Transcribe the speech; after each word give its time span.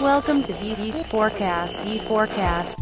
Welcome 0.00 0.42
to 0.44 0.52
VV 0.54 1.04
Forecast. 1.10 1.82
V 1.82 1.98
Forecast. 1.98 2.76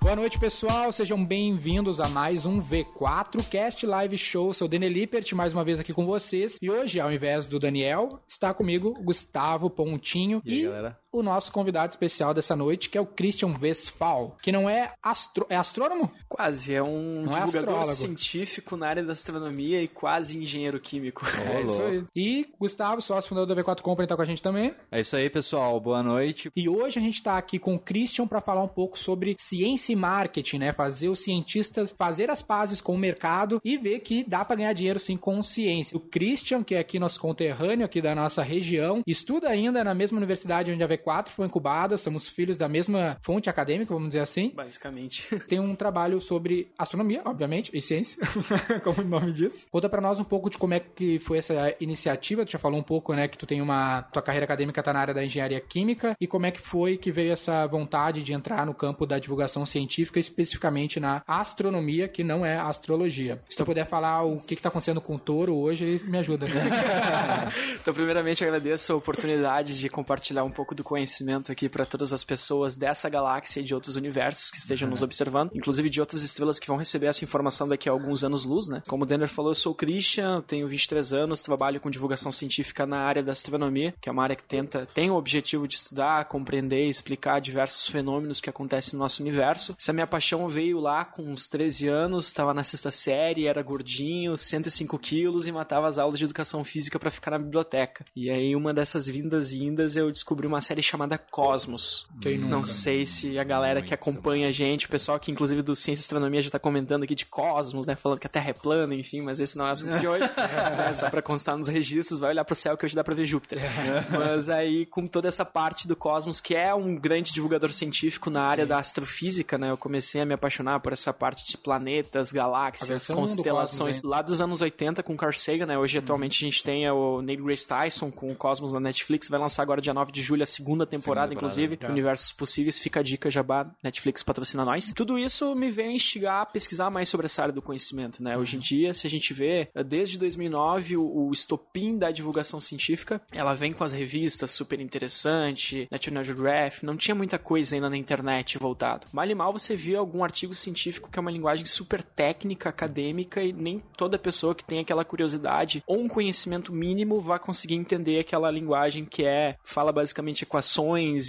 Boa 0.00 0.16
noite, 0.16 0.38
pessoal. 0.38 0.90
Sejam 0.90 1.24
bem-vindos 1.24 2.00
a 2.00 2.08
mais 2.08 2.44
um 2.44 2.60
V4 2.60 3.44
Cast 3.48 3.86
Live 3.86 4.18
Show. 4.18 4.52
Sou 4.52 4.66
o 4.66 4.68
Daniel 4.68 4.90
Lippert, 4.90 5.32
mais 5.34 5.52
uma 5.52 5.62
vez 5.62 5.78
aqui 5.78 5.92
com 5.92 6.06
vocês. 6.06 6.58
E 6.60 6.70
hoje, 6.70 6.98
ao 6.98 7.12
invés 7.12 7.46
do 7.46 7.58
Daniel, 7.58 8.08
está 8.26 8.52
comigo 8.52 8.96
o 8.98 9.04
Gustavo 9.04 9.70
Pontinho 9.70 10.42
E 10.44 10.54
aí, 10.54 10.62
galera? 10.64 10.98
O 11.12 11.22
nosso 11.22 11.50
convidado 11.52 11.90
especial 11.90 12.34
dessa 12.34 12.54
noite, 12.54 12.90
que 12.90 12.98
é 12.98 13.00
o 13.00 13.06
Christian 13.06 13.54
Westphal, 13.60 14.36
que 14.42 14.52
não 14.52 14.68
é, 14.68 14.92
astro... 15.02 15.46
é 15.48 15.56
astrônomo? 15.56 16.10
Quase, 16.28 16.74
é 16.74 16.82
um 16.82 17.22
Não 17.22 17.36
é 17.36 17.44
divulgador 17.44 17.80
astrólogo. 17.80 17.94
científico 17.94 18.76
na 18.76 18.88
área 18.88 19.04
da 19.04 19.12
astronomia 19.12 19.82
e 19.82 19.88
quase 19.88 20.38
engenheiro 20.38 20.78
químico. 20.80 21.24
É 21.48 21.62
isso 21.62 21.82
aí. 21.82 22.04
E 22.14 22.46
Gustavo, 22.58 23.00
sócio 23.00 23.28
fundador 23.28 23.54
da 23.54 23.62
V4 23.62 23.80
Company, 23.80 24.06
tá 24.06 24.16
com 24.16 24.22
a 24.22 24.26
gente 24.26 24.42
também. 24.42 24.74
É 24.90 25.00
isso 25.00 25.16
aí, 25.16 25.30
pessoal. 25.30 25.80
Boa 25.80 26.02
noite. 26.02 26.50
E 26.54 26.68
hoje 26.68 26.98
a 26.98 27.02
gente 27.02 27.14
está 27.14 27.38
aqui 27.38 27.58
com 27.58 27.74
o 27.74 27.78
Christian 27.78 28.26
para 28.26 28.40
falar 28.40 28.62
um 28.62 28.68
pouco 28.68 28.98
sobre 28.98 29.34
ciência 29.38 29.92
e 29.92 29.96
marketing, 29.96 30.58
né? 30.58 30.72
Fazer 30.72 31.08
os 31.08 31.20
cientistas 31.20 31.94
fazer 31.96 32.30
as 32.30 32.42
pazes 32.42 32.80
com 32.80 32.94
o 32.94 32.98
mercado 32.98 33.60
e 33.64 33.76
ver 33.76 34.00
que 34.00 34.24
dá 34.24 34.44
para 34.44 34.56
ganhar 34.56 34.72
dinheiro 34.72 34.98
sim 34.98 35.16
com 35.16 35.42
ciência. 35.42 35.96
O 35.96 36.00
Christian, 36.00 36.62
que 36.62 36.74
é 36.74 36.78
aqui 36.78 36.98
nosso 36.98 37.20
conterrâneo 37.20 37.84
aqui 37.84 38.00
da 38.00 38.14
nossa 38.14 38.42
região, 38.42 39.02
estuda 39.06 39.48
ainda 39.48 39.82
na 39.82 39.94
mesma 39.94 40.18
universidade 40.18 40.70
onde 40.70 40.82
a 40.82 40.86
V4 41.04 41.28
foi 41.28 41.46
incubada, 41.46 41.96
somos 41.96 42.28
filhos 42.28 42.56
da 42.56 42.68
mesma 42.68 43.16
fonte 43.22 43.48
acadêmica, 43.48 43.92
vamos 43.92 44.10
dizer 44.10 44.20
assim. 44.20 44.52
Basicamente. 44.54 45.28
Tem 45.48 45.60
um 45.60 45.74
trabalho 45.74 46.20
sobre 46.20 46.70
astronomia, 46.78 47.22
obviamente, 47.24 47.70
e 47.74 47.80
ciência, 47.80 48.18
como 48.82 49.02
o 49.02 49.04
nome 49.04 49.32
diz. 49.32 49.66
Conta 49.70 49.88
pra 49.88 50.00
nós 50.00 50.20
um 50.20 50.24
pouco 50.24 50.50
de 50.50 50.58
como 50.58 50.74
é 50.74 50.80
que 50.80 51.18
foi 51.18 51.38
essa 51.38 51.74
iniciativa. 51.80 52.44
Tu 52.44 52.52
já 52.52 52.58
falou 52.58 52.78
um 52.78 52.82
pouco, 52.82 53.14
né, 53.14 53.28
que 53.28 53.38
tu 53.38 53.46
tem 53.46 53.60
uma 53.60 54.02
tua 54.02 54.22
carreira 54.22 54.44
acadêmica 54.44 54.82
tá 54.82 54.92
na 54.92 55.00
área 55.00 55.14
da 55.14 55.24
engenharia 55.24 55.60
química 55.60 56.16
e 56.20 56.26
como 56.26 56.46
é 56.46 56.50
que 56.50 56.60
foi 56.60 56.96
que 56.96 57.10
veio 57.10 57.32
essa 57.32 57.66
vontade 57.66 58.22
de 58.22 58.32
entrar 58.32 58.66
no 58.66 58.74
campo 58.74 59.06
da 59.06 59.18
divulgação 59.18 59.64
científica, 59.66 60.18
especificamente 60.18 61.00
na 61.00 61.22
astronomia, 61.26 62.08
que 62.08 62.24
não 62.24 62.44
é 62.44 62.56
astrologia. 62.56 63.40
Se 63.48 63.56
tu 63.56 63.64
puder 63.64 63.86
falar 63.86 64.22
o 64.22 64.40
que 64.40 64.56
que 64.56 64.62
tá 64.62 64.68
acontecendo 64.68 65.00
com 65.00 65.16
o 65.16 65.18
touro 65.18 65.54
hoje, 65.56 66.02
me 66.06 66.18
ajuda. 66.18 66.46
então, 67.80 67.94
primeiramente, 67.94 68.44
agradeço 68.44 68.92
a 68.92 68.96
oportunidade 68.96 69.78
de 69.78 69.88
compartilhar 69.88 70.44
um 70.44 70.50
pouco 70.50 70.74
do 70.74 70.84
conhecimento 70.88 71.52
aqui 71.52 71.68
para 71.68 71.84
todas 71.84 72.14
as 72.14 72.24
pessoas 72.24 72.74
dessa 72.74 73.10
galáxia 73.10 73.60
e 73.60 73.62
de 73.62 73.74
outros 73.74 73.96
universos 73.96 74.50
que 74.50 74.56
estejam 74.56 74.88
nos 74.88 75.02
observando, 75.02 75.50
inclusive 75.54 75.90
de 75.90 76.00
outras 76.00 76.22
estrelas 76.22 76.58
que 76.58 76.66
vão 76.66 76.78
receber 76.78 77.08
essa 77.08 77.22
informação 77.22 77.68
daqui 77.68 77.90
a 77.90 77.92
alguns 77.92 78.24
anos-luz, 78.24 78.68
né? 78.68 78.82
Como 78.88 79.04
o 79.04 79.06
Denner 79.06 79.28
falou, 79.28 79.50
eu 79.50 79.54
sou 79.54 79.72
o 79.72 79.74
Christian, 79.74 80.40
tenho 80.40 80.66
23 80.66 81.12
anos, 81.12 81.42
trabalho 81.42 81.78
com 81.78 81.90
divulgação 81.90 82.32
científica 82.32 82.86
na 82.86 83.00
área 83.00 83.22
da 83.22 83.32
astronomia, 83.32 83.92
que 84.00 84.08
é 84.08 84.12
uma 84.12 84.22
área 84.22 84.34
que 84.34 84.42
tenta, 84.42 84.86
tem 84.94 85.10
o 85.10 85.16
objetivo 85.16 85.68
de 85.68 85.74
estudar, 85.74 86.24
compreender 86.24 86.86
e 86.86 86.88
explicar 86.88 87.38
diversos 87.38 87.86
fenômenos 87.86 88.40
que 88.40 88.48
acontecem 88.48 88.94
no 88.94 89.00
nosso 89.00 89.22
universo. 89.22 89.76
Essa 89.78 89.92
minha 89.92 90.06
paixão 90.06 90.48
veio 90.48 90.80
lá 90.80 91.04
com 91.04 91.22
uns 91.22 91.48
13 91.48 91.86
anos, 91.86 92.28
estava 92.28 92.54
na 92.54 92.62
sexta 92.62 92.90
série, 92.90 93.46
era 93.46 93.62
gordinho, 93.62 94.38
105 94.38 94.98
quilos 94.98 95.46
e 95.46 95.52
matava 95.52 95.86
as 95.86 95.98
aulas 95.98 96.18
de 96.18 96.24
educação 96.24 96.64
física 96.64 96.98
para 96.98 97.10
ficar 97.10 97.32
na 97.32 97.38
biblioteca. 97.38 98.06
E 98.16 98.30
aí, 98.30 98.56
uma 98.56 98.72
dessas 98.72 99.06
vindas 99.06 99.52
e 99.52 99.62
indas, 99.62 99.94
eu 99.94 100.10
descobri 100.10 100.46
uma 100.46 100.62
série 100.62 100.77
chamada 100.82 101.18
Cosmos. 101.18 102.08
Quem 102.20 102.38
nunca? 102.38 102.56
Não 102.56 102.64
sei 102.64 103.04
se 103.06 103.38
a 103.38 103.44
galera 103.44 103.82
que 103.82 103.94
acompanha 103.94 104.48
a 104.48 104.50
gente, 104.50 104.86
o 104.86 104.88
pessoal 104.88 105.18
que 105.18 105.30
inclusive 105.30 105.62
do 105.62 105.74
Ciência 105.74 106.02
e 106.02 106.04
Astronomia 106.04 106.42
já 106.42 106.50
tá 106.50 106.58
comentando 106.58 107.02
aqui 107.02 107.14
de 107.14 107.26
Cosmos, 107.26 107.86
né? 107.86 107.96
Falando 107.96 108.18
que 108.18 108.26
a 108.26 108.30
Terra 108.30 108.50
é 108.50 108.52
plana, 108.52 108.94
enfim, 108.94 109.20
mas 109.20 109.40
esse 109.40 109.56
não 109.56 109.66
é 109.66 109.68
o 109.68 109.72
assunto 109.72 109.98
de 109.98 110.08
hoje. 110.08 110.28
né, 110.76 110.94
só 110.94 111.10
pra 111.10 111.22
constar 111.22 111.56
nos 111.56 111.68
registros, 111.68 112.20
vai 112.20 112.30
olhar 112.30 112.44
pro 112.44 112.54
céu 112.54 112.76
que 112.76 112.84
hoje 112.84 112.94
dá 112.94 113.04
pra 113.04 113.14
ver 113.14 113.24
Júpiter. 113.24 113.60
mas 114.10 114.48
aí, 114.48 114.86
com 114.86 115.06
toda 115.06 115.28
essa 115.28 115.44
parte 115.44 115.86
do 115.86 115.96
Cosmos, 115.96 116.40
que 116.40 116.54
é 116.54 116.74
um 116.74 116.96
grande 116.96 117.32
divulgador 117.32 117.72
científico 117.72 118.30
na 118.30 118.42
área 118.42 118.66
da 118.66 118.78
astrofísica, 118.78 119.58
né? 119.58 119.70
Eu 119.70 119.76
comecei 119.76 120.20
a 120.20 120.24
me 120.24 120.34
apaixonar 120.34 120.80
por 120.80 120.92
essa 120.92 121.12
parte 121.12 121.46
de 121.48 121.56
planetas, 121.56 122.32
galáxias, 122.32 123.06
do 123.06 123.14
constelações. 123.14 123.96
Cosmos, 123.96 124.10
lá 124.10 124.22
dos 124.22 124.40
anos 124.40 124.60
80 124.60 125.02
com 125.02 125.16
Carl 125.16 125.32
Sagan, 125.32 125.66
né? 125.66 125.78
Hoje, 125.78 125.98
atualmente, 125.98 126.44
a 126.44 126.48
gente 126.48 126.62
tem 126.62 126.88
o 126.90 127.22
Neil 127.22 127.44
Grace 127.44 127.66
Tyson 127.66 128.10
com 128.10 128.30
o 128.30 128.34
Cosmos 128.34 128.72
na 128.72 128.80
Netflix. 128.80 129.28
Vai 129.28 129.40
lançar 129.40 129.62
agora 129.62 129.80
dia 129.80 129.94
9 129.94 130.12
de 130.12 130.22
julho 130.22 130.42
a 130.42 130.46
segunda 130.46 130.67
temporada, 130.86 131.28
temporada, 131.28 131.34
inclusive. 131.34 131.78
Universos 131.88 132.32
Possíveis. 132.32 132.78
Fica 132.78 133.00
a 133.00 133.02
dica, 133.02 133.30
Jabá. 133.30 133.70
Netflix 133.82 134.22
patrocina 134.22 134.64
nós. 134.64 134.92
Tudo 134.94 135.18
isso 135.18 135.54
me 135.54 135.70
veio 135.70 135.90
instigar 135.90 136.42
a 136.42 136.46
pesquisar 136.46 136.90
mais 136.90 137.08
sobre 137.08 137.26
essa 137.26 137.42
área 137.42 137.54
do 137.54 137.62
conhecimento, 137.62 138.22
né? 138.22 138.36
Hoje 138.36 138.56
em 138.56 138.58
dia, 138.58 138.92
se 138.92 139.06
a 139.06 139.10
gente 139.10 139.32
vê, 139.32 139.68
desde 139.86 140.18
2009, 140.18 140.96
o, 140.96 141.28
o 141.28 141.32
estopim 141.32 141.98
da 141.98 142.10
divulgação 142.10 142.60
científica, 142.60 143.20
ela 143.32 143.54
vem 143.54 143.72
com 143.72 143.84
as 143.84 143.92
revistas 143.92 144.50
super 144.50 144.80
interessante, 144.80 145.88
National 145.90 146.24
Geographic, 146.24 146.84
não 146.84 146.96
tinha 146.96 147.14
muita 147.14 147.38
coisa 147.38 147.74
ainda 147.74 147.90
na 147.90 147.96
internet 147.96 148.58
voltado. 148.58 149.06
Mal 149.12 149.26
e 149.26 149.34
mal 149.34 149.52
você 149.52 149.74
via 149.74 149.98
algum 149.98 150.22
artigo 150.24 150.54
científico 150.54 151.10
que 151.10 151.18
é 151.18 151.20
uma 151.20 151.30
linguagem 151.30 151.64
super 151.64 152.02
técnica, 152.02 152.68
acadêmica 152.68 153.42
e 153.42 153.52
nem 153.52 153.82
toda 153.96 154.18
pessoa 154.18 154.54
que 154.54 154.64
tem 154.64 154.80
aquela 154.80 155.04
curiosidade 155.04 155.82
ou 155.86 156.00
um 156.00 156.08
conhecimento 156.08 156.72
mínimo 156.72 157.20
vai 157.20 157.38
conseguir 157.38 157.74
entender 157.74 158.20
aquela 158.20 158.50
linguagem 158.50 159.04
que 159.04 159.24
é 159.24 159.56
fala 159.62 159.92
basicamente 159.92 160.42
equações 160.42 160.57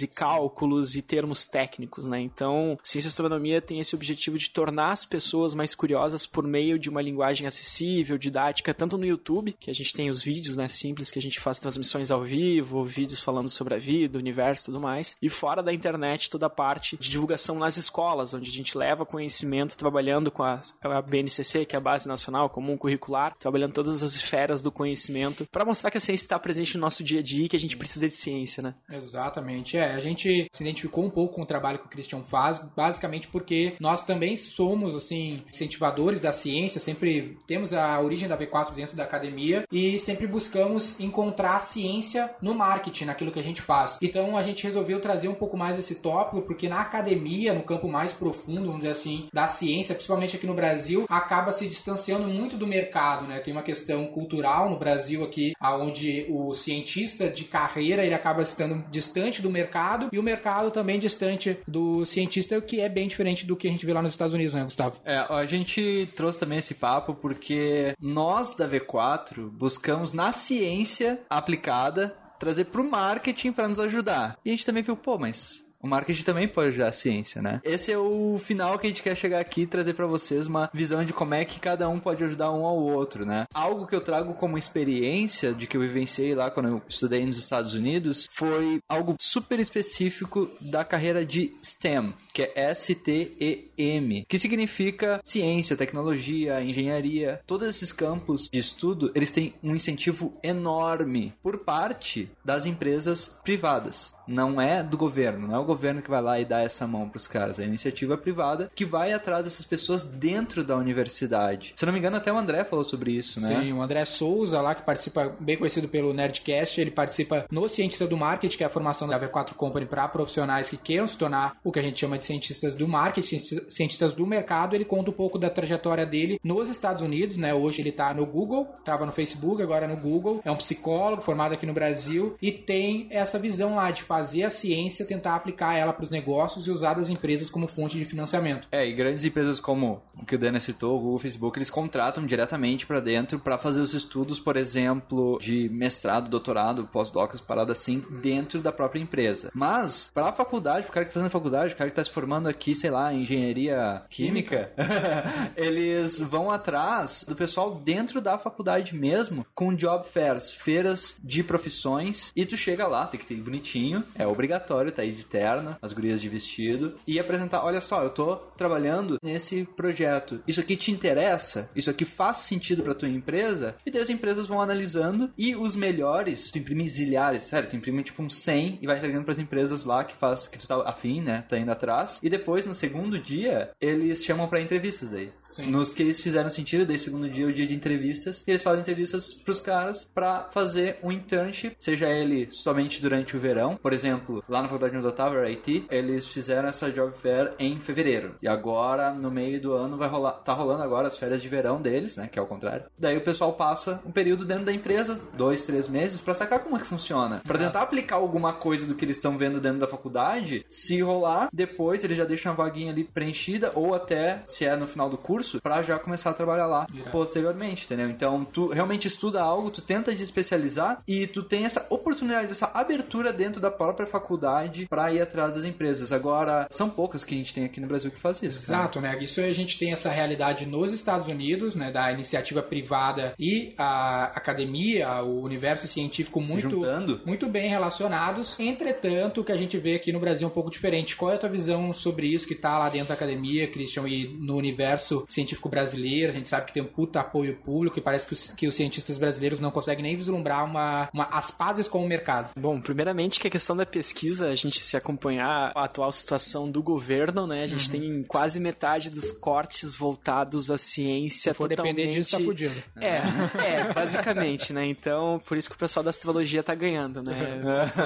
e 0.02 0.06
cálculos 0.06 0.96
e 0.96 1.02
termos 1.02 1.44
técnicos, 1.44 2.06
né? 2.06 2.20
Então, 2.20 2.78
ciência 2.82 3.08
e 3.08 3.10
astronomia 3.10 3.60
tem 3.60 3.80
esse 3.80 3.94
objetivo 3.94 4.38
de 4.38 4.50
tornar 4.50 4.92
as 4.92 5.04
pessoas 5.04 5.54
mais 5.54 5.74
curiosas 5.74 6.26
por 6.26 6.46
meio 6.46 6.78
de 6.78 6.88
uma 6.88 7.02
linguagem 7.02 7.46
acessível, 7.46 8.18
didática, 8.18 8.74
tanto 8.74 8.98
no 8.98 9.06
YouTube, 9.06 9.56
que 9.58 9.70
a 9.70 9.74
gente 9.74 9.92
tem 9.92 10.10
os 10.10 10.22
vídeos, 10.22 10.56
né, 10.56 10.68
simples 10.68 11.10
que 11.10 11.18
a 11.18 11.22
gente 11.22 11.40
faz 11.40 11.58
transmissões 11.58 12.10
ao 12.10 12.22
vivo, 12.22 12.84
vídeos 12.84 13.20
falando 13.20 13.48
sobre 13.48 13.74
a 13.74 13.78
vida, 13.78 14.18
o 14.18 14.20
universo, 14.20 14.64
e 14.64 14.66
tudo 14.66 14.80
mais, 14.80 15.16
e 15.20 15.28
fora 15.28 15.62
da 15.62 15.72
internet 15.72 16.30
toda 16.30 16.46
a 16.46 16.50
parte 16.50 16.96
de 16.96 17.10
divulgação 17.10 17.58
nas 17.58 17.76
escolas, 17.76 18.34
onde 18.34 18.48
a 18.50 18.52
gente 18.52 18.76
leva 18.76 19.06
conhecimento 19.06 19.76
trabalhando 19.76 20.30
com 20.30 20.42
a, 20.42 20.60
a 20.82 21.02
BNCC, 21.02 21.64
que 21.64 21.74
é 21.74 21.78
a 21.78 21.80
Base 21.80 22.08
Nacional 22.08 22.50
Comum 22.50 22.76
Curricular, 22.76 23.34
trabalhando 23.38 23.72
todas 23.72 24.02
as 24.02 24.14
esferas 24.14 24.62
do 24.62 24.72
conhecimento, 24.72 25.46
para 25.50 25.64
mostrar 25.64 25.90
que 25.90 25.98
a 25.98 26.00
ciência 26.00 26.24
está 26.24 26.38
presente 26.38 26.74
no 26.76 26.80
nosso 26.80 27.02
dia 27.02 27.20
a 27.20 27.22
dia 27.22 27.46
e 27.46 27.48
que 27.48 27.56
a 27.56 27.58
gente 27.58 27.76
precisa 27.76 28.08
de 28.08 28.14
ciência, 28.14 28.62
né? 28.62 28.74
Exatamente, 29.20 29.76
é. 29.76 29.92
A 29.92 30.00
gente 30.00 30.46
se 30.50 30.62
identificou 30.62 31.04
um 31.04 31.10
pouco 31.10 31.34
com 31.34 31.42
o 31.42 31.46
trabalho 31.46 31.78
que 31.78 31.86
o 31.86 31.90
Christian 31.90 32.22
faz, 32.22 32.58
basicamente 32.74 33.28
porque 33.28 33.74
nós 33.78 34.02
também 34.02 34.34
somos, 34.34 34.96
assim, 34.96 35.42
incentivadores 35.48 36.20
da 36.20 36.32
ciência, 36.32 36.80
sempre 36.80 37.36
temos 37.46 37.74
a 37.74 38.00
origem 38.00 38.26
da 38.26 38.36
V4 38.36 38.72
dentro 38.72 38.96
da 38.96 39.04
academia 39.04 39.64
e 39.70 39.98
sempre 39.98 40.26
buscamos 40.26 40.98
encontrar 40.98 41.60
ciência 41.60 42.34
no 42.40 42.54
marketing, 42.54 43.04
naquilo 43.04 43.30
que 43.30 43.38
a 43.38 43.42
gente 43.42 43.60
faz. 43.60 43.98
Então 44.00 44.38
a 44.38 44.42
gente 44.42 44.64
resolveu 44.64 45.00
trazer 45.00 45.28
um 45.28 45.34
pouco 45.34 45.56
mais 45.56 45.78
esse 45.78 45.96
tópico, 45.96 46.42
porque 46.42 46.68
na 46.68 46.80
academia, 46.80 47.52
no 47.52 47.62
campo 47.62 47.88
mais 47.88 48.12
profundo, 48.12 48.66
vamos 48.66 48.78
dizer 48.78 48.92
assim, 48.92 49.28
da 49.32 49.46
ciência, 49.46 49.94
principalmente 49.94 50.36
aqui 50.36 50.46
no 50.46 50.54
Brasil, 50.54 51.04
acaba 51.10 51.52
se 51.52 51.68
distanciando 51.68 52.26
muito 52.26 52.56
do 52.56 52.66
mercado, 52.66 53.26
né? 53.26 53.38
Tem 53.40 53.52
uma 53.52 53.62
questão 53.62 54.06
cultural 54.06 54.70
no 54.70 54.78
Brasil 54.78 55.22
aqui, 55.22 55.52
onde 55.62 56.26
o 56.30 56.54
cientista 56.54 57.28
de 57.28 57.44
carreira 57.44 58.02
ele 58.02 58.14
acaba 58.14 58.40
estando 58.40 58.82
distante 58.90 59.09
do 59.42 59.50
mercado 59.50 60.08
e 60.12 60.18
o 60.18 60.22
mercado 60.22 60.70
também 60.70 60.98
distante 60.98 61.58
do 61.66 62.04
cientista, 62.04 62.56
o 62.58 62.62
que 62.62 62.80
é 62.80 62.88
bem 62.88 63.08
diferente 63.08 63.46
do 63.46 63.56
que 63.56 63.68
a 63.68 63.70
gente 63.70 63.84
vê 63.84 63.92
lá 63.92 64.02
nos 64.02 64.12
Estados 64.12 64.34
Unidos, 64.34 64.54
né, 64.54 64.64
Gustavo? 64.64 64.96
É, 65.04 65.16
a 65.16 65.44
gente 65.46 66.08
trouxe 66.14 66.38
também 66.38 66.58
esse 66.58 66.74
papo 66.74 67.14
porque 67.14 67.94
nós 68.00 68.54
da 68.54 68.68
V4 68.68 69.50
buscamos 69.50 70.12
na 70.12 70.32
ciência 70.32 71.20
aplicada 71.28 72.16
trazer 72.38 72.64
pro 72.64 72.88
marketing 72.88 73.52
para 73.52 73.68
nos 73.68 73.78
ajudar. 73.78 74.38
E 74.44 74.50
a 74.50 74.52
gente 74.52 74.64
também 74.64 74.82
viu, 74.82 74.96
pô, 74.96 75.18
mas 75.18 75.62
o 75.80 75.88
marketing 75.88 76.22
também 76.22 76.46
pode 76.46 76.68
ajudar 76.68 76.88
a 76.88 76.92
ciência, 76.92 77.40
né? 77.40 77.60
Esse 77.64 77.90
é 77.90 77.98
o 77.98 78.38
final 78.38 78.78
que 78.78 78.86
a 78.86 78.90
gente 78.90 79.02
quer 79.02 79.16
chegar 79.16 79.40
aqui 79.40 79.62
e 79.62 79.66
trazer 79.66 79.94
pra 79.94 80.06
vocês 80.06 80.46
uma 80.46 80.70
visão 80.72 81.04
de 81.04 81.12
como 81.12 81.34
é 81.34 81.44
que 81.44 81.58
cada 81.58 81.88
um 81.88 81.98
pode 81.98 82.22
ajudar 82.22 82.50
um 82.52 82.64
ao 82.64 82.76
outro, 82.76 83.24
né? 83.24 83.46
Algo 83.54 83.86
que 83.86 83.94
eu 83.94 84.00
trago 84.00 84.34
como 84.34 84.58
experiência 84.58 85.52
de 85.52 85.66
que 85.66 85.76
eu 85.76 85.80
vivenciei 85.80 86.34
lá 86.34 86.50
quando 86.50 86.68
eu 86.68 86.82
estudei 86.88 87.24
nos 87.24 87.38
Estados 87.38 87.74
Unidos 87.74 88.28
foi 88.32 88.80
algo 88.88 89.14
super 89.18 89.58
específico 89.58 90.50
da 90.60 90.84
carreira 90.84 91.24
de 91.24 91.52
STEM, 91.62 92.14
que 92.32 92.42
é 92.42 92.52
S-T-E-M, 92.54 94.24
que 94.28 94.38
significa 94.38 95.20
ciência, 95.24 95.76
tecnologia, 95.76 96.62
engenharia. 96.62 97.40
Todos 97.46 97.68
esses 97.68 97.92
campos 97.92 98.48
de 98.50 98.58
estudo, 98.58 99.10
eles 99.14 99.32
têm 99.32 99.54
um 99.62 99.74
incentivo 99.74 100.34
enorme 100.42 101.32
por 101.42 101.58
parte 101.58 102.30
das 102.44 102.66
empresas 102.66 103.36
privadas. 103.42 104.14
Não 104.26 104.60
é 104.60 104.82
do 104.82 104.96
governo, 104.96 105.48
não 105.48 105.56
é 105.56 105.58
o 105.58 105.64
governo 105.64 106.02
que 106.02 106.10
vai 106.10 106.22
lá 106.22 106.40
e 106.40 106.44
dá 106.44 106.60
essa 106.60 106.86
mão 106.86 107.08
pros 107.08 107.26
caras, 107.26 107.58
é 107.58 107.64
a 107.64 107.66
iniciativa 107.66 108.16
privada 108.16 108.70
que 108.74 108.84
vai 108.84 109.12
atrás 109.12 109.44
dessas 109.44 109.64
pessoas 109.64 110.04
dentro 110.04 110.62
da 110.62 110.76
universidade. 110.76 111.74
Se 111.76 111.84
não 111.84 111.92
me 111.92 111.98
engano, 111.98 112.16
até 112.16 112.32
o 112.32 112.38
André 112.38 112.64
falou 112.64 112.84
sobre 112.84 113.12
isso, 113.12 113.40
né? 113.40 113.60
Sim, 113.60 113.72
o 113.72 113.82
André 113.82 114.04
Souza, 114.04 114.60
lá 114.60 114.74
que 114.74 114.82
participa, 114.82 115.34
bem 115.40 115.56
conhecido 115.56 115.88
pelo 115.88 116.14
Nerdcast, 116.14 116.80
ele 116.80 116.90
participa 116.90 117.44
no 117.50 117.68
Cientista 117.68 118.06
do 118.06 118.16
Marketing, 118.16 118.56
que 118.56 118.62
é 118.62 118.66
a 118.66 118.70
formação 118.70 119.08
da 119.08 119.18
V4 119.18 119.54
Company 119.54 119.86
para 119.86 120.06
profissionais 120.08 120.68
que 120.68 120.76
queiram 120.76 121.06
se 121.06 121.18
tornar 121.18 121.56
o 121.64 121.72
que 121.72 121.78
a 121.78 121.82
gente 121.82 121.98
chama 121.98 122.19
de 122.20 122.26
cientistas 122.26 122.74
do 122.74 122.86
marketing, 122.86 123.38
cientistas 123.68 124.12
do 124.12 124.26
mercado. 124.26 124.74
Ele 124.74 124.84
conta 124.84 125.10
um 125.10 125.14
pouco 125.14 125.38
da 125.38 125.50
trajetória 125.50 126.06
dele 126.06 126.38
nos 126.44 126.68
Estados 126.68 127.02
Unidos, 127.02 127.36
né? 127.36 127.52
Hoje 127.52 127.80
ele 127.80 127.90
tá 127.92 128.14
no 128.14 128.24
Google, 128.24 128.66
tava 128.84 129.04
no 129.04 129.12
Facebook, 129.12 129.62
agora 129.62 129.88
no 129.88 129.96
Google. 129.96 130.40
É 130.44 130.50
um 130.50 130.56
psicólogo 130.56 131.22
formado 131.22 131.52
aqui 131.52 131.66
no 131.66 131.72
Brasil 131.72 132.36
e 132.40 132.52
tem 132.52 133.08
essa 133.10 133.38
visão 133.38 133.74
lá 133.74 133.90
de 133.90 134.02
fazer 134.02 134.44
a 134.44 134.50
ciência, 134.50 135.04
tentar 135.04 135.34
aplicar 135.34 135.74
ela 135.74 135.92
para 135.92 136.04
os 136.04 136.10
negócios 136.10 136.66
e 136.66 136.70
usar 136.70 136.94
das 136.94 137.10
empresas 137.10 137.50
como 137.50 137.66
fonte 137.66 137.98
de 137.98 138.04
financiamento. 138.04 138.68
É, 138.70 138.86
e 138.86 138.92
grandes 138.92 139.24
empresas 139.24 139.58
como 139.58 140.02
o 140.16 140.24
que 140.24 140.34
o 140.34 140.38
Dana 140.38 140.60
citou, 140.60 140.96
o 140.96 141.00
Google, 141.00 141.14
o 141.16 141.18
Facebook, 141.18 141.58
eles 141.58 141.70
contratam 141.70 142.26
diretamente 142.26 142.86
para 142.86 143.00
dentro 143.00 143.38
para 143.38 143.58
fazer 143.58 143.80
os 143.80 143.94
estudos, 143.94 144.38
por 144.38 144.56
exemplo, 144.56 145.38
de 145.40 145.68
mestrado, 145.68 146.28
doutorado, 146.28 146.86
pós-docs, 146.86 147.40
parada 147.40 147.72
assim, 147.72 148.04
dentro 148.22 148.60
da 148.60 148.72
própria 148.72 149.00
empresa. 149.00 149.50
Mas, 149.54 150.10
para 150.12 150.28
a 150.28 150.32
faculdade, 150.32 150.86
o 150.86 150.92
cara 150.92 151.04
que 151.04 151.10
tá 151.10 151.14
fazendo 151.14 151.30
faculdade, 151.30 151.74
o 151.74 151.76
cara 151.76 151.90
que 151.90 151.96
tá 151.96 152.02
se 152.10 152.14
formando 152.14 152.48
aqui, 152.48 152.74
sei 152.74 152.90
lá, 152.90 153.14
em 153.14 153.22
engenharia 153.22 154.02
química, 154.10 154.72
eles 155.56 156.18
vão 156.18 156.50
atrás 156.50 157.24
do 157.26 157.36
pessoal 157.36 157.76
dentro 157.76 158.20
da 158.20 158.36
faculdade 158.36 158.94
mesmo, 158.94 159.46
com 159.54 159.74
job 159.74 160.04
fairs, 160.04 160.50
feiras 160.50 161.18
de 161.22 161.44
profissões, 161.44 162.32
e 162.34 162.44
tu 162.44 162.56
chega 162.56 162.86
lá, 162.86 163.06
tem 163.06 163.20
que 163.20 163.26
ter 163.26 163.36
bonitinho, 163.36 164.02
é 164.16 164.26
obrigatório, 164.26 164.90
tá 164.90 165.02
aí 165.02 165.12
de 165.12 165.24
terno, 165.24 165.76
as 165.80 165.92
gurias 165.92 166.20
de 166.20 166.28
vestido, 166.28 166.94
e 167.06 167.18
apresentar, 167.18 167.64
olha 167.64 167.80
só, 167.80 168.02
eu 168.02 168.10
tô 168.10 168.36
trabalhando 168.36 169.18
nesse 169.22 169.64
projeto, 169.64 170.40
isso 170.46 170.60
aqui 170.60 170.76
te 170.76 170.90
interessa? 170.90 171.70
Isso 171.74 171.90
aqui 171.90 172.04
faz 172.04 172.38
sentido 172.38 172.82
pra 172.82 172.94
tua 172.94 173.08
empresa? 173.08 173.76
E 173.86 173.90
daí 173.90 174.02
as 174.02 174.10
empresas 174.10 174.48
vão 174.48 174.60
analisando, 174.60 175.30
e 175.38 175.54
os 175.54 175.76
melhores, 175.76 176.50
tu 176.50 176.58
imprime 176.58 176.88
zilhares, 176.88 177.44
sério, 177.44 177.70
tu 177.70 177.76
imprime 177.76 178.02
tipo 178.02 178.22
um 178.22 178.28
100 178.28 178.80
e 178.82 178.86
vai 178.86 178.96
entregando 178.96 179.24
pras 179.24 179.38
empresas 179.38 179.84
lá 179.84 180.02
que 180.02 180.16
faz, 180.16 180.48
que 180.48 180.58
tu 180.58 180.66
tá 180.66 180.82
afim, 180.88 181.20
né, 181.20 181.44
tá 181.48 181.56
indo 181.58 181.70
atrás, 181.70 181.99
e 182.22 182.28
depois, 182.28 182.66
no 182.66 182.74
segundo 182.74 183.18
dia, 183.18 183.70
eles 183.80 184.24
chamam 184.24 184.48
para 184.48 184.60
entrevistas 184.60 185.08
daí. 185.08 185.30
Sim. 185.50 185.66
Nos 185.66 185.90
que 185.90 186.02
eles 186.02 186.20
fizeram 186.20 186.48
sentido, 186.48 186.86
daí 186.86 186.98
segundo 186.98 187.28
dia 187.28 187.46
o 187.46 187.52
dia 187.52 187.66
de 187.66 187.74
entrevistas, 187.74 188.42
e 188.46 188.50
eles 188.50 188.62
fazem 188.62 188.80
entrevistas 188.80 189.34
pros 189.34 189.60
caras 189.60 190.08
para 190.14 190.48
fazer 190.52 190.98
um 191.02 191.12
internship, 191.12 191.76
seja 191.78 192.08
ele 192.08 192.48
somente 192.50 193.02
durante 193.02 193.36
o 193.36 193.40
verão, 193.40 193.76
por 193.76 193.92
exemplo, 193.92 194.42
lá 194.48 194.62
na 194.62 194.68
faculdade 194.68 194.96
onde 194.96 195.06
eu 195.06 195.12
tava, 195.12 195.40
IT, 195.48 195.86
eles 195.90 196.26
fizeram 196.26 196.68
essa 196.68 196.90
job 196.90 197.12
fair 197.20 197.52
em 197.58 197.78
fevereiro. 197.80 198.36
E 198.40 198.48
agora, 198.48 199.12
no 199.12 199.30
meio 199.30 199.60
do 199.60 199.72
ano, 199.72 199.96
vai 199.96 200.08
rolar, 200.08 200.32
tá 200.32 200.52
rolando 200.52 200.82
agora 200.82 201.08
as 201.08 201.18
férias 201.18 201.42
de 201.42 201.48
verão 201.48 201.82
deles, 201.82 202.16
né, 202.16 202.28
que 202.30 202.38
é 202.38 202.42
o 202.42 202.46
contrário. 202.46 202.84
Daí 202.98 203.16
o 203.16 203.22
pessoal 203.22 203.52
passa 203.54 204.00
um 204.06 204.12
período 204.12 204.44
dentro 204.44 204.64
da 204.64 204.72
empresa, 204.72 205.20
dois, 205.34 205.64
três 205.64 205.88
meses, 205.88 206.20
para 206.20 206.34
sacar 206.34 206.60
como 206.60 206.76
é 206.76 206.80
que 206.80 206.86
funciona, 206.86 207.42
para 207.44 207.58
tentar 207.58 207.82
aplicar 207.82 208.16
alguma 208.16 208.52
coisa 208.52 208.86
do 208.86 208.94
que 208.94 209.04
eles 209.04 209.16
estão 209.16 209.36
vendo 209.36 209.60
dentro 209.60 209.80
da 209.80 209.88
faculdade, 209.88 210.64
se 210.70 211.00
rolar, 211.00 211.48
depois 211.52 212.04
eles 212.04 212.16
já 212.16 212.24
deixam 212.24 212.52
a 212.52 212.54
vaguinha 212.54 212.92
ali 212.92 213.04
preenchida, 213.04 213.72
ou 213.74 213.94
até, 213.94 214.42
se 214.46 214.64
é 214.64 214.76
no 214.76 214.86
final 214.86 215.10
do 215.10 215.18
curso, 215.18 215.39
para 215.62 215.82
já 215.82 215.98
começar 215.98 216.30
a 216.30 216.34
trabalhar 216.34 216.66
lá 216.66 216.86
posteriormente, 217.10 217.84
entendeu? 217.84 218.08
Então, 218.10 218.44
tu 218.44 218.68
realmente 218.68 219.08
estuda 219.08 219.40
algo, 219.42 219.70
tu 219.70 219.82
tenta 219.82 220.14
te 220.14 220.22
especializar 220.22 221.02
e 221.06 221.26
tu 221.26 221.42
tem 221.42 221.64
essa 221.64 221.86
oportunidade, 221.90 222.50
essa 222.50 222.70
abertura 222.74 223.32
dentro 223.32 223.60
da 223.60 223.70
própria 223.70 224.06
faculdade 224.06 224.86
para 224.88 225.12
ir 225.12 225.20
atrás 225.20 225.54
das 225.54 225.64
empresas. 225.64 226.12
Agora, 226.12 226.66
são 226.70 226.88
poucas 226.88 227.24
que 227.24 227.34
a 227.34 227.38
gente 227.38 227.54
tem 227.54 227.64
aqui 227.64 227.80
no 227.80 227.86
Brasil 227.86 228.10
que 228.10 228.18
faz 228.18 228.42
isso. 228.42 228.58
Exato, 228.58 229.00
né? 229.00 229.16
Isso 229.22 229.40
a 229.40 229.52
gente 229.52 229.78
tem 229.78 229.92
essa 229.92 230.10
realidade 230.10 230.66
nos 230.66 230.92
Estados 230.92 231.28
Unidos, 231.28 231.74
né? 231.74 231.90
Da 231.90 232.10
iniciativa 232.12 232.62
privada 232.62 233.34
e 233.38 233.74
a 233.76 234.24
academia, 234.24 235.22
o 235.22 235.42
universo 235.42 235.86
científico 235.86 236.40
Se 236.40 236.52
muito, 236.52 236.70
juntando. 236.70 237.20
muito 237.24 237.46
bem 237.46 237.68
relacionados. 237.68 238.58
Entretanto, 238.58 239.40
o 239.40 239.44
que 239.44 239.52
a 239.52 239.56
gente 239.56 239.76
vê 239.78 239.94
aqui 239.94 240.12
no 240.12 240.20
Brasil 240.20 240.46
é 240.46 240.50
um 240.50 240.54
pouco 240.54 240.70
diferente. 240.70 241.16
Qual 241.16 241.30
é 241.32 241.34
a 241.34 241.38
tua 241.38 241.48
visão 241.48 241.92
sobre 241.92 242.26
isso 242.26 242.46
que 242.46 242.54
tá 242.54 242.78
lá 242.78 242.88
dentro 242.88 243.08
da 243.08 243.14
academia, 243.14 243.66
Christian, 243.68 244.08
e 244.08 244.28
no 244.40 244.56
universo 244.56 245.24
científico 245.32 245.68
brasileiro? 245.68 246.32
A 246.32 246.34
gente 246.34 246.48
sabe 246.48 246.66
que 246.66 246.72
tem 246.72 246.82
um 246.82 246.86
puta 246.86 247.20
apoio 247.20 247.56
público 247.56 247.98
e 247.98 248.02
parece 248.02 248.26
que 248.26 248.32
os, 248.32 248.50
que 248.50 248.66
os 248.66 248.74
cientistas 248.74 249.18
brasileiros 249.18 249.60
não 249.60 249.70
conseguem 249.70 250.02
nem 250.02 250.16
vislumbrar 250.16 250.64
uma, 250.64 251.08
uma, 251.12 251.24
as 251.26 251.50
pazes 251.50 251.88
com 251.88 252.04
o 252.04 252.08
mercado. 252.08 252.50
Bom, 252.58 252.80
primeiramente 252.80 253.38
que 253.40 253.48
a 253.48 253.50
questão 253.50 253.76
da 253.76 253.86
pesquisa, 253.86 254.48
a 254.48 254.54
gente 254.54 254.80
se 254.80 254.96
acompanhar 254.96 255.72
a 255.74 255.84
atual 255.84 256.10
situação 256.12 256.70
do 256.70 256.82
governo, 256.82 257.46
né? 257.46 257.62
A 257.62 257.66
gente 257.66 257.80
Uhum. 257.90 258.00
tem 258.00 258.22
quase 258.24 258.60
metade 258.60 259.10
dos 259.10 259.32
cortes 259.32 259.94
voltados 259.94 260.70
à 260.70 260.76
ciência 260.78 261.52
Se 261.52 261.56
for 261.56 261.68
totalmente... 261.68 261.96
depender 261.96 262.14
disso, 262.16 262.36
tá 262.38 262.44
fudido. 262.44 262.82
É, 263.00 263.16
é, 263.64 263.92
basicamente, 263.92 264.72
né? 264.72 264.86
Então, 264.86 265.40
por 265.46 265.56
isso 265.56 265.68
que 265.68 265.76
o 265.76 265.78
pessoal 265.78 266.02
da 266.04 266.10
astrologia 266.10 266.62
tá 266.62 266.74
ganhando, 266.74 267.22
né? 267.22 267.60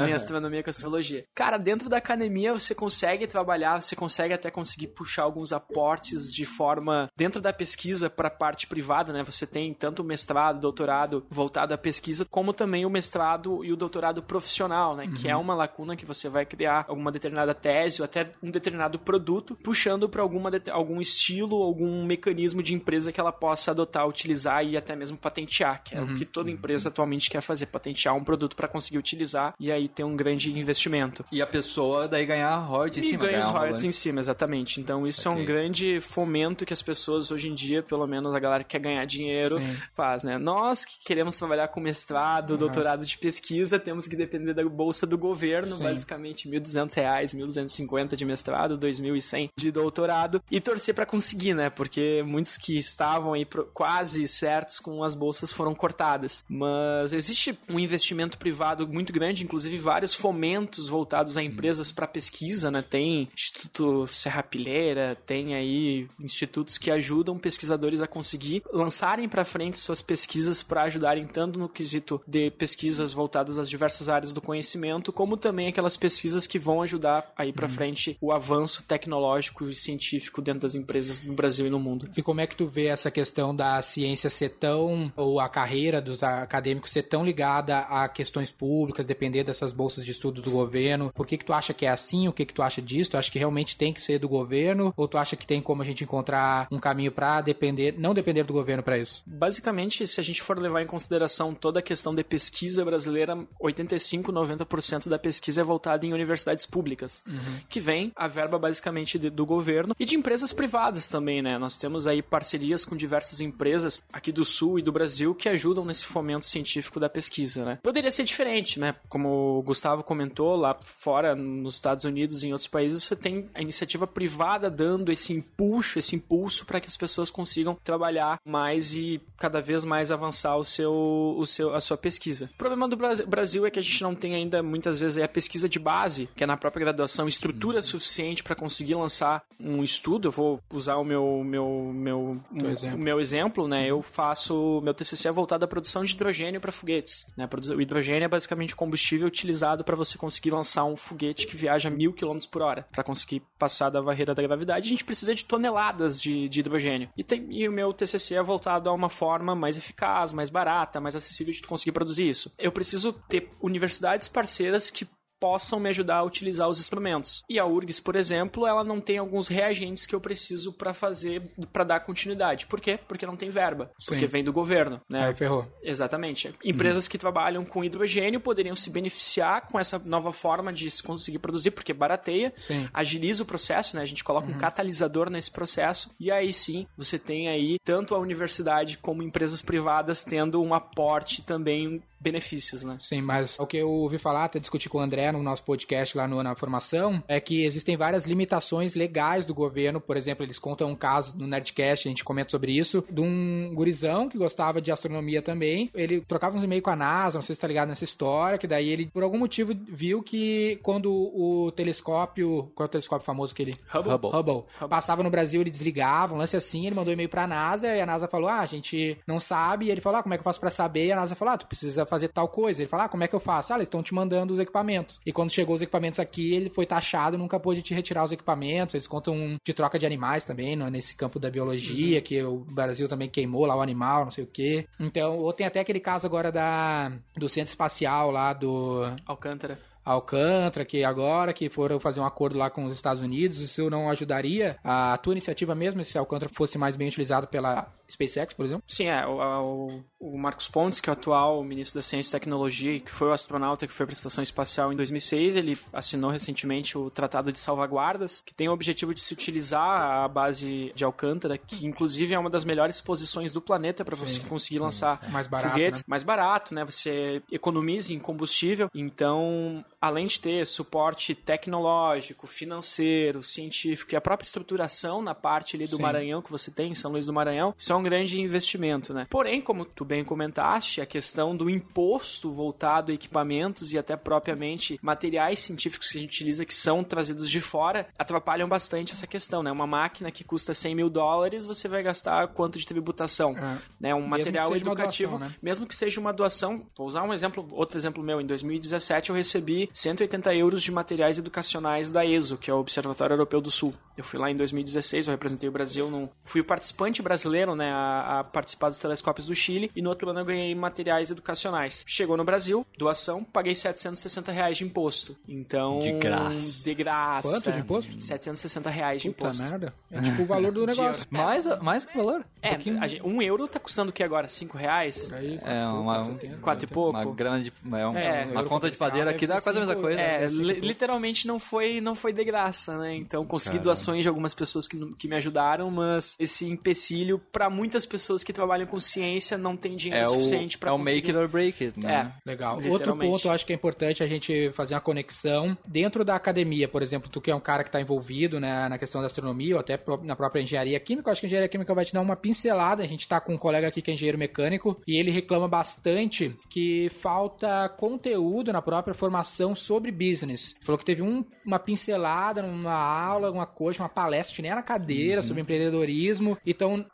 Minha 0.04 0.16
astronomia 0.16 0.62
com 0.62 0.70
astrologia. 0.70 1.24
Cara, 1.34 1.56
dentro 1.58 1.88
da 1.88 1.96
academia 1.98 2.52
você 2.52 2.74
consegue 2.74 3.26
trabalhar, 3.26 3.80
você 3.80 3.96
consegue 3.96 4.34
até 4.34 4.50
conseguir 4.50 4.88
puxar 4.88 5.22
alguns 5.24 5.52
aportes 5.52 6.32
de 6.32 6.44
forma 6.46 7.06
dentro 7.16 7.40
da 7.40 7.52
pesquisa 7.52 8.10
para 8.10 8.28
parte 8.28 8.66
privada, 8.66 9.12
né? 9.12 9.22
Você 9.22 9.46
tem 9.46 9.72
tanto 9.72 10.02
o 10.02 10.04
mestrado, 10.04 10.60
doutorado 10.60 11.24
voltado 11.30 11.72
à 11.72 11.78
pesquisa, 11.78 12.24
como 12.24 12.52
também 12.52 12.84
o 12.84 12.90
mestrado 12.90 13.64
e 13.64 13.72
o 13.72 13.76
doutorado 13.76 14.22
profissional, 14.22 14.96
né? 14.96 15.08
Que 15.16 15.28
é 15.28 15.36
uma 15.36 15.54
lacuna 15.54 15.96
que 15.96 16.04
você 16.04 16.28
vai 16.28 16.44
criar 16.44 16.84
alguma 16.88 17.12
determinada 17.12 17.54
tese 17.54 18.00
ou 18.00 18.04
até 18.04 18.30
um 18.42 18.50
determinado 18.50 18.98
produto, 18.98 19.56
puxando 19.62 20.08
para 20.08 20.22
alguma 20.22 20.50
algum 20.70 21.00
estilo, 21.00 21.62
algum 21.62 22.04
mecanismo 22.04 22.62
de 22.62 22.74
empresa 22.74 23.12
que 23.12 23.20
ela 23.20 23.32
possa 23.32 23.70
adotar, 23.70 24.06
utilizar 24.08 24.64
e 24.64 24.76
até 24.76 24.96
mesmo 24.96 25.16
patentear, 25.16 25.82
que 25.82 25.94
é 25.94 26.02
o 26.02 26.14
que 26.16 26.24
toda 26.24 26.50
empresa 26.50 26.88
atualmente 26.88 27.30
quer 27.30 27.40
fazer, 27.40 27.66
patentear 27.66 28.14
um 28.14 28.24
produto 28.24 28.56
para 28.56 28.68
conseguir 28.68 28.98
utilizar 28.98 29.54
e 29.58 29.70
aí 29.70 29.88
ter 29.88 30.04
um 30.04 30.16
grande 30.16 30.52
investimento. 30.52 31.24
E 31.30 31.40
a 31.40 31.46
pessoa 31.46 32.08
daí 32.08 32.26
ganhar 32.26 32.56
royalties 32.56 33.06
em 33.06 33.10
cima. 33.10 33.24
ganha 33.24 33.38
os 33.38 33.46
ganhar 33.46 33.58
royalties 33.58 33.84
em 33.84 33.92
cima, 33.92 34.20
exatamente. 34.20 34.80
Então 34.80 35.06
isso 35.06 35.28
é 35.28 35.30
um 35.30 35.44
grande 35.44 36.00
fomento 36.00 36.66
que 36.66 36.72
as 36.72 36.82
pessoas 36.82 37.03
hoje 37.12 37.48
em 37.48 37.54
dia, 37.54 37.82
pelo 37.82 38.06
menos 38.06 38.34
a 38.34 38.38
galera 38.38 38.64
que 38.64 38.70
quer 38.70 38.80
ganhar 38.80 39.04
dinheiro, 39.04 39.58
Sim. 39.58 39.76
faz, 39.94 40.24
né? 40.24 40.38
Nós 40.38 40.84
que 40.84 41.04
queremos 41.04 41.36
trabalhar 41.36 41.68
com 41.68 41.80
mestrado, 41.80 42.56
doutorado 42.56 43.04
de 43.04 43.18
pesquisa, 43.18 43.78
temos 43.78 44.06
que 44.06 44.16
depender 44.16 44.54
da 44.54 44.64
bolsa 44.64 45.06
do 45.06 45.16
governo, 45.16 45.76
Sim. 45.76 45.84
basicamente 45.84 46.48
1.200 46.48 46.94
reais, 46.94 47.34
1.250 47.34 48.16
de 48.16 48.24
mestrado, 48.24 48.78
2.100 48.78 49.50
de 49.56 49.70
doutorado, 49.70 50.42
e 50.50 50.60
torcer 50.60 50.94
pra 50.94 51.06
conseguir, 51.06 51.54
né? 51.54 51.70
Porque 51.70 52.22
muitos 52.26 52.56
que 52.56 52.76
estavam 52.76 53.32
aí 53.32 53.46
quase 53.72 54.26
certos 54.28 54.78
com 54.78 55.02
as 55.02 55.14
bolsas 55.14 55.52
foram 55.52 55.74
cortadas. 55.74 56.44
Mas 56.48 57.12
existe 57.12 57.58
um 57.68 57.78
investimento 57.78 58.38
privado 58.38 58.86
muito 58.86 59.12
grande, 59.12 59.44
inclusive 59.44 59.78
vários 59.78 60.14
fomentos 60.14 60.88
voltados 60.88 61.36
a 61.36 61.42
empresas 61.42 61.92
para 61.92 62.06
pesquisa, 62.06 62.70
né? 62.70 62.82
Tem 62.82 63.28
Instituto 63.34 64.06
Serra 64.06 64.42
Pilheira, 64.42 65.16
tem 65.26 65.54
aí 65.54 66.08
institutos 66.20 66.78
que 66.78 66.90
ajudam 66.94 67.38
pesquisadores 67.38 68.00
a 68.00 68.06
conseguir 68.06 68.62
lançarem 68.72 69.28
para 69.28 69.44
frente 69.44 69.78
suas 69.78 70.00
pesquisas 70.00 70.62
para 70.62 70.82
ajudarem 70.82 71.26
tanto 71.26 71.58
no 71.58 71.68
quesito 71.68 72.20
de 72.26 72.50
pesquisas 72.50 73.12
voltadas 73.12 73.58
às 73.58 73.68
diversas 73.68 74.08
áreas 74.08 74.32
do 74.32 74.40
conhecimento, 74.40 75.12
como 75.12 75.36
também 75.36 75.68
aquelas 75.68 75.96
pesquisas 75.96 76.46
que 76.46 76.58
vão 76.58 76.82
ajudar 76.82 77.32
aí 77.36 77.52
para 77.52 77.68
frente 77.68 78.16
o 78.20 78.32
avanço 78.32 78.82
tecnológico 78.82 79.68
e 79.68 79.74
científico 79.74 80.40
dentro 80.40 80.62
das 80.62 80.74
empresas 80.74 81.22
no 81.22 81.34
Brasil 81.34 81.66
e 81.66 81.70
no 81.70 81.78
mundo. 81.78 82.08
E 82.16 82.22
como 82.22 82.40
é 82.40 82.46
que 82.46 82.56
tu 82.56 82.66
vê 82.66 82.86
essa 82.86 83.10
questão 83.10 83.54
da 83.54 83.80
ciência 83.82 84.30
ser 84.30 84.50
tão, 84.50 85.12
ou 85.16 85.40
a 85.40 85.48
carreira 85.48 86.00
dos 86.00 86.22
acadêmicos 86.22 86.90
ser 86.90 87.04
tão 87.04 87.24
ligada 87.24 87.78
a 87.80 88.08
questões 88.08 88.50
públicas, 88.50 89.06
depender 89.06 89.44
dessas 89.44 89.72
bolsas 89.72 90.04
de 90.04 90.10
estudo 90.10 90.40
do 90.40 90.50
governo? 90.50 91.12
Por 91.14 91.26
que 91.26 91.36
que 91.36 91.44
tu 91.44 91.52
acha 91.52 91.74
que 91.74 91.86
é 91.86 91.90
assim? 91.90 92.28
O 92.28 92.32
que 92.32 92.46
que 92.46 92.54
tu 92.54 92.62
acha 92.62 92.80
disso? 92.80 93.12
Tu 93.12 93.16
acha 93.16 93.30
que 93.30 93.38
realmente 93.38 93.76
tem 93.76 93.92
que 93.92 94.00
ser 94.00 94.18
do 94.18 94.28
governo? 94.28 94.92
Ou 94.96 95.08
tu 95.08 95.18
acha 95.18 95.36
que 95.36 95.46
tem 95.46 95.60
como 95.60 95.82
a 95.82 95.84
gente 95.84 96.04
encontrar 96.04 96.68
um 96.70 96.78
caminho 96.84 97.10
pra 97.10 97.40
depender, 97.40 97.94
não 97.98 98.12
depender 98.14 98.44
do 98.44 98.52
governo 98.52 98.82
pra 98.82 98.98
isso? 98.98 99.22
Basicamente, 99.26 100.06
se 100.06 100.20
a 100.20 100.22
gente 100.24 100.42
for 100.42 100.58
levar 100.58 100.82
em 100.82 100.86
consideração 100.86 101.54
toda 101.54 101.78
a 101.78 101.82
questão 101.82 102.14
de 102.14 102.22
pesquisa 102.22 102.84
brasileira, 102.84 103.36
85, 103.58 104.30
90% 104.32 105.08
da 105.08 105.18
pesquisa 105.18 105.62
é 105.62 105.64
voltada 105.64 106.04
em 106.04 106.12
universidades 106.12 106.66
públicas, 106.66 107.24
que 107.68 107.80
vem 107.80 108.12
a 108.14 108.28
verba 108.28 108.58
basicamente 108.58 109.18
de- 109.18 109.30
do 109.30 109.46
governo 109.46 109.94
e 109.98 110.04
de 110.04 110.14
empresas 110.14 110.52
privadas 110.52 111.08
também, 111.08 111.40
né? 111.40 111.56
Nós 111.58 111.76
temos 111.78 112.06
aí 112.06 112.20
parcerias 112.22 112.84
com 112.84 112.94
diversas 112.96 113.40
empresas 113.40 114.02
aqui 114.12 114.30
do 114.30 114.44
Sul 114.44 114.78
e 114.78 114.82
do 114.82 114.92
Brasil 114.92 115.34
que 115.34 115.48
ajudam 115.48 115.84
nesse 115.84 116.04
fomento 116.06 116.44
científico 116.44 117.00
da 117.00 117.08
pesquisa, 117.08 117.64
né? 117.64 117.78
Poderia 117.82 118.12
ser 118.12 118.24
diferente, 118.24 118.78
né? 118.78 118.94
Como 119.08 119.58
o 119.58 119.62
Gustavo 119.62 120.02
comentou, 120.02 120.54
lá 120.56 120.76
fora, 120.84 121.34
nos 121.34 121.74
Estados 121.76 122.04
Unidos 122.04 122.42
e 122.42 122.48
em 122.48 122.52
outros 122.52 122.68
países, 122.68 123.02
você 123.04 123.16
tem 123.16 123.48
a 123.54 123.62
iniciativa 123.62 124.06
privada 124.06 124.70
dando 124.70 125.10
esse 125.10 125.32
impulso, 125.32 125.98
esse 125.98 126.14
impulso 126.16 126.66
para 126.74 126.80
que 126.80 126.88
as 126.88 126.96
pessoas 126.96 127.30
consigam 127.30 127.76
trabalhar 127.84 128.40
mais 128.44 128.94
e 128.96 129.20
cada 129.38 129.60
vez 129.60 129.84
mais 129.84 130.10
avançar 130.10 130.56
o 130.56 130.64
seu, 130.64 130.92
o 131.38 131.46
seu, 131.46 131.72
a 131.72 131.80
sua 131.80 131.96
pesquisa. 131.96 132.50
O 132.52 132.58
problema 132.58 132.88
do 132.88 132.96
Bras- 132.96 133.20
Brasil 133.20 133.64
é 133.64 133.70
que 133.70 133.78
a 133.78 133.82
gente 133.82 134.02
não 134.02 134.12
tem 134.12 134.34
ainda 134.34 134.60
muitas 134.60 134.98
vezes 134.98 135.16
aí 135.18 135.22
a 135.22 135.28
pesquisa 135.28 135.68
de 135.68 135.78
base, 135.78 136.28
que 136.34 136.42
é 136.42 136.46
na 136.48 136.56
própria 136.56 136.80
graduação 136.86 137.28
estrutura 137.28 137.80
suficiente 137.80 138.42
para 138.42 138.56
conseguir 138.56 138.96
lançar 138.96 139.44
um 139.60 139.84
estudo, 139.84 140.26
eu 140.26 140.32
vou 140.32 140.60
usar 140.72 140.96
o 140.96 141.04
meu 141.04 141.44
meu 141.44 141.92
meu 141.94 142.40
um- 142.52 142.68
exemplo. 142.68 142.98
meu 142.98 143.20
exemplo, 143.20 143.68
né? 143.68 143.86
Eu 143.88 144.02
faço 144.02 144.80
meu 144.82 144.92
TCC 144.92 145.28
é 145.28 145.32
voltado 145.32 145.64
à 145.64 145.68
produção 145.68 146.04
de 146.04 146.12
hidrogênio 146.12 146.60
para 146.60 146.72
foguetes, 146.72 147.24
né? 147.36 147.48
O 147.76 147.80
hidrogênio 147.80 148.24
é 148.24 148.28
basicamente 148.28 148.74
combustível 148.74 149.28
utilizado 149.28 149.84
para 149.84 149.94
você 149.94 150.18
conseguir 150.18 150.50
lançar 150.50 150.84
um 150.86 150.96
foguete 150.96 151.46
que 151.46 151.56
viaja 151.56 151.88
mil 151.88 152.12
quilômetros 152.12 152.48
por 152.50 152.62
hora, 152.62 152.84
para 152.90 153.04
conseguir 153.04 153.42
passar 153.56 153.90
da 153.90 154.02
barreira 154.02 154.34
da 154.34 154.42
gravidade. 154.42 154.86
A 154.88 154.90
gente 154.90 155.04
precisa 155.04 155.32
de 155.34 155.44
toneladas 155.44 156.20
de, 156.20 156.48
de 156.54 156.60
hidrogênio. 156.60 157.10
E, 157.16 157.22
tem, 157.22 157.46
e 157.50 157.68
o 157.68 157.72
meu 157.72 157.92
TCC 157.92 158.34
é 158.34 158.42
voltado 158.42 158.88
a 158.88 158.92
uma 158.92 159.08
forma 159.08 159.54
mais 159.54 159.76
eficaz, 159.76 160.32
mais 160.32 160.50
barata, 160.50 161.00
mais 161.00 161.16
acessível 161.16 161.52
de 161.52 161.60
tu 161.60 161.68
conseguir 161.68 161.92
produzir 161.92 162.28
isso. 162.28 162.54
Eu 162.58 162.72
preciso 162.72 163.12
ter 163.28 163.50
universidades 163.60 164.28
parceiras 164.28 164.90
que 164.90 165.06
possam 165.44 165.78
me 165.78 165.90
ajudar 165.90 166.16
a 166.16 166.22
utilizar 166.24 166.70
os 166.70 166.80
instrumentos. 166.80 167.44
E 167.50 167.58
a 167.58 167.66
URGS, 167.66 168.00
por 168.00 168.16
exemplo, 168.16 168.66
ela 168.66 168.82
não 168.82 168.98
tem 168.98 169.18
alguns 169.18 169.46
reagentes 169.46 170.06
que 170.06 170.14
eu 170.14 170.20
preciso 170.20 170.72
para 170.72 170.94
fazer, 170.94 171.42
para 171.70 171.84
dar 171.84 172.00
continuidade. 172.00 172.64
Por 172.64 172.80
quê? 172.80 172.98
Porque 173.06 173.26
não 173.26 173.36
tem 173.36 173.50
verba. 173.50 173.90
Porque 174.06 174.24
Sim. 174.24 174.26
vem 174.26 174.42
do 174.42 174.54
governo, 174.54 175.02
né? 175.06 175.26
Aí 175.26 175.34
ferrou. 175.34 175.66
Exatamente. 175.82 176.54
Empresas 176.64 177.06
que 177.06 177.18
trabalham 177.18 177.62
com 177.62 177.84
hidrogênio 177.84 178.40
poderiam 178.40 178.74
se 178.74 178.88
beneficiar 178.88 179.68
com 179.68 179.78
essa 179.78 179.98
nova 179.98 180.32
forma 180.32 180.72
de 180.72 180.90
se 180.90 181.02
conseguir 181.02 181.40
produzir, 181.40 181.72
porque 181.72 181.92
barateia, 181.92 182.50
Sim. 182.56 182.88
agiliza 182.94 183.42
o 183.42 183.46
processo, 183.46 183.96
né? 183.96 184.02
A 184.02 184.06
gente 184.06 184.24
coloca 184.24 184.48
um 184.48 184.56
catalisador 184.56 185.28
nesse 185.28 185.50
processo 185.50 186.10
e 186.18 186.30
aí 186.30 186.54
sim 186.54 186.86
você 186.96 187.18
tem 187.18 187.50
aí 187.50 187.76
tanto 187.84 188.14
a 188.14 188.18
universidade 188.18 188.96
como 188.96 189.22
empresas 189.22 189.60
privadas 189.60 190.24
tendo 190.24 190.62
um 190.62 190.72
aporte 190.72 191.42
também 191.42 192.02
benefícios, 192.24 192.82
né? 192.82 192.96
Sim, 192.98 193.20
mas 193.22 193.58
o 193.58 193.66
que 193.66 193.76
eu 193.76 193.88
ouvi 193.90 194.18
falar, 194.18 194.44
até 194.46 194.58
discutir 194.58 194.88
com 194.88 194.98
o 194.98 195.00
André 195.00 195.30
no 195.30 195.42
nosso 195.42 195.62
podcast 195.62 196.16
lá 196.16 196.26
no- 196.26 196.42
na 196.42 196.54
formação, 196.56 197.22
é 197.28 197.38
que 197.38 197.64
existem 197.64 197.96
várias 197.96 198.26
limitações 198.26 198.94
legais 198.94 199.46
do 199.46 199.54
governo. 199.54 200.00
Por 200.00 200.16
exemplo, 200.16 200.44
eles 200.44 200.58
contam 200.58 200.88
um 200.90 200.96
caso 200.96 201.38
no 201.38 201.46
Nerdcast, 201.46 202.08
a 202.08 202.10
gente 202.10 202.24
comenta 202.24 202.50
sobre 202.50 202.72
isso, 202.76 203.04
de 203.10 203.20
um 203.20 203.72
gurizão 203.74 204.28
que 204.28 204.38
gostava 204.38 204.80
de 204.80 204.90
astronomia 204.90 205.42
também. 205.42 205.90
Ele 205.94 206.20
trocava 206.22 206.56
uns 206.56 206.64
e-mails 206.64 206.82
com 206.82 206.90
a 206.90 206.96
NASA, 206.96 207.38
não 207.38 207.42
sei 207.42 207.54
se 207.54 207.60
tá 207.60 207.68
ligado 207.68 207.88
nessa 207.88 208.04
história, 208.04 208.58
que 208.58 208.66
daí 208.66 208.88
ele, 208.88 209.06
por 209.06 209.22
algum 209.22 209.38
motivo, 209.38 209.72
viu 209.86 210.22
que 210.22 210.78
quando 210.82 211.12
o 211.12 211.70
telescópio. 211.72 212.70
Qual 212.74 212.84
é 212.84 212.88
o 212.88 212.90
telescópio 212.90 213.24
famoso 213.24 213.54
que 213.54 213.62
ele. 213.62 213.74
Hubble. 213.94 214.12
Hubble. 214.12 214.30
Hubble. 214.30 214.64
Passava 214.88 215.22
no 215.22 215.30
Brasil, 215.30 215.60
ele 215.60 215.70
desligava, 215.70 216.34
um 216.34 216.38
lance 216.38 216.56
assim, 216.56 216.86
ele 216.86 216.94
mandou 216.94 217.12
e-mail 217.12 217.28
pra 217.28 217.46
NASA 217.46 217.86
e 217.88 218.00
a 218.00 218.06
NASA 218.06 218.26
falou: 218.28 218.48
Ah, 218.48 218.60
a 218.60 218.66
gente 218.66 219.18
não 219.26 219.38
sabe. 219.40 219.86
E 219.86 219.90
ele 219.90 220.00
falou: 220.00 220.18
Ah, 220.18 220.22
como 220.22 220.34
é 220.34 220.36
que 220.38 220.40
eu 220.40 220.44
faço 220.44 220.60
pra 220.60 220.70
saber? 220.70 221.06
E 221.06 221.12
a 221.12 221.16
NASA 221.16 221.34
falou: 221.34 221.54
Ah, 221.54 221.58
tu 221.58 221.66
precisa 221.66 222.06
fazer 222.14 222.28
tal 222.28 222.48
coisa. 222.48 222.80
Ele 222.82 222.88
falou: 222.88 223.06
Ah, 223.06 223.08
como 223.08 223.24
é 223.24 223.28
que 223.28 223.34
eu 223.34 223.40
faço? 223.40 223.72
Ah, 223.72 223.76
eles 223.76 223.86
estão 223.86 224.02
te 224.02 224.14
mandando 224.14 224.52
os 224.54 224.60
equipamentos. 224.60 225.20
E 225.26 225.32
quando 225.32 225.50
chegou 225.50 225.74
os 225.74 225.82
equipamentos 225.82 226.18
aqui, 226.20 226.54
ele 226.54 226.70
foi 226.70 226.86
taxado, 226.86 227.36
nunca 227.38 227.58
pôde 227.60 227.82
te 227.82 227.92
retirar 227.94 228.24
os 228.24 228.32
equipamentos. 228.32 228.94
Eles 228.94 229.06
contam 229.06 229.56
de 229.64 229.72
troca 229.74 229.98
de 229.98 230.06
animais 230.06 230.44
também, 230.44 230.76
no- 230.76 230.88
nesse 230.90 231.14
campo 231.16 231.38
da 231.38 231.50
biologia, 231.50 232.20
que 232.20 232.42
o 232.42 232.58
Brasil 232.58 233.08
também 233.08 233.28
queimou 233.28 233.66
lá 233.66 233.76
o 233.76 233.82
animal, 233.82 234.24
não 234.24 234.30
sei 234.30 234.44
o 234.44 234.46
quê. 234.46 234.86
Então, 234.98 235.38
ou 235.38 235.52
tem 235.52 235.66
até 235.66 235.80
aquele 235.80 236.00
caso 236.00 236.26
agora 236.26 236.50
da, 236.52 237.12
do 237.36 237.48
centro 237.48 237.70
espacial 237.70 238.30
lá 238.30 238.52
do. 238.52 239.02
Alcântara. 239.26 239.78
Alcântara, 240.04 240.84
que 240.84 241.02
agora 241.02 241.52
que 241.54 241.70
foram 241.70 241.98
fazer 241.98 242.20
um 242.20 242.26
acordo 242.26 242.58
lá 242.58 242.68
com 242.68 242.84
os 242.84 242.92
Estados 242.92 243.22
Unidos, 243.22 243.58
isso 243.58 243.88
não 243.88 244.10
ajudaria 244.10 244.76
a 244.84 245.16
tua 245.16 245.32
iniciativa 245.32 245.74
mesmo, 245.74 246.04
se 246.04 246.18
Alcântara 246.18 246.52
fosse 246.54 246.76
mais 246.76 246.94
bem 246.94 247.08
utilizado 247.08 247.46
pela 247.46 247.88
SpaceX, 248.10 248.54
por 248.54 248.66
exemplo? 248.66 248.84
Sim, 248.86 249.06
é. 249.06 249.26
O, 249.26 250.02
o, 250.20 250.34
o 250.34 250.38
Marcos 250.38 250.68
Pontes, 250.68 251.00
que 251.00 251.08
é 251.08 251.12
o 251.12 251.14
atual 251.14 251.62
ministro 251.64 251.98
da 251.98 252.02
Ciência 252.02 252.30
e 252.30 252.40
Tecnologia, 252.40 253.00
que 253.00 253.10
foi 253.10 253.28
o 253.28 253.32
astronauta 253.32 253.86
que 253.86 253.92
foi 253.92 254.06
para 254.06 254.12
a 254.12 254.16
Estação 254.16 254.42
Espacial 254.42 254.92
em 254.92 254.96
2006, 254.96 255.56
ele 255.56 255.78
assinou 255.92 256.30
recentemente 256.30 256.96
o 256.98 257.10
Tratado 257.10 257.50
de 257.50 257.58
Salvaguardas, 257.58 258.42
que 258.44 258.54
tem 258.54 258.68
o 258.68 258.72
objetivo 258.72 259.14
de 259.14 259.20
se 259.20 259.32
utilizar 259.32 260.24
a 260.24 260.28
base 260.28 260.92
de 260.94 261.04
Alcântara, 261.04 261.56
que 261.56 261.86
inclusive 261.86 262.34
é 262.34 262.38
uma 262.38 262.50
das 262.50 262.64
melhores 262.64 263.00
posições 263.00 263.52
do 263.52 263.60
planeta 263.60 264.04
para 264.04 264.16
você 264.16 264.40
Sim. 264.40 264.48
conseguir 264.48 264.78
lançar 264.78 265.20
Mais 265.30 265.46
barato, 265.46 265.70
foguetes 265.70 266.00
né? 266.00 266.04
mais 266.06 266.22
barato, 266.22 266.74
né? 266.74 266.84
Você 266.84 267.42
economiza 267.50 268.12
em 268.12 268.18
combustível. 268.18 268.90
Então, 268.94 269.84
além 270.00 270.26
de 270.26 270.40
ter 270.40 270.66
suporte 270.66 271.34
tecnológico, 271.34 272.46
financeiro, 272.46 273.42
científico 273.42 274.14
e 274.14 274.16
a 274.16 274.20
própria 274.20 274.46
estruturação 274.46 275.22
na 275.22 275.34
parte 275.34 275.76
ali 275.76 275.86
do 275.86 275.96
Sim. 275.96 276.02
Maranhão 276.02 276.42
que 276.42 276.50
você 276.50 276.70
tem, 276.70 276.92
em 276.92 276.94
São 276.94 277.12
Luís 277.12 277.26
do 277.26 277.32
Maranhão, 277.32 277.74
isso 277.76 277.93
é 277.94 277.98
um 277.98 278.02
grande 278.02 278.40
investimento, 278.40 279.12
né? 279.14 279.26
Porém, 279.30 279.60
como 279.60 279.84
tu 279.84 280.04
bem 280.04 280.24
comentaste, 280.24 281.00
a 281.00 281.06
questão 281.06 281.56
do 281.56 281.70
imposto 281.70 282.50
voltado 282.50 283.12
a 283.12 283.14
equipamentos 283.14 283.92
e 283.92 283.98
até 283.98 284.16
propriamente 284.16 284.98
materiais 285.02 285.60
científicos 285.60 286.10
que 286.10 286.18
a 286.18 286.20
gente 286.20 286.30
utiliza 286.30 286.64
que 286.64 286.74
são 286.74 287.02
trazidos 287.02 287.48
de 287.50 287.60
fora 287.60 288.06
atrapalham 288.18 288.68
bastante 288.68 289.12
essa 289.12 289.26
questão, 289.26 289.62
né? 289.62 289.70
Uma 289.70 289.86
máquina 289.86 290.30
que 290.30 290.44
custa 290.44 290.74
100 290.74 290.94
mil 290.94 291.10
dólares, 291.10 291.64
você 291.64 291.88
vai 291.88 292.02
gastar 292.02 292.48
quanto 292.48 292.78
de 292.78 292.86
tributação? 292.86 293.56
É. 293.56 293.78
Né? 294.00 294.14
Um 294.14 294.18
Mesmo 294.18 294.30
material 294.30 294.76
educativo, 294.76 295.38
doação, 295.38 295.48
né? 295.48 295.54
mesmo 295.62 295.86
que 295.86 295.94
seja 295.94 296.20
uma 296.20 296.32
doação, 296.32 296.86
vou 296.96 297.06
usar 297.06 297.22
um 297.22 297.32
exemplo, 297.32 297.66
outro 297.72 297.96
exemplo 297.96 298.22
meu, 298.22 298.40
em 298.40 298.46
2017 298.46 299.30
eu 299.30 299.36
recebi 299.36 299.88
180 299.92 300.54
euros 300.54 300.82
de 300.82 300.90
materiais 300.90 301.38
educacionais 301.38 302.10
da 302.10 302.24
ESO, 302.24 302.56
que 302.56 302.70
é 302.70 302.74
o 302.74 302.78
Observatório 302.78 303.34
Europeu 303.34 303.60
do 303.60 303.70
Sul. 303.70 303.94
Eu 304.16 304.24
fui 304.24 304.38
lá 304.38 304.50
em 304.50 304.56
2016, 304.56 305.26
eu 305.26 305.32
representei 305.32 305.68
o 305.68 305.72
Brasil, 305.72 306.08
no, 306.10 306.30
fui 306.44 306.60
o 306.60 306.64
participante 306.64 307.22
brasileiro, 307.22 307.74
né, 307.74 307.83
a, 307.92 308.40
a 308.40 308.44
participar 308.44 308.88
dos 308.88 308.98
telescópios 308.98 309.46
do 309.46 309.54
Chile, 309.54 309.90
e 309.94 310.02
no 310.02 310.10
outro 310.10 310.28
ano 310.30 310.40
eu 310.40 310.44
ganhei 310.44 310.74
materiais 310.74 311.30
educacionais. 311.30 312.04
Chegou 312.06 312.36
no 312.36 312.44
Brasil, 312.44 312.86
doação, 312.98 313.42
paguei 313.44 313.74
760 313.74 314.52
reais 314.52 314.76
de 314.78 314.84
imposto. 314.84 315.36
Então... 315.48 316.00
De 316.00 316.12
graça. 316.12 316.84
De 316.84 316.94
graça. 316.94 317.48
Quanto 317.48 317.72
de 317.72 317.78
imposto? 317.80 318.20
760 318.20 318.90
reais 318.90 319.22
de 319.22 319.30
Puta 319.30 319.44
imposto. 319.48 319.62
merda. 319.64 319.94
É 320.10 320.20
tipo 320.20 320.42
o 320.42 320.46
valor 320.46 320.72
do 320.72 320.84
negócio. 320.86 321.26
Mais, 321.30 321.64
mais 321.80 322.04
que 322.04 322.16
valor. 322.16 322.44
É, 322.62 322.70
a 323.00 323.06
gente- 323.08 323.22
um 323.22 323.40
euro 323.42 323.66
tá 323.68 323.78
custando 323.78 324.10
o 324.10 324.12
que 324.12 324.22
agora? 324.22 324.48
5 324.48 324.76
reais? 324.76 325.32
Aí, 325.32 325.58
É, 325.62 325.84
uma, 325.86 326.22
um- 326.22 326.38
Quatro 326.60 326.84
e 326.84 326.88
pouco. 326.88 327.18
uma 327.18 327.34
grana 327.34 327.60
de. 327.62 327.72
É, 327.92 328.06
um- 328.06 328.16
É, 328.16 328.44
uma 328.46 328.54
euro 328.60 328.68
conta 328.68 328.90
de 328.90 328.96
deve 329.24 329.36
aqui 329.36 329.46
dá 329.46 329.60
quase 329.60 329.78
a 329.78 329.80
mesma 329.80 329.96
coisa. 329.96 330.20
É, 330.20 330.46
li- 330.46 330.80
literalmente 330.80 331.46
não 331.46 331.58
foi, 331.58 332.00
não 332.00 332.14
foi 332.14 332.32
de 332.32 332.44
graça, 332.44 332.96
né? 332.98 333.14
Então 333.14 333.44
consegui 333.44 333.78
doações 333.78 334.22
de 334.22 334.28
algumas 334.28 334.54
pessoas 334.54 334.86
que, 334.88 334.98
que 335.14 335.28
me 335.28 335.36
ajudaram, 335.36 335.90
mas 335.90 336.36
esse 336.38 336.66
empecilho, 336.66 337.38
pra 337.52 337.68
muitas 337.74 338.06
pessoas 338.06 338.42
que 338.44 338.52
trabalham 338.52 338.86
com 338.86 338.98
ciência, 339.00 339.58
não 339.58 339.76
tem 339.76 339.96
dinheiro 339.96 340.24
É 340.24 340.28
o, 340.28 340.34
suficiente 340.34 340.78
pra 340.78 340.90
é 340.90 340.92
o 340.92 340.98
conseguir. 340.98 341.16
make 341.16 341.30
it 341.30 341.38
or 341.38 341.48
break 341.48 341.84
it, 341.84 342.00
né? 342.00 342.32
É. 342.44 342.48
Legal. 342.50 342.80
Outro 342.88 343.16
ponto, 343.16 343.46
eu 343.48 343.52
acho 343.52 343.66
que 343.66 343.72
é 343.72 343.76
importante 343.76 344.22
a 344.22 344.26
gente 344.26 344.70
fazer 344.72 344.94
uma 344.94 345.00
conexão 345.00 345.76
dentro 345.86 346.24
da 346.24 346.34
academia, 346.36 346.88
por 346.88 347.02
exemplo, 347.02 347.28
tu 347.28 347.40
que 347.40 347.50
é 347.50 347.54
um 347.54 347.60
cara 347.60 347.82
que 347.82 347.88
está 347.88 348.00
envolvido 348.00 348.58
né, 348.60 348.88
na 348.88 348.98
questão 348.98 349.20
da 349.20 349.26
astronomia 349.26 349.74
ou 349.74 349.80
até 349.80 349.98
na 350.22 350.36
própria 350.36 350.60
engenharia 350.62 350.98
química, 351.00 351.28
eu 351.28 351.32
acho 351.32 351.40
que 351.40 351.46
a 351.46 351.48
engenharia 351.48 351.68
química 351.68 351.94
vai 351.94 352.04
te 352.04 352.12
dar 352.12 352.20
uma 352.20 352.36
pincelada. 352.36 353.02
A 353.02 353.06
gente 353.06 353.20
está 353.22 353.40
com 353.40 353.54
um 353.54 353.58
colega 353.58 353.88
aqui 353.88 354.00
que 354.00 354.10
é 354.10 354.14
engenheiro 354.14 354.38
mecânico 354.38 355.00
e 355.06 355.16
ele 355.16 355.30
reclama 355.30 355.66
bastante 355.68 356.56
que 356.70 357.10
falta 357.20 357.88
conteúdo 357.88 358.72
na 358.72 358.80
própria 358.82 359.14
formação 359.14 359.74
sobre 359.74 360.10
business. 360.12 360.74
Falou 360.82 360.98
que 360.98 361.04
teve 361.04 361.22
um- 361.22 361.44
uma 361.66 361.78
pincelada 361.78 362.62
numa 362.62 362.92
aula, 362.94 363.46
alguma 363.48 363.66
coisa, 363.66 364.00
uma 364.02 364.08
palestra, 364.08 364.60
nem 364.62 364.70
era 364.70 364.82
cadeira 364.82 365.40
sobre 365.42 365.62
empreendedorismo. 365.62 366.56
Então, 366.66 367.04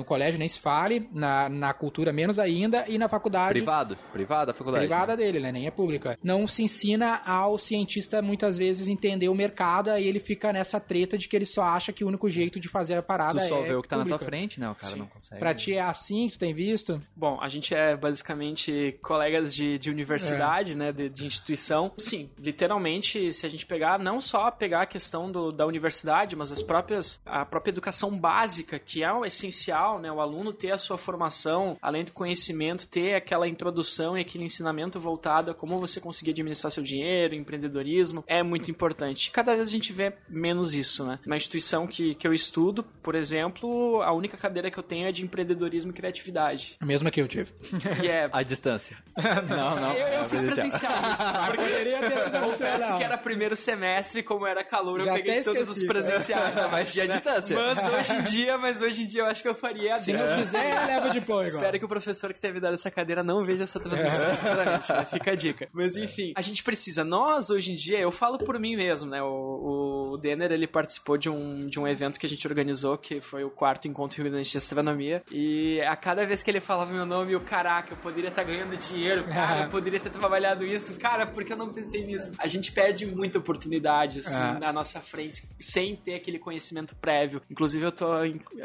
no 0.00 0.04
colégio 0.04 0.38
nem 0.38 0.48
se 0.48 0.58
fale, 0.58 1.08
na, 1.12 1.48
na 1.48 1.72
cultura 1.72 2.12
menos 2.12 2.38
ainda 2.38 2.84
e 2.88 2.98
na 2.98 3.08
faculdade 3.08 3.52
Privado, 3.52 3.96
privado 4.12 4.50
a 4.50 4.54
faculdade. 4.54 4.86
privada 4.86 5.16
né? 5.16 5.22
dele, 5.22 5.40
né? 5.40 5.52
Nem 5.52 5.66
é 5.66 5.70
pública. 5.70 6.18
Não 6.22 6.46
se 6.46 6.62
ensina 6.62 7.20
ao 7.24 7.58
cientista 7.58 8.20
muitas 8.22 8.56
vezes 8.56 8.88
entender 8.88 9.28
o 9.28 9.34
mercado, 9.34 9.90
aí 9.90 10.06
ele 10.06 10.18
fica 10.20 10.52
nessa 10.52 10.80
treta 10.80 11.16
de 11.18 11.28
que 11.28 11.36
ele 11.36 11.46
só 11.46 11.62
acha 11.62 11.92
que 11.92 12.02
o 12.04 12.08
único 12.08 12.28
jeito 12.30 12.58
de 12.58 12.68
fazer 12.68 12.94
a 12.94 13.02
parada 13.02 13.40
Tu 13.40 13.48
só 13.48 13.60
é 13.60 13.68
vê 13.68 13.74
o 13.74 13.82
que 13.82 13.88
tá 13.88 13.96
na 13.96 14.04
tua 14.04 14.18
pública. 14.18 14.24
frente, 14.36 14.58
né? 14.60 14.70
O 14.70 14.74
cara 14.74 14.92
Sim. 14.94 14.98
não 15.00 15.06
consegue. 15.06 15.38
Pra 15.38 15.54
ti 15.54 15.74
é 15.74 15.80
assim 15.80 16.26
que 16.28 16.32
tu 16.34 16.38
tem 16.38 16.54
visto? 16.54 17.00
Bom, 17.14 17.38
a 17.40 17.48
gente 17.48 17.74
é 17.74 17.96
basicamente 17.96 18.98
colegas 19.02 19.54
de, 19.54 19.78
de 19.78 19.88
É. 19.88 19.92
universidade, 19.92 20.76
né, 20.76 20.92
de, 20.92 21.08
de 21.08 21.26
instituição. 21.26 21.92
Sim, 21.98 22.30
literalmente, 22.38 23.32
se 23.32 23.44
a 23.46 23.48
gente 23.48 23.66
pegar, 23.66 23.98
não 23.98 24.20
só 24.20 24.50
pegar 24.50 24.82
a 24.82 24.86
questão 24.86 25.30
do, 25.30 25.50
da 25.50 25.66
universidade, 25.66 26.36
mas 26.36 26.52
as 26.52 26.62
próprias, 26.62 27.20
a 27.26 27.44
própria 27.44 27.70
educação 27.72 28.16
básica, 28.16 28.78
que 28.78 29.02
é 29.02 29.12
o 29.12 29.24
essencial, 29.24 29.89
né, 29.98 30.10
o 30.10 30.20
aluno 30.20 30.52
ter 30.52 30.70
a 30.72 30.78
sua 30.78 30.98
formação, 30.98 31.76
além 31.80 32.04
do 32.04 32.12
conhecimento, 32.12 32.88
ter 32.88 33.14
aquela 33.14 33.48
introdução 33.48 34.16
e 34.16 34.20
aquele 34.20 34.44
ensinamento 34.44 35.00
voltado 35.00 35.50
a 35.50 35.54
como 35.54 35.78
você 35.78 36.00
conseguir 36.00 36.30
administrar 36.30 36.70
seu 36.70 36.82
dinheiro, 36.82 37.34
empreendedorismo, 37.34 38.24
é 38.26 38.42
muito 38.42 38.70
importante. 38.70 39.30
Cada 39.30 39.54
vez 39.54 39.68
a 39.68 39.70
gente 39.70 39.92
vê 39.92 40.12
menos 40.28 40.74
isso, 40.74 41.04
né. 41.04 41.18
Na 41.26 41.36
instituição 41.36 41.86
que, 41.86 42.14
que 42.14 42.26
eu 42.26 42.32
estudo, 42.32 42.82
por 43.02 43.14
exemplo, 43.14 44.02
a 44.02 44.12
única 44.12 44.36
cadeira 44.36 44.70
que 44.70 44.78
eu 44.78 44.82
tenho 44.82 45.08
é 45.08 45.12
de 45.12 45.24
empreendedorismo 45.24 45.90
e 45.90 45.94
criatividade. 45.94 46.76
A 46.80 46.86
mesma 46.86 47.10
que 47.10 47.20
eu 47.20 47.28
tive. 47.28 47.52
E 48.02 48.08
é. 48.08 48.28
A 48.32 48.42
distância. 48.42 48.96
não, 49.48 49.76
não. 49.76 49.92
eu, 49.92 50.06
eu 50.06 50.24
é 50.24 50.28
fiz 50.28 50.42
presencial. 50.42 50.92
Porque 51.46 51.62
Poderia 51.62 51.98
ter 52.00 52.18
sido 52.18 52.40
confesso 52.40 52.96
que 52.96 53.04
era 53.04 53.18
primeiro 53.18 53.56
semestre, 53.56 54.22
como 54.22 54.46
era 54.46 54.62
calor, 54.62 55.00
Já 55.00 55.10
eu 55.10 55.14
peguei 55.14 55.42
todos 55.42 55.68
os 55.68 55.82
presenciais. 55.82 56.54
Mas 56.70 56.92
tinha 56.92 57.08
distância. 57.08 57.56
Mas 57.56 57.86
hoje 57.86 58.12
em 58.12 58.22
dia, 58.22 58.58
mas 58.58 58.82
hoje 58.82 59.02
em 59.02 59.06
dia 59.06 59.22
eu 59.22 59.26
acho 59.26 59.42
que 59.42 59.48
eu 59.48 59.54
faria 59.54 59.79
EAD. 59.86 60.04
Se 60.04 60.12
não 60.12 60.38
fizer, 60.38 60.86
leva 60.86 61.10
diploma. 61.10 61.42
igual. 61.42 61.42
Espero 61.44 61.78
que 61.78 61.84
o 61.84 61.88
professor 61.88 62.32
que 62.32 62.40
teve 62.40 62.60
dado 62.60 62.74
essa 62.74 62.90
cadeira 62.90 63.22
não 63.22 63.44
veja 63.44 63.64
essa 63.64 63.78
transmissão 63.80 64.26
futuramente, 64.36 64.92
né? 64.92 65.04
Fica 65.04 65.30
a 65.32 65.34
dica. 65.34 65.68
Mas 65.72 65.96
enfim, 65.96 66.32
a 66.36 66.40
gente 66.42 66.62
precisa, 66.62 67.04
nós 67.04 67.50
hoje 67.50 67.72
em 67.72 67.74
dia, 67.74 67.98
eu 67.98 68.10
falo 68.10 68.38
por 68.38 68.58
mim 68.58 68.76
mesmo, 68.76 69.08
né? 69.08 69.22
O, 69.22 70.12
o 70.12 70.16
Denner, 70.18 70.52
ele 70.52 70.66
participou 70.66 71.16
de 71.16 71.28
um, 71.28 71.66
de 71.66 71.78
um 71.78 71.86
evento 71.86 72.18
que 72.18 72.26
a 72.26 72.28
gente 72.28 72.46
organizou, 72.46 72.96
que 72.98 73.20
foi 73.20 73.44
o 73.44 73.50
quarto 73.50 73.86
encontro 73.88 74.22
Rio 74.22 74.30
Grande 74.30 74.50
de 74.50 74.58
Astronomia, 74.58 75.22
e 75.30 75.80
a 75.82 75.96
cada 75.96 76.24
vez 76.26 76.42
que 76.42 76.50
ele 76.50 76.60
falava 76.60 76.92
meu 76.92 77.06
nome, 77.06 77.32
eu, 77.32 77.40
caraca, 77.40 77.92
eu 77.92 77.96
poderia 77.96 78.28
estar 78.28 78.42
ganhando 78.42 78.76
dinheiro, 78.76 79.24
cara, 79.24 79.64
eu 79.64 79.68
poderia 79.70 80.00
ter 80.00 80.10
trabalhado 80.10 80.64
isso, 80.66 80.94
cara, 80.98 81.26
por 81.26 81.44
que 81.44 81.52
eu 81.52 81.56
não 81.56 81.72
pensei 81.72 82.04
nisso? 82.04 82.32
A 82.38 82.46
gente 82.46 82.72
perde 82.72 83.06
muita 83.06 83.38
oportunidade, 83.38 84.20
assim, 84.20 84.34
É. 84.36 84.58
na 84.58 84.72
nossa 84.72 85.00
frente, 85.00 85.42
sem 85.58 85.96
ter 85.96 86.14
aquele 86.14 86.38
conhecimento 86.38 86.94
prévio. 86.96 87.40
Inclusive, 87.50 87.84
eu 87.84 87.92
tô 87.92 88.06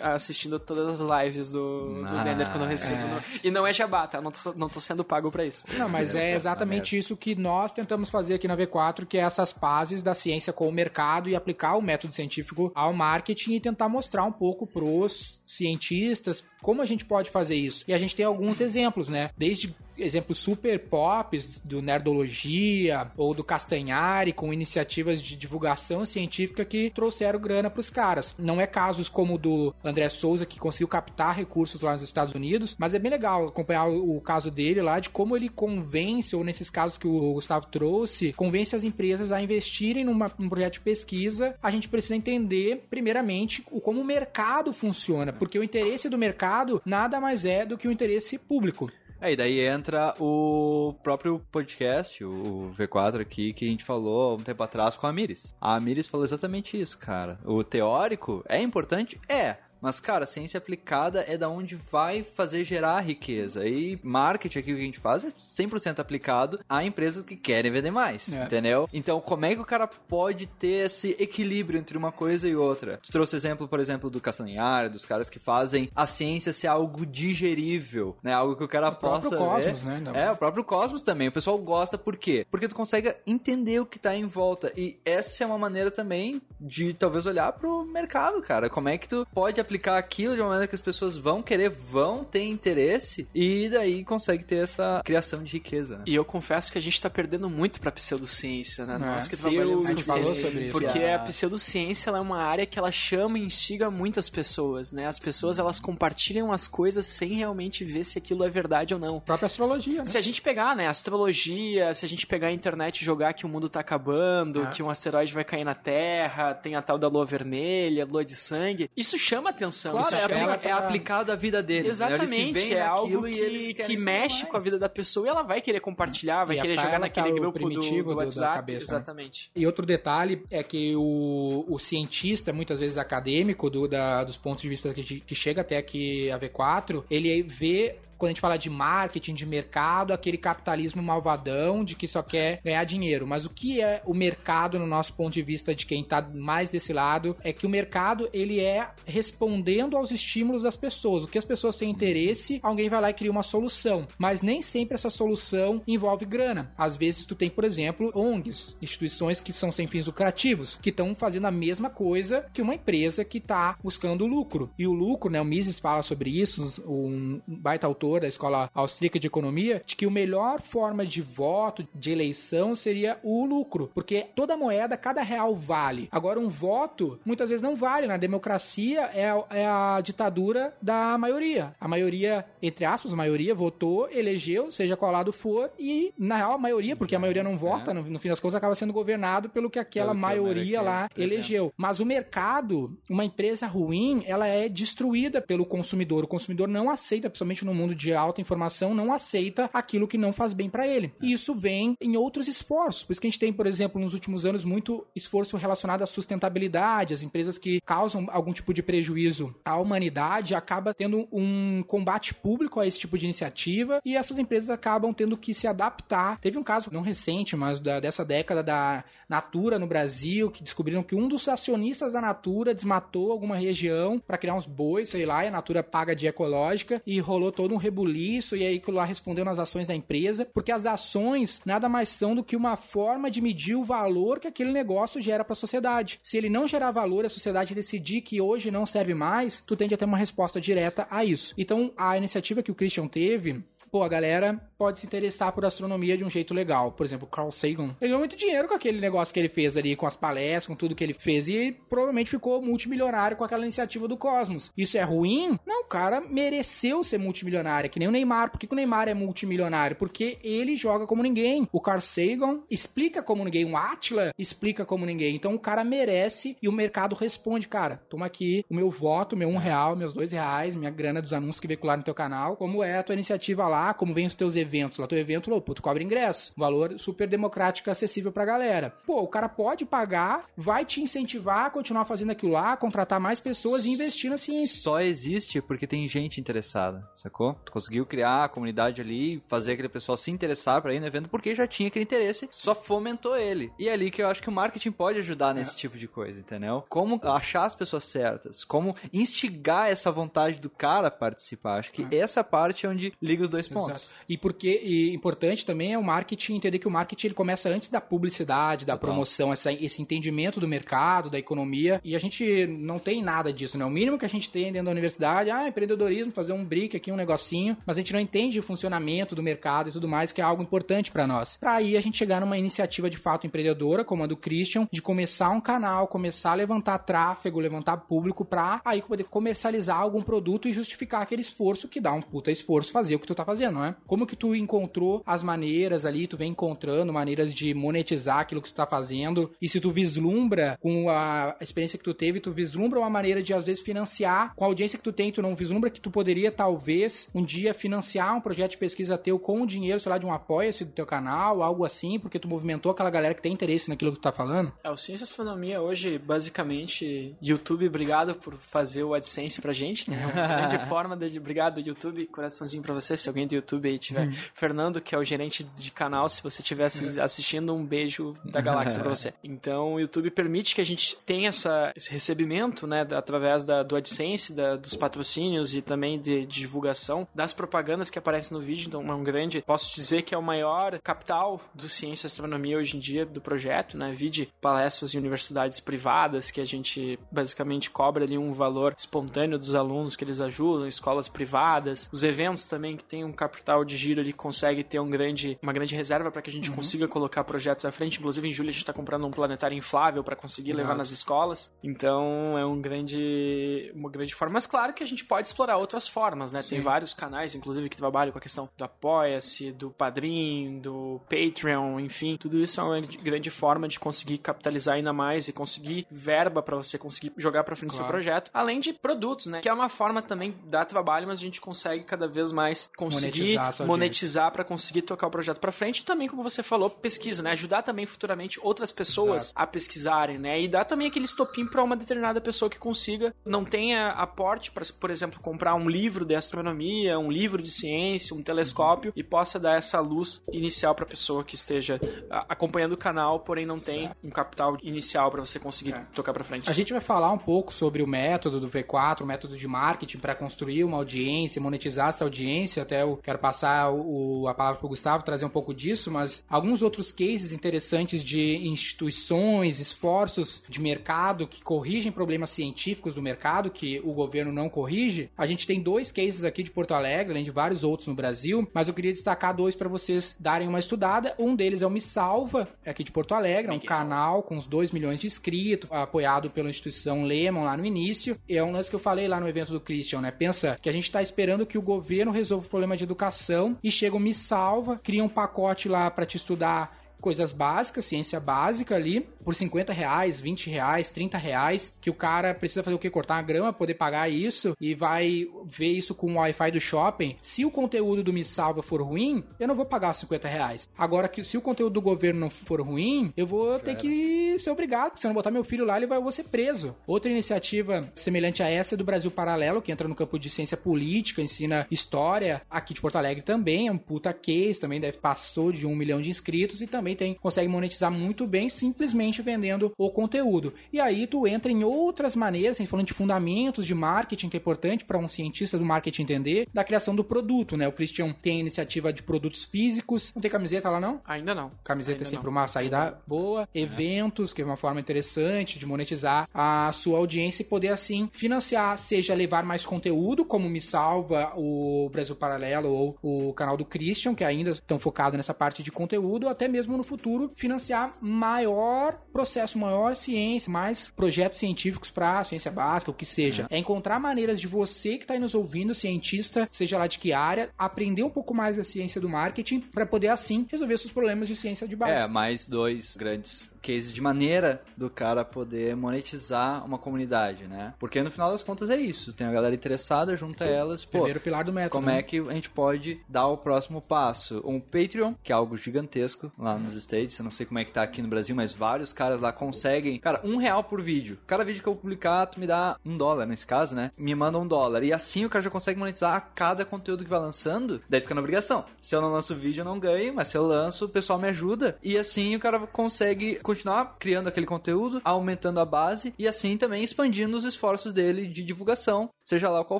assistindo 0.02 0.60
todas 0.60 0.94
as 0.94 1.00
lives 1.06 1.52
do, 1.52 2.02
do 2.02 2.08
Ah, 2.08 2.24
Denner 2.24 2.50
quando 2.50 2.64
eu 2.64 2.70
recebo. 2.70 2.96
é. 3.02 3.08
no- 3.08 3.22
E 3.44 3.52
não 3.52 3.66
é 3.68 3.74
jabá, 3.74 4.08
tá? 4.08 4.20
Não 4.22 4.32
tô, 4.32 4.54
não 4.56 4.68
tô 4.70 4.80
sendo 4.80 5.04
pago 5.04 5.32
pra 5.32 5.46
isso. 5.46 5.64
Não, 5.78 5.88
mas 5.90 6.16
é 6.16 6.34
exatamente 6.36 6.98
isso 6.98 7.16
que 7.16 7.36
nós 7.36 7.72
tentamos 7.72 8.10
fazer 8.10 8.36
aqui 8.36 8.48
na 8.48 8.56
V4, 8.58 9.06
que 9.06 9.18
é 9.18 9.22
essas 9.22 9.52
bases 9.52 10.02
da 10.02 10.14
ciência 10.14 10.52
com 10.52 10.68
o 10.68 10.72
mercado 10.72 11.30
e 11.30 11.36
aplicar 11.36 11.76
o 11.76 11.82
método 11.82 12.14
científico 12.14 12.72
ao 12.76 12.94
marketing 12.94 13.54
e 13.56 13.60
tentar 13.60 13.88
mostrar 13.90 14.24
um 14.24 14.32
pouco 14.32 14.66
pros 14.68 15.40
cientistas 15.46 16.44
como 16.62 16.82
a 16.82 16.86
gente 16.86 17.06
pode 17.06 17.30
fazer 17.30 17.56
isso. 17.56 17.84
E 17.88 17.94
a 17.94 17.98
gente 17.98 18.16
tem 18.16 18.26
alguns 18.26 18.60
exemplos, 18.60 19.08
né? 19.08 19.30
Desde 19.38 19.76
exemplos 19.98 20.40
super 20.40 20.80
pops 20.80 21.60
do 21.62 21.82
Nerdologia 21.82 23.12
ou 23.18 23.34
do 23.34 23.44
Castanhari 23.44 24.34
com 24.34 24.54
iniciativas 24.54 25.22
de 25.22 25.36
divulgação 25.36 26.06
científica 26.06 26.66
que 26.66 26.90
trouxeram 26.92 27.40
grana 27.40 27.70
pros 27.70 27.90
caras. 27.90 28.36
Não 28.38 28.60
é 28.60 28.68
casos 28.68 29.10
como 29.10 29.36
o 29.36 29.38
do 29.38 29.74
André 29.84 30.10
Souza 30.10 30.46
que 30.46 30.60
conseguiu 30.60 30.88
captar 30.88 31.36
recursos 31.36 31.82
lá 31.82 31.94
nos 31.94 32.02
Estados 32.04 32.34
Unidos, 32.34 32.76
mas 32.80 32.94
é 32.94 33.00
bem 33.00 33.12
legal 33.12 33.48
acompanhar 33.48 33.88
o, 33.88 34.20
caso 34.22 34.50
dele 34.50 34.82
lá 34.82 35.00
de 35.00 35.10
como 35.10 35.36
ele 35.36 35.50
convence 35.50 36.36
ou 36.36 36.44
nesses 36.44 36.70
casos 36.70 36.98
que 36.98 37.08
o 37.08 37.34
Gustavo 37.34 37.68
trouxe, 37.68 38.34
convence 38.34 38.76
as 38.76 38.84
empresas 38.84 39.32
a 39.32 39.42
investirem 39.42 40.04
numa- 40.04 40.32
num 40.38 40.50
projeto 40.50 40.74
de 40.74 40.80
pesquisa. 40.82 41.56
A 41.62 41.70
gente 41.72 41.88
precisa 41.88 42.16
entender 42.16 42.86
primeiramente 42.90 43.62
como 43.62 44.02
o 44.02 44.06
mercado 44.06 44.74
funciona, 44.74 45.32
porque 45.32 45.60
o 45.60 45.64
interesse 45.64 46.10
do 46.10 46.18
mercado 46.18 46.82
nada 46.86 47.20
mais 47.20 47.46
é 47.46 47.66
do 47.66 47.78
que 47.78 47.88
o 47.88 47.92
interesse 47.92 48.38
público. 48.38 48.90
É, 49.26 49.34
e 49.34 49.36
daí 49.36 49.60
entra 49.60 50.14
o 50.20 50.94
próprio 51.02 51.42
podcast, 51.52 52.24
o 52.24 52.72
V4 52.78 53.22
aqui, 53.22 53.54
que 53.54 53.66
a 53.66 53.68
gente 53.68 53.84
falou 53.84 54.38
um 54.38 54.44
tempo 54.44 54.62
atrás 54.62 54.96
com 54.96 55.08
a 55.08 55.12
Miris. 55.12 55.56
A 55.60 55.80
Miris 55.80 56.06
falou 56.06 56.24
exatamente 56.24 56.80
isso, 56.80 56.96
cara. 57.00 57.40
O 57.44 57.64
teórico 57.64 58.46
é 58.48 58.62
importante? 58.62 59.20
É. 59.28 59.58
Mas, 59.82 60.00
cara, 60.00 60.26
ciência 60.26 60.58
aplicada 60.58 61.24
é 61.28 61.38
da 61.38 61.50
onde 61.50 61.76
vai 61.76 62.24
fazer 62.24 62.64
gerar 62.64 63.00
riqueza. 63.02 63.68
E 63.68 64.00
marketing 64.04 64.60
aqui, 64.60 64.72
o 64.74 64.76
que 64.76 64.82
a 64.82 64.86
gente 64.86 65.00
faz 65.00 65.24
é 65.24 65.30
100% 65.30 66.00
aplicado 66.00 66.60
a 66.68 66.84
empresas 66.84 67.24
que 67.24 67.36
querem 67.36 67.72
vender 67.72 67.92
mais, 67.92 68.32
É. 68.34 68.44
entendeu? 68.46 68.90
Então, 68.94 69.20
como 69.22 69.46
é 69.46 69.56
que 69.56 69.62
o 69.62 69.66
cara 69.66 69.88
pode 69.88 70.46
ter 70.48 70.86
esse 70.86 71.16
equilíbrio 71.20 71.80
entre 71.80 71.98
uma 71.98 72.12
coisa 72.12 72.48
e 72.48 72.56
outra? 72.56 72.98
Tu 73.04 73.12
trouxe 73.12 73.36
exemplo, 73.36 73.68
por 73.68 73.80
exemplo, 73.80 74.10
do 74.10 74.20
Castanhari, 74.22 74.90
dos 74.90 75.06
caras 75.06 75.30
que 75.30 75.40
fazem 75.40 75.90
a 75.96 76.08
ciência 76.08 76.52
ser 76.54 76.68
algo 76.68 77.06
digerível, 77.06 78.16
né? 78.24 78.34
Algo 78.34 78.56
que 78.56 78.64
o 78.64 78.68
cara 78.68 78.90
O 78.90 78.96
próprio 78.96 79.30
possa 79.32 79.38
Cosmos, 79.38 79.82
ver. 79.84 79.90
né? 79.90 80.00
Não. 80.00 80.16
É, 80.16 80.32
o 80.32 80.38
próprio 80.38 80.64
Cosmos 80.64 81.02
também. 81.02 81.28
O 81.28 81.32
pessoal 81.32 81.58
gosta 81.58 81.98
por 81.98 82.18
quê? 82.18 82.46
Porque 82.50 82.68
tu 82.68 82.76
consegue 82.76 83.14
entender 83.28 83.80
o 83.80 83.86
que 83.86 84.00
tá 84.00 84.16
em 84.16 84.26
volta. 84.26 84.72
E 84.76 85.00
essa 85.06 85.44
é 85.44 85.48
uma 85.48 85.58
maneira 85.58 85.92
também 85.92 86.42
de 86.60 86.94
talvez 86.94 87.26
olhar 87.26 87.52
pro 87.54 87.86
mercado, 87.86 88.42
cara. 88.42 88.70
Como 88.70 88.90
é 88.90 88.98
que 88.98 89.08
tu 89.08 89.28
pode 89.34 89.60
aplicar 89.66 89.98
aquilo 89.98 90.36
de 90.36 90.42
uma 90.42 90.50
maneira 90.50 90.68
que 90.68 90.76
as 90.76 90.82
pessoas 90.82 91.18
vão 91.18 91.42
querer, 91.42 91.70
vão 91.70 92.24
ter 92.24 92.44
interesse 92.44 93.28
e 93.34 93.68
daí 93.70 94.04
consegue 94.04 94.44
ter 94.44 94.58
essa 94.64 95.02
criação 95.04 95.44
de 95.44 95.54
riqueza, 95.54 95.98
né? 95.98 96.04
E 96.08 96.16
eu 96.16 96.24
confesso 96.24 96.72
que 96.72 96.78
a 96.78 96.82
gente 96.82 97.02
tá 97.02 97.10
perdendo 97.10 97.50
muito 97.50 97.80
pra 97.80 97.92
pseudociência, 97.92 98.86
né? 98.86 98.96
É. 98.96 98.98
Nós 99.00 99.28
que 99.28 99.36
trabalhamos 99.38 99.86
a 99.86 99.90
gente 99.90 99.98
com 100.06 100.12
falou 100.12 100.26
ciência. 100.26 100.44
sobre 100.46 100.64
isso. 100.64 100.72
Porque 100.72 101.00
Ah. 101.00 101.16
a 101.16 101.20
pseudociência 101.20 102.10
ela 102.10 102.18
é 102.20 102.22
uma 102.22 102.42
área 102.42 102.66
que 102.66 102.78
ela 102.80 102.92
chama 102.92 103.38
e 103.40 103.44
instiga 103.44 103.90
muitas 103.92 104.30
pessoas, 104.30 104.92
né? 104.94 105.08
As 105.08 105.20
pessoas 105.20 105.60
elas 105.60 105.80
compartilham 105.80 106.52
as 106.52 106.68
coisas 106.68 107.06
sem 107.06 107.34
realmente 107.36 107.84
ver 107.84 108.04
se 108.04 108.18
aquilo 108.18 108.44
é 108.44 108.50
verdade 108.50 108.94
ou 108.94 109.00
não. 109.00 109.18
A 109.18 109.22
própria 109.22 109.48
astrologia, 109.48 110.00
né? 110.00 110.06
Se 110.06 110.18
a 110.18 110.22
gente 110.22 110.42
pegar, 110.42 110.76
né, 110.76 110.88
astrologia, 110.88 111.94
se 111.94 112.06
a 112.06 112.10
gente 112.10 112.26
pegar 112.28 112.48
a 112.48 112.52
internet 112.52 113.02
e 113.02 113.06
jogar 113.06 113.34
que 113.34 113.46
o 113.46 113.50
mundo 113.50 113.68
tá 113.70 113.80
acabando, 113.80 114.62
Ah. 114.64 114.68
que 114.68 114.84
um 114.84 114.90
asteroide 114.90 115.34
vai 115.34 115.44
cair 115.44 115.64
na 115.64 115.74
Terra, 115.76 116.54
tem 116.54 116.76
a 116.76 116.82
tal 116.82 116.98
da 116.98 117.08
lua 117.08 117.26
vermelha, 117.26 118.06
lua 118.06 118.24
de 118.24 118.36
sangue, 118.36 118.90
isso 118.96 119.18
chama 119.18 119.52
atenção. 119.56 119.92
Claro, 119.94 120.08
isso 120.08 120.16
é, 120.16 120.28
chama... 120.40 120.54
apli- 120.54 120.70
é 120.70 120.72
aplicado 120.72 121.32
à 121.32 121.36
vida 121.36 121.64
deles. 121.64 121.86
né? 121.86 121.90
Exatamente, 121.92 122.54
veem 122.54 122.74
é 122.74 122.82
algo 122.82 123.24
que, 123.24 123.74
que 123.74 123.98
mexe 123.98 124.40
mais. 124.40 124.44
com 124.44 124.58
a 124.58 124.60
vida 124.60 124.78
da 124.80 124.88
pessoa 124.90 125.26
e 125.26 125.30
ela 125.30 125.42
vai 125.42 125.62
querer 125.62 125.80
compartilhar, 125.80 126.46
vai 126.46 126.58
E 126.58 126.62
querer 126.62 126.74
pra 126.76 126.84
jogar 126.84 126.94
tá 126.94 127.00
naquele 127.00 127.32
o 127.32 127.36
grupo 127.36 127.54
primitivo 127.60 128.10
do 128.10 128.10
do- 128.10 128.16
da 128.20 128.26
WhatsApp. 128.26 128.56
cabeça, 128.56 128.78
né? 128.78 128.84
Exatamente. 128.84 129.52
E 129.56 129.66
outro 129.66 129.86
detalhe 129.86 130.44
é 130.52 130.62
que 130.64 130.96
o, 130.96 131.66
o 131.68 131.80
cientista, 131.80 132.52
muitas 132.54 132.80
vezes 132.80 132.98
acadêmico, 132.98 133.70
do, 133.70 133.88
da- 133.88 134.24
dos 134.24 134.38
pontos 134.38 134.62
de 134.62 134.70
vista 134.70 134.94
que, 134.94 135.20
que 135.22 135.36
chega 135.36 135.62
até 135.62 135.78
aqui 135.78 136.30
a 136.32 136.40
V4, 136.40 137.04
ele 137.10 137.42
vê 137.44 137.96
quando 138.18 138.30
a 138.30 138.34
gente 138.34 138.42
fala 138.42 138.58
de 138.58 138.70
marketing, 138.70 139.34
de 139.34 139.46
mercado, 139.46 140.14
aquele 140.14 140.38
capitalismo 140.38 141.02
malvadão 141.02 141.84
de 141.84 141.96
que 141.96 142.08
só 142.08 142.22
quer 142.22 142.60
ganhar 142.64 142.84
dinheiro. 142.84 143.28
Mas 143.28 143.46
o 143.46 143.50
que 143.50 143.82
é 143.82 144.02
o 144.06 144.14
mercado 144.14 144.80
no 144.80 144.88
nosso 144.88 145.14
ponto 145.14 145.34
de 145.34 145.42
vista 145.42 145.74
de 145.76 145.86
quem 145.86 146.04
tá 146.04 146.22
mais 146.22 146.70
desse 146.70 146.94
lado 146.94 147.36
é 147.44 147.52
que 147.52 147.66
o 147.66 147.70
mercado 147.70 148.30
ele 148.34 148.60
é 148.60 148.90
respondendo 149.06 149.98
aos 149.98 150.12
estímulos 150.12 150.64
das 150.64 150.78
pessoas. 150.78 151.24
O 151.24 151.28
que 151.28 151.38
as 151.38 151.46
pessoas 151.46 151.76
têm 151.76 151.90
interesse, 151.90 152.60
alguém 152.64 152.90
vai 152.90 153.02
lá 153.02 153.10
e 153.10 153.14
cria 153.14 153.32
uma 153.32 153.44
solução. 153.44 154.08
Mas 154.18 154.42
nem 154.42 154.62
sempre 154.62 154.96
essa 154.96 155.10
solução 155.10 155.82
envolve 155.88 156.26
grana. 156.26 156.72
Às 156.78 156.96
vezes 156.96 157.26
tu 157.26 157.36
tem, 157.36 157.50
por 157.50 157.64
exemplo, 157.64 158.12
ONGs, 158.16 158.78
instituições 158.82 159.42
que 159.42 159.54
são 159.54 159.72
sem 159.72 159.88
fins 159.88 160.08
lucrativos, 160.08 160.80
que 160.82 160.90
estão 160.90 161.16
fazendo 161.16 161.46
a 161.46 161.52
mesma 161.52 161.90
coisa 161.90 162.46
que 162.54 162.62
uma 162.62 162.76
empresa 162.76 163.26
que 163.26 163.38
está 163.38 163.78
buscando 163.84 164.26
lucro. 164.26 164.70
E 164.78 164.88
o 164.88 164.94
lucro, 164.94 165.30
né, 165.30 165.42
o 165.42 165.46
Mises 165.46 165.80
fala 165.80 166.04
sobre 166.04 166.30
isso, 166.30 166.84
um 166.88 167.42
baita 167.48 167.88
autor 167.88 168.05
da 168.20 168.28
Escola 168.28 168.70
Austríaca 168.74 169.20
de 169.20 169.28
Economia, 169.28 169.82
de 169.86 169.96
que 169.96 170.06
a 170.06 170.10
melhor 170.10 170.62
forma 170.62 171.06
de 171.06 171.22
voto, 171.22 171.88
de 171.94 172.12
eleição, 172.12 172.76
seria 172.76 173.18
o 173.24 173.46
lucro. 173.46 173.92
Porque 173.94 174.28
toda 174.36 174.58
moeda, 174.58 174.98
cada 174.98 175.22
real 175.22 175.56
vale. 175.56 176.08
Agora, 176.12 176.40
um 176.40 176.50
voto, 176.50 177.20
muitas 177.26 177.50
vezes 177.50 177.62
não 177.62 177.76
vale. 177.76 178.08
Na 178.08 178.18
democracia, 178.18 179.10
é 179.14 179.30
a, 179.30 179.44
é 179.50 179.66
a 179.66 180.02
ditadura 180.02 180.74
da 180.82 181.18
maioria. 181.18 181.76
A 181.80 181.88
maioria, 181.88 182.46
entre 182.62 182.86
aspas, 182.86 183.14
a 183.14 183.16
maioria 183.16 183.54
votou, 183.54 184.10
elegeu, 184.10 184.72
seja 184.72 184.98
qual 184.98 185.12
lado 185.12 185.34
for, 185.34 185.72
e 185.78 186.14
na 186.18 186.38
real 186.38 186.54
a 186.54 186.58
maioria, 186.58 186.96
porque 186.96 187.16
a 187.16 187.20
maioria 187.20 187.44
não 187.44 187.58
vota, 187.58 187.94
no, 187.94 188.04
no 188.04 188.20
fim 188.20 188.30
das 188.30 188.40
contas 188.40 188.56
acaba 188.56 188.76
sendo 188.76 188.94
governado 188.94 189.50
pelo 189.50 189.70
que 189.70 189.80
aquela 189.80 190.08
Pelo 190.08 190.16
que 190.16 190.22
maioria 190.22 190.56
maioria 190.56 190.82
lá 190.82 191.10
elegeu. 191.18 191.74
Mas 191.78 192.00
o 192.00 192.06
mercado, 192.06 192.98
uma 193.10 193.26
empresa 193.26 193.68
ruim, 193.68 194.24
ela 194.26 194.48
é 194.48 194.68
destruída 194.70 195.42
pelo 195.42 195.66
consumidor. 195.66 196.24
O 196.24 196.28
consumidor 196.28 196.68
não 196.68 196.90
aceita, 196.90 197.30
principalmente 197.30 197.66
no 197.66 197.74
mundo 197.74 197.95
de 197.96 198.14
alta 198.14 198.42
informação, 198.42 198.94
não 198.94 199.14
aceita 199.14 199.70
aquilo 199.74 200.08
que 200.08 200.18
não 200.18 200.34
faz 200.34 200.54
bem 200.54 200.70
pra 200.70 200.88
ele. 200.88 201.14
E 201.22 201.32
isso 201.32 201.54
vem 201.56 201.96
em 202.02 202.16
outros 202.18 202.48
esforços. 202.48 203.04
Por 203.04 203.14
isso 203.14 203.22
que 203.22 203.28
a 203.28 203.30
gente 203.30 203.40
tem, 203.40 203.54
por 203.54 203.66
exemplo, 203.66 204.00
nos 204.00 204.14
últimos 204.14 204.46
anos, 204.46 204.64
muito 204.64 205.06
esforço 205.16 205.58
relacionado 205.58 206.02
à 206.04 206.06
sustentabilidade. 206.06 207.14
As 207.14 207.22
empresas 207.24 207.58
que 207.58 207.82
causam 207.82 208.28
algum 208.30 208.54
tipo 208.54 208.74
de 208.74 208.84
prejuízo 208.84 209.56
à 209.64 209.78
humanidade 209.78 210.54
acaba 210.56 210.94
tendo 210.94 211.28
um 211.32 211.84
combate 211.88 212.34
público 212.34 212.80
a 212.80 212.88
esse 212.88 213.00
tipo 213.00 213.18
de 213.18 213.26
iniciativa 213.26 214.00
e 214.06 214.16
essas 214.16 214.38
empresas 214.38 214.70
acabam 214.70 215.14
tendo 215.14 215.38
que 215.38 215.54
se 215.54 215.68
adaptar. 215.68 216.40
Teve 216.40 216.58
um 216.58 216.64
caso 216.64 216.90
não 216.92 217.02
recente, 217.02 217.56
mas 217.56 217.80
da- 217.80 218.00
dessa 218.00 218.24
década 218.26 218.62
da 218.64 219.04
Natura 219.28 219.80
no 219.80 219.88
Brasil, 219.88 220.52
que 220.52 220.64
descobriram 220.64 221.02
que 221.04 221.16
um 221.16 221.28
dos 221.28 221.48
acionistas 221.48 222.14
da 222.14 222.22
Natura 222.22 222.74
desmatou 222.74 223.32
alguma 223.32 223.56
região 223.56 224.20
para 224.20 224.38
criar 224.38 224.54
uns 224.56 224.66
bois, 224.66 225.10
sei 225.10 225.26
lá, 225.26 225.44
e 225.44 225.48
a 225.48 225.52
Natura 225.52 225.82
paga 225.84 226.16
de 226.16 226.28
ecológica 226.28 227.02
e 227.06 227.20
rolou 227.20 227.52
todo 227.52 227.74
um 227.74 227.78
rebuliço 227.86 228.56
e 228.56 228.66
aí 228.66 228.78
aquilo 228.78 228.98
lá 228.98 229.06
respondeu 229.06 229.46
nas 229.46 229.60
ações 229.60 229.88
da 229.88 229.96
empresa, 229.96 230.46
porque 230.46 230.72
as 230.72 230.86
ações 230.86 231.62
nada 231.66 231.88
mais 231.88 232.10
são 232.10 232.36
do 232.36 232.44
que 232.44 232.56
uma 232.56 232.76
forma 232.76 233.32
de 233.32 233.42
medir 233.42 233.76
o 233.76 233.84
valor 233.84 234.40
que 234.40 234.48
aquele 234.48 234.72
negócio 234.72 235.22
gera 235.22 235.44
para 235.44 235.54
a 235.54 235.56
sociedade. 235.56 236.20
Se 236.24 236.38
ele 236.38 236.50
não 236.50 236.68
gerar 236.68 236.92
valor, 236.92 237.26
a 237.26 237.30
sociedade 237.30 237.76
decidir 237.76 238.22
que 238.22 238.42
hoje 238.42 238.72
não 238.72 238.86
serve 238.86 239.14
mais, 239.14 239.62
tu 239.62 239.76
tende 239.76 239.94
a 239.94 239.98
ter 239.98 240.06
uma 240.06 240.18
resposta 240.18 240.60
direta 240.60 241.08
a 241.10 241.24
isso. 241.24 241.54
Então, 241.58 241.94
a 241.96 242.18
iniciativa 242.18 242.64
que 242.64 242.72
o 242.72 242.76
Christian 242.76 243.08
teve 243.08 243.64
Pô, 243.96 244.04
a 244.04 244.10
galera 244.10 244.60
pode 244.78 245.00
se 245.00 245.06
interessar 245.06 245.52
por 245.52 245.66
astronomia 245.66 246.18
de 246.18 246.24
um 246.24 246.30
jeito 246.30 246.54
legal. 246.54 246.92
Por 246.92 247.06
exemplo, 247.06 247.28
Carl 247.28 247.52
Sagan. 247.52 247.96
Ele 248.02 248.10
ganhou 248.10 248.20
muito 248.20 248.36
dinheiro 248.36 248.68
com 248.68 248.74
aquele 248.74 249.00
negócio 249.00 249.34
que 249.34 249.40
ele 249.40 249.50
fez 249.50 249.78
ali, 249.78 249.96
com 249.96 250.06
as 250.06 250.16
palestras, 250.16 250.68
com 250.68 250.76
tudo 250.76 250.96
que 250.96 251.04
ele 251.04 251.14
fez, 251.14 251.48
e 251.48 251.72
provavelmente 251.90 252.30
ficou 252.30 252.62
multimilionário 252.62 253.38
com 253.38 253.44
aquela 253.44 253.64
iniciativa 253.64 254.08
do 254.08 254.18
Cosmos. 254.18 254.72
Isso 254.78 254.98
é 254.98 255.04
ruim? 255.04 255.60
Não, 255.66 255.82
o 255.84 255.86
cara 255.86 256.22
mereceu 256.22 257.04
ser 257.04 257.18
multimilionário, 257.18 257.90
que 257.90 258.00
nem 258.00 258.08
o 258.08 258.12
Neymar. 258.12 258.52
Por 258.52 258.60
que, 258.60 258.68
que 258.68 258.74
o 258.74 258.76
Neymar 258.76 259.08
é 259.08 259.14
multimilionário? 259.14 259.96
Porque 259.96 260.38
ele 260.44 260.76
joga 260.76 261.08
como 261.08 261.24
ninguém. 261.24 261.68
O 261.72 261.80
Carl 261.80 262.02
Sagan 262.02 262.62
explica 262.70 263.22
como 263.22 263.44
ninguém. 263.44 263.66
O 263.66 263.78
Atila 263.78 264.32
explica 264.38 264.86
como 264.86 265.06
ninguém. 265.06 265.36
Então 265.36 265.54
o 265.56 265.60
cara 265.60 265.84
merece 265.84 266.58
e 266.62 266.68
o 266.68 266.72
mercado 266.72 267.16
responde, 267.16 267.68
cara, 267.68 268.02
toma 268.10 268.26
aqui 268.26 268.66
o 268.70 268.76
meu 268.76 268.90
voto, 268.90 269.38
meu 269.38 269.50
um 269.50 269.58
real, 269.58 269.96
meus 269.96 270.14
dois 270.14 270.32
reais, 270.32 270.76
minha 270.76 270.92
grana 270.92 271.22
dos 271.22 271.34
anúncios 271.34 271.60
que 271.60 271.68
veicularam 271.68 272.00
no 272.00 272.06
teu 272.06 272.14
canal. 272.14 272.56
Como 272.56 272.84
é 272.84 272.98
a 272.98 273.04
tua 273.04 273.14
iniciativa 273.14 273.68
lá, 273.68 273.94
como 273.94 274.14
vem 274.14 274.26
os 274.26 274.36
teus 274.36 274.56
eventos. 274.56 274.65
Lá 275.02 275.08
teu 275.08 275.18
evento, 275.18 275.50
pô, 275.62 275.74
tu 275.74 275.82
cobra 275.82 276.02
ingresso. 276.04 276.52
Valor 276.58 276.98
super 277.00 277.28
democrático 277.28 277.90
acessível 277.90 278.32
pra 278.32 278.46
galera. 278.46 278.94
Pô, 279.06 279.22
o 279.22 279.28
cara 279.28 279.48
pode 279.50 279.86
pagar, 279.86 280.46
vai 280.58 280.86
te 280.86 281.02
incentivar 281.02 281.66
a 281.66 281.70
continuar 281.70 282.06
fazendo 282.06 282.32
aquilo 282.32 282.52
lá, 282.54 282.76
contratar 282.78 283.20
mais 283.20 283.40
pessoas 283.40 283.86
e 283.86 283.92
investir 283.92 284.30
na 284.30 284.38
ciência. 284.38 284.82
Só 284.82 285.00
existe 285.02 285.62
porque 285.62 285.88
tem 285.88 286.08
gente 286.08 286.40
interessada, 286.40 287.08
sacou? 287.14 287.54
Tu 287.66 287.72
conseguiu 287.72 288.06
criar 288.06 288.44
a 288.46 288.50
comunidade 288.50 289.02
ali, 289.02 289.42
fazer 289.48 289.74
aquele 289.74 289.90
pessoal 289.90 290.18
se 290.18 290.32
interessar 290.32 290.82
pra 290.82 290.94
ir 290.94 291.00
no 291.00 291.08
evento 291.08 291.30
porque 291.30 291.56
já 291.56 291.68
tinha 291.68 291.88
aquele 291.88 292.04
interesse, 292.04 292.48
só 292.52 292.74
fomentou 292.76 293.38
ele. 293.38 293.72
E 293.80 293.88
é 293.90 293.94
ali 293.94 294.10
que 294.12 294.22
eu 294.22 294.28
acho 294.28 294.42
que 294.42 294.50
o 294.50 294.52
marketing 294.52 294.92
pode 294.92 295.20
ajudar 295.20 295.54
nesse 295.54 295.74
É. 295.74 295.76
tipo 295.76 295.98
de 295.98 296.08
coisa, 296.08 296.40
entendeu? 296.40 296.84
Como 296.90 297.20
achar 297.24 297.66
as 297.66 297.76
pessoas 297.76 298.04
certas, 298.04 298.64
como 298.64 298.96
instigar 299.12 299.90
essa 299.90 300.12
vontade 300.12 300.60
do 300.60 300.70
cara 300.70 301.08
a 301.08 301.12
participar. 301.12 301.80
Acho 301.80 301.92
que 301.92 302.06
essa 302.16 302.44
parte 302.44 302.86
é 302.86 302.90
onde 302.90 303.14
liga 303.22 303.44
os 303.44 303.50
dois 303.50 303.68
pontos. 303.68 304.06
Exato. 304.06 304.16
E 304.30 304.38
porque 304.56 304.82
e 304.84 305.14
importante 305.14 305.66
também 305.66 305.94
é 305.94 305.98
o 305.98 306.04
marketing 306.04 306.56
entender 306.56 306.80
que 306.80 306.88
o 306.88 306.92
marketing 306.92 307.28
ele 307.28 307.34
começa 307.34 307.70
antes 307.70 307.90
da 307.90 308.00
publicidade, 308.00 308.86
da 308.86 308.94
Total. 308.94 309.10
promoção, 309.10 309.52
essa, 309.52 309.72
esse 309.72 310.02
entendimento 310.02 310.60
do 310.60 310.68
mercado, 310.68 311.30
da 311.30 311.38
economia. 311.38 312.00
E 312.04 312.16
a 312.16 312.20
gente 312.20 312.66
não 312.68 312.98
tem 312.98 313.22
nada 313.22 313.52
disso, 313.52 313.78
né? 313.78 313.86
O 313.86 313.90
mínimo 313.90 314.18
que 314.18 314.26
a 314.26 314.30
gente 314.30 314.50
tem 314.50 314.72
dentro 314.72 314.86
da 314.86 314.92
universidade, 314.92 315.52
ah, 315.52 315.68
empreendedorismo, 315.68 316.32
fazer 316.32 316.54
um 316.54 316.64
brick 316.64 316.96
aqui, 316.96 317.12
um 317.12 317.18
negocinho, 317.18 317.78
mas 317.86 317.98
a 317.98 318.00
gente 318.00 318.14
não 318.14 318.20
entende 318.20 318.60
o 318.60 318.64
funcionamento 318.64 319.36
do 319.36 319.44
mercado 319.44 319.90
e 319.90 319.92
tudo 319.92 320.08
mais, 320.08 320.32
que 320.32 320.40
é 320.40 320.44
algo 320.44 320.64
importante 320.64 321.12
pra 321.12 321.28
nós. 321.28 321.58
Pra 321.58 321.74
aí 321.74 321.98
a 321.98 322.02
gente 322.02 322.18
chegar 322.18 322.40
numa 322.40 322.58
iniciativa 322.58 323.10
de 323.10 323.18
fato 323.18 323.46
empreendedora, 323.46 324.06
como 324.06 324.24
a 324.24 324.28
do 324.28 324.38
Christian, 324.38 324.88
de 324.92 325.02
começar 325.02 325.50
um 325.50 325.60
canal, 325.60 326.08
começar 326.08 326.52
a 326.52 326.56
levantar 326.56 327.00
tráfego, 327.00 327.60
levantar 327.60 327.98
público 327.98 328.46
pra 328.46 328.82
aí 328.86 329.02
poder 329.02 329.26
comercializar 329.26 330.00
algum 330.00 330.22
produto 330.22 330.68
e 330.68 330.74
justificar 330.74 331.22
aquele 331.22 331.42
esforço 331.42 331.90
que 331.90 332.00
dá 332.00 332.14
um 332.14 332.22
puta 332.22 332.52
esforço 332.52 332.92
fazer 332.92 333.16
o 333.16 333.20
que 333.20 333.28
tu 333.28 333.36
tá 333.36 333.44
fazendo, 333.44 333.76
não 333.76 333.86
é? 333.86 333.96
Como 334.08 334.26
que 334.26 334.36
tu 334.36 334.45
encontrou 334.54 335.24
as 335.26 335.42
maneiras 335.42 336.06
ali, 336.06 336.28
tu 336.28 336.38
vem 336.38 336.52
encontrando 336.52 337.14
maneiras 337.14 337.54
de 337.54 337.74
monetizar 337.74 338.40
aquilo 338.40 338.62
que 338.62 338.70
tu 338.70 338.76
tá 338.76 338.86
fazendo 338.86 339.52
e 339.62 339.70
se 339.70 339.80
tu 339.80 339.92
vislumbra 339.92 340.78
com 340.82 341.10
a 341.10 341.56
experiência 341.62 341.98
que 341.98 342.04
tu 342.04 342.14
teve, 342.14 342.40
tu 342.40 342.52
vislumbra 342.52 343.00
uma 343.00 343.10
maneira 343.10 343.42
de 343.42 343.54
às 343.54 343.66
vezes 343.66 343.82
financiar 343.82 344.54
com 344.56 344.66
a 344.66 344.68
audiência 344.68 344.98
que 344.98 345.04
tu 345.04 345.14
tem, 345.14 345.32
tu 345.32 345.42
não 345.42 345.56
vislumbra 345.56 345.90
que 345.90 346.02
tu 346.02 346.12
poderia 346.12 346.52
talvez 346.52 347.30
um 347.34 347.44
dia 347.44 347.74
financiar 347.74 348.36
um 348.36 348.42
projeto 348.42 348.72
de 348.72 348.78
pesquisa 348.78 349.18
teu 349.18 349.40
com 349.40 349.62
o 349.62 349.68
dinheiro, 349.68 350.00
sei 350.00 350.10
lá, 350.10 350.18
de 350.18 350.26
um 350.26 350.34
apoia-se 350.34 350.84
do 350.84 350.92
teu 350.92 351.06
canal, 351.06 351.64
algo 351.64 351.86
assim, 351.86 352.20
porque 352.20 352.40
tu 352.40 352.48
movimentou 352.48 352.92
aquela 352.92 353.10
galera 353.10 353.34
que 353.34 353.42
tem 353.42 353.54
interesse 353.54 353.90
naquilo 353.90 354.12
que 354.12 354.20
tu 354.20 354.24
tá 354.24 354.32
falando? 354.32 354.74
É, 354.84 354.90
o 354.90 354.98
Ciência 354.98 355.24
e 355.24 355.28
Astronomia 355.28 355.82
hoje, 355.82 356.18
basicamente, 356.18 357.36
YouTube, 357.42 357.88
obrigado 357.88 358.36
por 358.36 358.56
fazer 358.56 359.04
o 359.04 359.14
AdSense 359.14 359.62
pra 359.62 359.74
gente, 359.74 360.10
né? 360.10 360.26
Uma 360.26 360.48
grande 360.68 360.86
forma 360.88 361.16
de... 361.16 361.38
Obrigado, 361.38 361.80
YouTube, 361.80 362.26
coraçãozinho 362.28 362.82
pra 362.82 362.94
você, 362.94 363.16
se 363.16 363.30
alguém 363.30 363.48
do 363.48 363.56
YouTube 363.56 363.88
aí 363.88 363.98
tiver. 363.98 364.28
Fernando, 364.54 365.02
que 365.02 365.16
é 365.16 365.18
o 365.18 365.24
gerente 365.24 365.64
de 365.64 365.92
canal, 365.92 366.28
se 366.30 366.42
você 366.44 366.62
estiver 366.62 366.86
assi- 366.86 367.20
assistindo, 367.20 367.74
um 367.74 367.84
beijo 367.86 368.36
da 368.44 368.62
galáxia 368.62 369.00
pra 369.00 369.10
você. 369.14 369.34
Então, 369.44 369.94
o 369.96 370.00
YouTube 370.00 370.30
permite 370.32 370.76
que 370.76 370.82
a 370.82 370.86
gente 370.86 371.16
tenha 371.26 371.50
essa, 371.50 371.92
esse 371.96 372.12
recebimento, 372.12 372.86
né, 372.88 373.08
através 373.12 373.64
da, 373.64 373.84
do 373.84 373.96
AdSense, 373.96 374.54
da- 374.54 374.76
dos 374.76 374.96
patrocínios 374.96 375.76
e 375.76 375.82
também 375.82 376.20
de, 376.20 376.46
de 376.46 376.60
divulgação 376.62 377.28
das 377.34 377.54
propagandas 377.54 378.10
que 378.10 378.20
aparecem 378.20 378.58
no 378.58 378.64
vídeo. 378.64 378.88
Então, 378.88 379.02
é 379.06 379.14
um 379.14 379.24
grande, 379.24 379.62
posso 379.62 379.94
dizer 379.96 380.22
que 380.24 380.34
é 380.34 380.38
o 380.38 380.44
maior 380.44 381.00
capital 381.00 381.62
do 381.74 381.88
Ciência 381.88 382.26
e 382.26 382.28
Astronomia 382.28 382.78
hoje 382.78 382.98
em 382.98 383.00
dia 383.00 383.26
do 383.26 383.40
projeto, 383.42 383.98
né? 383.98 384.12
Vide 384.12 384.50
palestras 384.62 385.14
em 385.14 385.18
universidades 385.18 385.80
privadas 385.80 386.52
que 386.52 386.60
a 386.62 386.66
gente 386.66 387.18
basicamente 387.32 387.90
cobra 387.90 388.24
ali 388.24 388.38
um 388.38 388.54
valor 388.54 388.94
espontâneo 388.98 389.58
dos 389.58 389.76
alunos 389.76 390.16
que 390.16 390.24
eles 390.24 390.40
ajudam, 390.42 390.88
escolas 390.88 391.28
privadas, 391.28 392.10
os 392.12 392.24
eventos 392.24 392.66
também 392.66 392.98
que 392.98 393.04
tem 393.04 393.24
um 393.24 393.32
capital 393.32 393.84
de 393.86 393.96
giro 393.98 394.22
ali 394.26 394.34
consegue 394.34 394.84
ter 394.84 395.00
um 395.00 395.10
grande, 395.10 395.58
uma 395.62 395.72
grande 395.74 395.96
reserva 395.96 396.32
para 396.32 396.42
que 396.42 396.50
a 396.50 396.54
gente 396.54 396.72
consiga 396.72 397.08
colocar 397.08 397.44
projetos 397.44 397.86
à 397.86 397.92
frente. 397.92 398.18
Inclusive 398.20 398.48
em 398.48 398.54
julho 398.54 398.70
a 398.70 398.72
gente 398.72 398.82
está 398.82 398.94
comprando 398.94 399.26
um 399.26 399.32
planetário 399.32 399.78
inflável 399.78 400.24
para 400.24 400.36
conseguir 400.36 400.72
levar 400.74 400.90
Legal. 400.90 400.98
nas 400.98 401.12
escolas. 401.12 401.74
Então 401.84 402.58
é 402.58 402.66
um 402.66 402.82
grande, 402.82 403.92
uma 403.96 404.10
grande 404.10 404.34
forma. 404.34 404.54
Mas 404.54 404.66
claro 404.68 404.94
que 404.94 405.04
a 405.04 405.08
gente 405.08 405.24
pode 405.26 405.48
explorar 405.48 405.78
outras 405.78 406.08
formas, 406.08 406.52
né? 406.52 406.62
Tem 406.62 406.80
Sim. 406.80 406.84
vários 406.86 407.14
canais, 407.14 407.56
inclusive 407.56 407.90
que 407.90 407.98
trabalham 407.98 408.32
com 408.32 408.38
a 408.38 408.42
questão 408.42 408.70
do 408.78 408.84
Apoia-se, 408.84 409.72
do 409.72 409.92
Padrim, 409.92 410.80
do 410.80 411.22
Patreon, 411.30 412.00
enfim, 412.00 412.38
tudo 412.38 412.60
isso 412.60 412.80
é 412.80 412.84
uma 412.84 413.02
grande- 413.02 413.46
forma 413.50 413.88
de 413.88 414.00
conseguir 414.00 414.40
capitalizar 414.40 414.96
ainda 414.96 415.14
mais 415.14 415.48
e 415.48 415.54
conseguir 415.54 416.08
verba 416.10 416.62
para 416.64 416.76
você 416.76 416.98
conseguir 416.98 417.32
jogar 417.38 417.64
para 417.64 417.76
frente 417.76 417.92
o 417.92 417.94
seu 417.94 418.04
Claro. 418.04 418.14
projeto, 418.14 418.50
além 418.54 418.80
de 418.80 418.92
produtos, 418.92 419.46
né? 419.46 419.62
Que 419.62 419.70
é 419.70 419.74
uma 419.74 419.88
forma 419.88 420.22
também 420.22 420.56
dá 420.66 420.84
trabalho, 420.84 421.28
mas 421.28 421.38
a 421.40 421.42
gente 421.42 421.62
consegue 421.62 422.04
cada 422.04 422.28
vez 422.28 422.52
mais 422.52 422.90
conseguir 422.98 423.26
Monetizar 423.56 423.70
essa 423.70 423.86
monetizar 424.16 424.52
para 424.52 424.64
conseguir 424.64 425.02
tocar 425.02 425.28
o 425.28 425.30
projeto 425.30 425.60
para 425.60 425.72
frente 425.72 426.00
e 426.00 426.06
também, 426.06 426.28
como 426.28 426.42
você 426.42 426.64
falou, 426.64 426.90
pesquisa, 426.90 427.44
né? 427.44 427.52
Ajudar 427.52 427.82
também 427.84 428.06
futuramente 428.06 428.60
outras 428.64 428.92
pessoas 428.92 429.52
a 429.56 429.68
pesquisarem, 429.68 430.38
né? 430.38 430.62
E 430.62 430.68
dar 430.68 430.86
também 430.86 431.08
aquele 431.08 431.26
estopim 431.26 431.66
para 431.66 431.84
uma 431.84 431.96
determinada 431.96 432.40
pessoa 432.40 432.70
que 432.70 432.78
consiga, 432.80 433.34
não 433.46 433.66
tenha 433.66 434.10
aporte 434.12 434.72
para, 434.72 434.86
por 435.00 435.10
exemplo, 435.12 435.40
comprar 435.42 435.76
um 435.76 435.90
livro 435.90 436.24
de 436.26 436.34
astronomia, 436.36 437.20
um 437.20 437.30
livro 437.32 437.62
de 437.62 437.70
ciência, 437.72 438.36
um 438.36 438.42
telescópio 438.42 439.12
e 439.16 439.24
possa 439.24 439.60
dar 439.60 439.78
essa 439.78 440.00
luz 440.00 440.42
inicial 440.52 440.96
para 440.96 441.04
a 441.04 441.08
pessoa 441.08 441.44
que 441.44 441.56
esteja 441.56 442.00
a- 442.30 442.46
acompanhando 442.50 442.94
o 442.94 442.98
canal, 442.98 443.40
porém 443.42 443.66
não 443.66 443.80
tem 443.80 444.10
um 444.24 444.30
capital 444.30 444.78
inicial 444.82 445.30
para 445.30 445.42
você 445.42 445.60
conseguir 445.60 445.94
É. 445.94 446.06
tocar 446.14 446.32
para 446.34 446.44
frente. 446.44 446.70
A 446.70 446.74
gente 446.74 446.94
vai 446.94 447.02
falar 447.02 447.32
um 447.32 447.38
pouco 447.38 447.74
sobre 447.74 448.02
o 448.02 448.08
método 448.08 448.60
do 448.60 448.70
V4, 448.70 449.22
o 449.22 449.26
método 449.26 449.58
de 449.58 449.68
marketing 449.68 450.20
para 450.20 450.34
construir 450.36 450.84
uma 450.84 450.98
audiência, 450.98 451.62
monetizar 451.62 452.10
essa 452.10 452.24
audiência. 452.24 452.84
Até 452.84 453.02
eu 453.04 453.18
quero 453.18 453.40
passar 453.40 453.90
o, 453.92 454.05
a 454.48 454.54
palavra 454.54 454.80
para 454.80 454.86
o 454.86 454.90
Gustavo, 454.90 455.24
trazer 455.24 455.46
um 455.46 455.50
pouco 455.50 455.74
disso, 455.74 456.12
mas 456.12 456.44
alguns 456.50 456.82
outros 456.82 457.12
cases 457.12 457.52
interessantes 457.52 458.24
de 458.24 458.68
instituições, 458.68 459.80
esforços 459.80 460.64
de 460.68 460.82
mercado 460.82 461.48
que 461.48 461.64
corrigem 461.64 462.12
problemas 462.12 462.52
científicos 462.52 463.14
do 463.14 463.22
mercado 463.22 463.70
que 463.70 464.00
o 464.04 464.14
governo 464.14 464.52
não 464.52 464.70
corrige. 464.70 465.30
A 465.38 465.48
gente 465.48 465.68
tem 465.68 465.82
dois 465.82 466.12
cases 466.12 466.44
aqui 466.44 466.64
de 466.64 466.72
Porto 466.72 466.94
Alegre, 466.94 467.34
além 467.34 467.44
de 467.44 467.52
vários 467.52 467.84
outros 467.84 468.08
no 468.08 468.16
Brasil, 468.16 468.68
mas 468.74 468.88
eu 468.88 468.94
queria 468.94 469.12
destacar 469.12 469.56
dois 469.56 469.76
para 469.76 469.90
vocês 469.90 470.36
darem 470.40 470.68
uma 470.68 470.80
estudada. 470.80 471.34
Um 471.40 471.56
deles 471.56 471.82
é 471.82 471.88
o 471.88 471.90
Me 471.90 472.02
Salva, 472.02 472.68
aqui 472.86 473.04
de 473.04 473.12
Porto 473.12 473.34
Alegre, 473.34 473.72
é 473.72 473.76
um 473.76 473.80
canal 473.80 474.44
com 474.44 474.56
uns 474.56 474.68
2 474.68 474.92
milhões 474.92 475.20
de 475.20 475.28
inscritos, 475.28 475.90
apoiado 475.92 476.50
pela 476.50 476.70
instituição 476.70 477.24
Lemon 477.24 477.64
lá 477.64 477.76
no 477.78 477.86
início. 477.86 478.38
É 478.48 478.64
um 478.64 478.72
lance 478.72 478.90
que 478.90 478.96
eu 478.96 479.00
falei 479.00 479.28
lá 479.28 479.40
no 479.40 479.48
evento 479.48 479.72
do 479.72 479.80
Christian, 479.80 480.22
né? 480.22 480.32
Pensa 480.32 480.78
que 480.82 480.90
a 480.90 480.94
gente 480.94 481.12
tá 481.12 481.22
esperando 481.22 481.66
que 481.66 481.78
o 481.78 481.82
governo 481.82 482.32
resolva 482.32 482.66
o 482.66 482.70
problema 482.70 482.98
de 482.98 483.04
educação 483.04 483.78
e 483.84 483.92
chega 483.96 484.16
o 484.16 484.20
Me 484.20 484.34
Salva, 484.34 485.00
cria 485.02 485.24
um 485.24 485.30
pacote 485.30 485.88
lá 485.88 486.12
para 486.12 486.26
te 486.26 486.38
estudar 486.38 487.05
coisas 487.26 487.52
básicas, 487.52 488.06
ciência 488.06 488.40
básica 488.40 488.96
ali, 488.96 489.28
por 489.44 489.56
50 489.56 489.92
reais, 489.92 490.40
20 490.40 490.70
reais, 490.70 491.10
30 491.10 491.40
reais, 491.40 491.98
que 492.00 492.12
o 492.12 492.14
cara 492.14 492.54
precisa 492.54 492.84
fazer 492.84 492.96
o 492.96 493.00
que? 493.00 493.10
Cortar 493.10 493.38
uma 493.38 493.42
grama, 493.42 493.74
poder 493.74 493.96
pagar 493.96 494.30
isso, 494.30 494.78
e 494.80 494.94
vai 494.94 495.48
ver 495.66 495.88
isso 495.88 496.14
com 496.14 496.34
o 496.34 496.36
Wi-Fi 496.36 496.70
do 496.70 496.80
shopping. 496.80 497.36
Se 497.42 497.66
o 497.66 497.72
conteúdo 497.72 498.22
do 498.22 498.32
Me 498.32 498.46
Salva 498.46 498.84
for 498.84 499.02
ruim, 499.02 499.44
eu 499.60 499.68
não 499.68 499.74
vou 499.74 499.88
pagar 499.88 500.12
os 500.12 500.18
50 500.18 500.48
reais. 500.48 500.88
Agora, 500.96 501.28
que 501.28 501.44
se 501.44 501.58
o 501.58 501.62
conteúdo 501.62 501.94
do 501.94 502.02
governo 502.02 502.42
não 502.42 502.50
for 502.52 502.80
ruim, 502.80 503.34
eu 503.36 503.48
vou 503.48 503.80
ter 503.80 503.96
que 503.96 504.60
ser 504.60 504.70
obrigado, 504.70 505.10
porque 505.10 505.22
se 505.22 505.26
eu 505.26 505.30
não 505.30 505.36
botar 505.36 505.50
meu 505.50 505.64
filho 505.64 505.84
lá, 505.84 505.98
ele 505.98 506.06
vai, 506.06 506.20
eu 506.20 506.22
vou 506.22 506.32
ser 506.32 506.44
preso. 506.44 506.96
Outra 507.08 507.32
iniciativa 507.32 508.08
semelhante 508.14 508.62
a 508.62 508.70
essa 508.70 508.94
é 508.94 508.98
do 508.98 509.04
Brasil 509.04 509.32
Paralelo, 509.32 509.82
que 509.82 509.92
entra 509.92 510.08
no 510.08 510.14
campo 510.14 510.38
de 510.38 510.48
ciência 510.48 510.78
política, 510.78 511.42
ensina 511.42 511.88
história, 511.90 512.62
aqui 512.70 512.94
de 512.94 513.02
Porto 513.02 513.16
Alegre 513.16 513.42
também, 513.42 513.88
é 513.88 513.92
um 513.92 513.98
puta 513.98 514.32
case, 514.32 514.80
também 514.80 515.00
deve 515.00 515.18
passou 515.18 515.72
de 515.72 515.88
um 515.88 515.96
milhão 515.96 516.22
de 516.22 516.30
inscritos, 516.30 516.82
e 516.82 516.88
também 516.88 517.15
tem 517.16 517.34
consegue 517.36 517.68
monetizar 517.68 518.12
muito 518.12 518.46
bem 518.46 518.70
simplesmente 518.70 519.42
vendendo 519.42 519.92
o 519.98 520.10
conteúdo. 520.10 520.74
E 520.92 521.00
aí 521.00 521.28
tu 521.28 521.48
entra 521.48 521.72
em 521.72 521.84
outras 521.84 522.36
maneiras, 522.36 522.78
assim, 522.78 522.86
falando 522.86 523.08
de 523.08 523.14
fundamentos 523.14 523.86
de 523.86 523.94
marketing 523.94 524.50
que 524.50 524.58
é 524.58 524.60
importante 524.60 525.06
para 525.06 525.18
um 525.18 525.28
cientista 525.28 525.78
do 525.78 525.86
marketing 525.86 526.24
entender, 526.24 526.68
da 526.74 526.84
criação 526.84 527.16
do 527.16 527.24
produto, 527.24 527.78
né? 527.78 527.88
O 527.88 527.92
Christian 527.92 528.34
tem 528.34 528.58
a 528.58 528.60
iniciativa 528.62 529.14
de 529.14 529.24
produtos 529.24 529.66
físicos. 529.66 530.34
Não 530.36 530.42
tem 530.42 530.52
camiseta 530.52 530.90
lá 530.90 531.00
não? 531.00 531.22
Ainda 531.26 531.56
não. 531.56 531.70
Camiseta 531.84 532.18
Ainda 532.18 532.24
é 532.24 532.30
sempre 532.30 532.46
não. 532.46 532.52
uma 532.52 532.68
saída 532.68 533.20
boa, 533.28 533.68
eventos, 533.74 534.54
que 534.54 534.62
é 534.62 534.66
uma 534.66 534.78
forma 534.78 535.00
interessante 535.00 535.80
de 535.80 535.86
monetizar 535.86 536.48
a 536.54 536.92
sua 536.92 537.18
audiência 537.18 537.64
e 537.64 537.66
poder 537.66 537.90
assim 537.90 538.30
financiar, 538.34 538.98
seja 538.98 539.34
levar 539.34 539.64
mais 539.64 539.86
conteúdo, 539.86 540.46
como 540.46 540.70
me 540.70 540.82
salva 540.82 541.54
o 541.56 542.10
Brasil 542.12 542.36
Paralelo 542.36 542.90
ou 543.22 543.50
o 543.50 543.54
canal 543.54 543.78
do 543.78 543.86
Christian, 543.86 544.36
que 544.36 544.44
ainda 544.44 544.72
estão 544.72 544.98
focados 544.98 545.38
nessa 545.38 545.54
parte 545.54 545.84
de 545.84 545.92
conteúdo, 545.92 546.46
ou 546.46 546.50
até 546.50 546.68
mesmo 546.68 546.98
no 546.98 547.04
futuro 547.06 547.50
financiar 547.56 548.12
maior 548.22 549.20
processo, 549.32 549.78
maior 549.78 550.16
ciência, 550.16 550.72
mais 550.72 551.12
projetos 551.12 551.60
científicos 551.60 552.10
para 552.10 552.44
ciência 552.44 552.72
básica, 552.72 553.12
o 553.12 553.14
que 553.14 553.26
seja. 553.26 553.68
É. 553.70 553.78
encontrar 553.78 554.20
maneiras 554.20 554.60
de 554.60 554.68
você 554.68 555.18
que 555.18 555.24
está 555.24 555.34
aí 555.34 555.40
nos 555.40 555.56
ouvindo, 555.56 555.94
cientista, 555.94 556.68
seja 556.72 556.98
lá 556.98 557.08
de 557.08 557.20
que 557.20 557.34
área, 557.34 557.70
aprender 557.78 558.24
um 558.24 558.30
pouco 558.30 558.54
mais 558.54 558.76
da 558.76 558.84
ciência 558.84 559.22
do 559.22 559.30
marketing 559.30 559.80
para 559.80 560.06
poder 560.06 560.30
assim 560.30 560.68
resolver 560.70 560.98
seus 560.98 561.14
problemas 561.14 561.48
de 561.48 561.56
ciência 561.56 561.88
de 561.88 561.96
base. 561.96 562.24
É, 562.24 562.28
mais 562.28 562.68
dois 562.68 563.16
grandes 563.16 563.72
cases 563.86 564.12
de 564.12 564.20
maneira 564.20 564.82
do 564.98 565.12
cara 565.12 565.46
poder 565.46 565.96
monetizar 565.96 566.84
uma 566.84 566.98
comunidade, 566.98 567.68
né? 567.68 567.94
Porque 568.00 568.24
no 568.24 568.32
final 568.32 568.52
das 568.52 568.64
contas 568.64 568.90
é 568.90 568.98
isso. 568.98 569.32
Tem 569.32 569.46
a 569.46 569.52
galera 569.52 569.76
interessada, 569.76 570.36
junta 570.36 570.66
elas, 570.66 571.06
pô, 571.06 571.20
Primeiro 571.20 571.40
pilar 571.40 571.64
do 571.64 571.72
método. 571.72 571.92
como 571.92 572.08
né? 572.08 572.18
é 572.18 572.24
que 572.24 572.40
a 572.40 572.54
gente 572.54 572.70
pode 572.70 573.20
dar 573.30 573.46
o 573.48 573.58
próximo 573.58 574.02
passo? 574.02 574.62
Um 574.66 574.80
Patreon, 574.80 575.36
que 575.44 575.52
é 575.52 575.56
algo 575.56 575.78
gigantesco 575.78 576.52
lá 576.58 576.78
nos 576.80 576.96
States, 576.96 577.38
eu 577.38 577.44
não 577.44 577.52
sei 577.52 577.66
como 577.66 577.78
é 577.78 577.86
que 577.86 577.92
tá 577.92 578.02
aqui 578.02 578.22
no 578.22 578.28
Brasil, 578.28 578.56
mas 578.56 578.74
vários 578.74 579.14
caras 579.14 579.40
lá 579.40 579.52
conseguem, 579.52 580.18
cara, 580.18 580.42
um 580.44 580.58
real 580.58 580.84
por 580.84 581.02
vídeo. 581.02 581.38
Cada 581.46 581.64
vídeo 581.64 581.84
que 581.84 581.88
eu 581.88 581.96
publicar, 581.96 582.48
tu 582.48 582.60
me 582.60 582.66
dá 582.66 582.98
um 583.06 583.14
dólar, 583.14 583.46
nesse 583.46 583.68
caso, 583.68 583.96
né? 583.96 584.10
Me 584.18 584.34
manda 584.34 584.58
um 584.58 584.68
dólar. 584.68 585.04
E 585.04 585.14
assim 585.14 585.46
o 585.46 585.50
cara 585.50 585.64
já 585.64 585.70
consegue 585.70 586.00
monetizar 586.00 586.36
a 586.36 586.42
cada 586.42 586.84
conteúdo 586.84 587.24
que 587.24 587.30
vai 587.30 587.40
lançando, 587.40 588.02
daí 588.10 588.22
fica 588.22 588.34
na 588.34 588.42
obrigação. 588.42 588.86
Se 589.00 589.16
eu 589.16 589.22
não 589.22 589.32
lanço 589.32 589.54
vídeo, 589.54 589.82
eu 589.82 589.86
não 589.86 590.00
ganho, 590.00 590.34
mas 590.34 590.48
se 590.48 590.58
eu 590.58 590.66
lanço, 590.66 591.06
o 591.06 591.10
pessoal 591.10 591.38
me 591.38 591.50
ajuda. 591.50 591.98
E 592.02 592.18
assim 592.18 592.56
o 592.56 592.60
cara 592.60 592.80
consegue 592.80 593.60
continuar 593.76 594.16
criando 594.20 594.48
aquele 594.48 594.66
conteúdo, 594.66 595.22
aumentando 595.24 595.80
a 595.80 595.86
base 595.86 596.34
e 596.40 596.48
assim 596.48 596.78
também 596.78 597.04
expandindo 597.04 597.56
os 597.56 597.64
esforços 597.64 598.14
dele 598.14 598.48
de 598.48 598.64
divulgação, 598.64 599.30
seja 599.44 599.70
lá 599.70 599.84
qual 599.84 600.00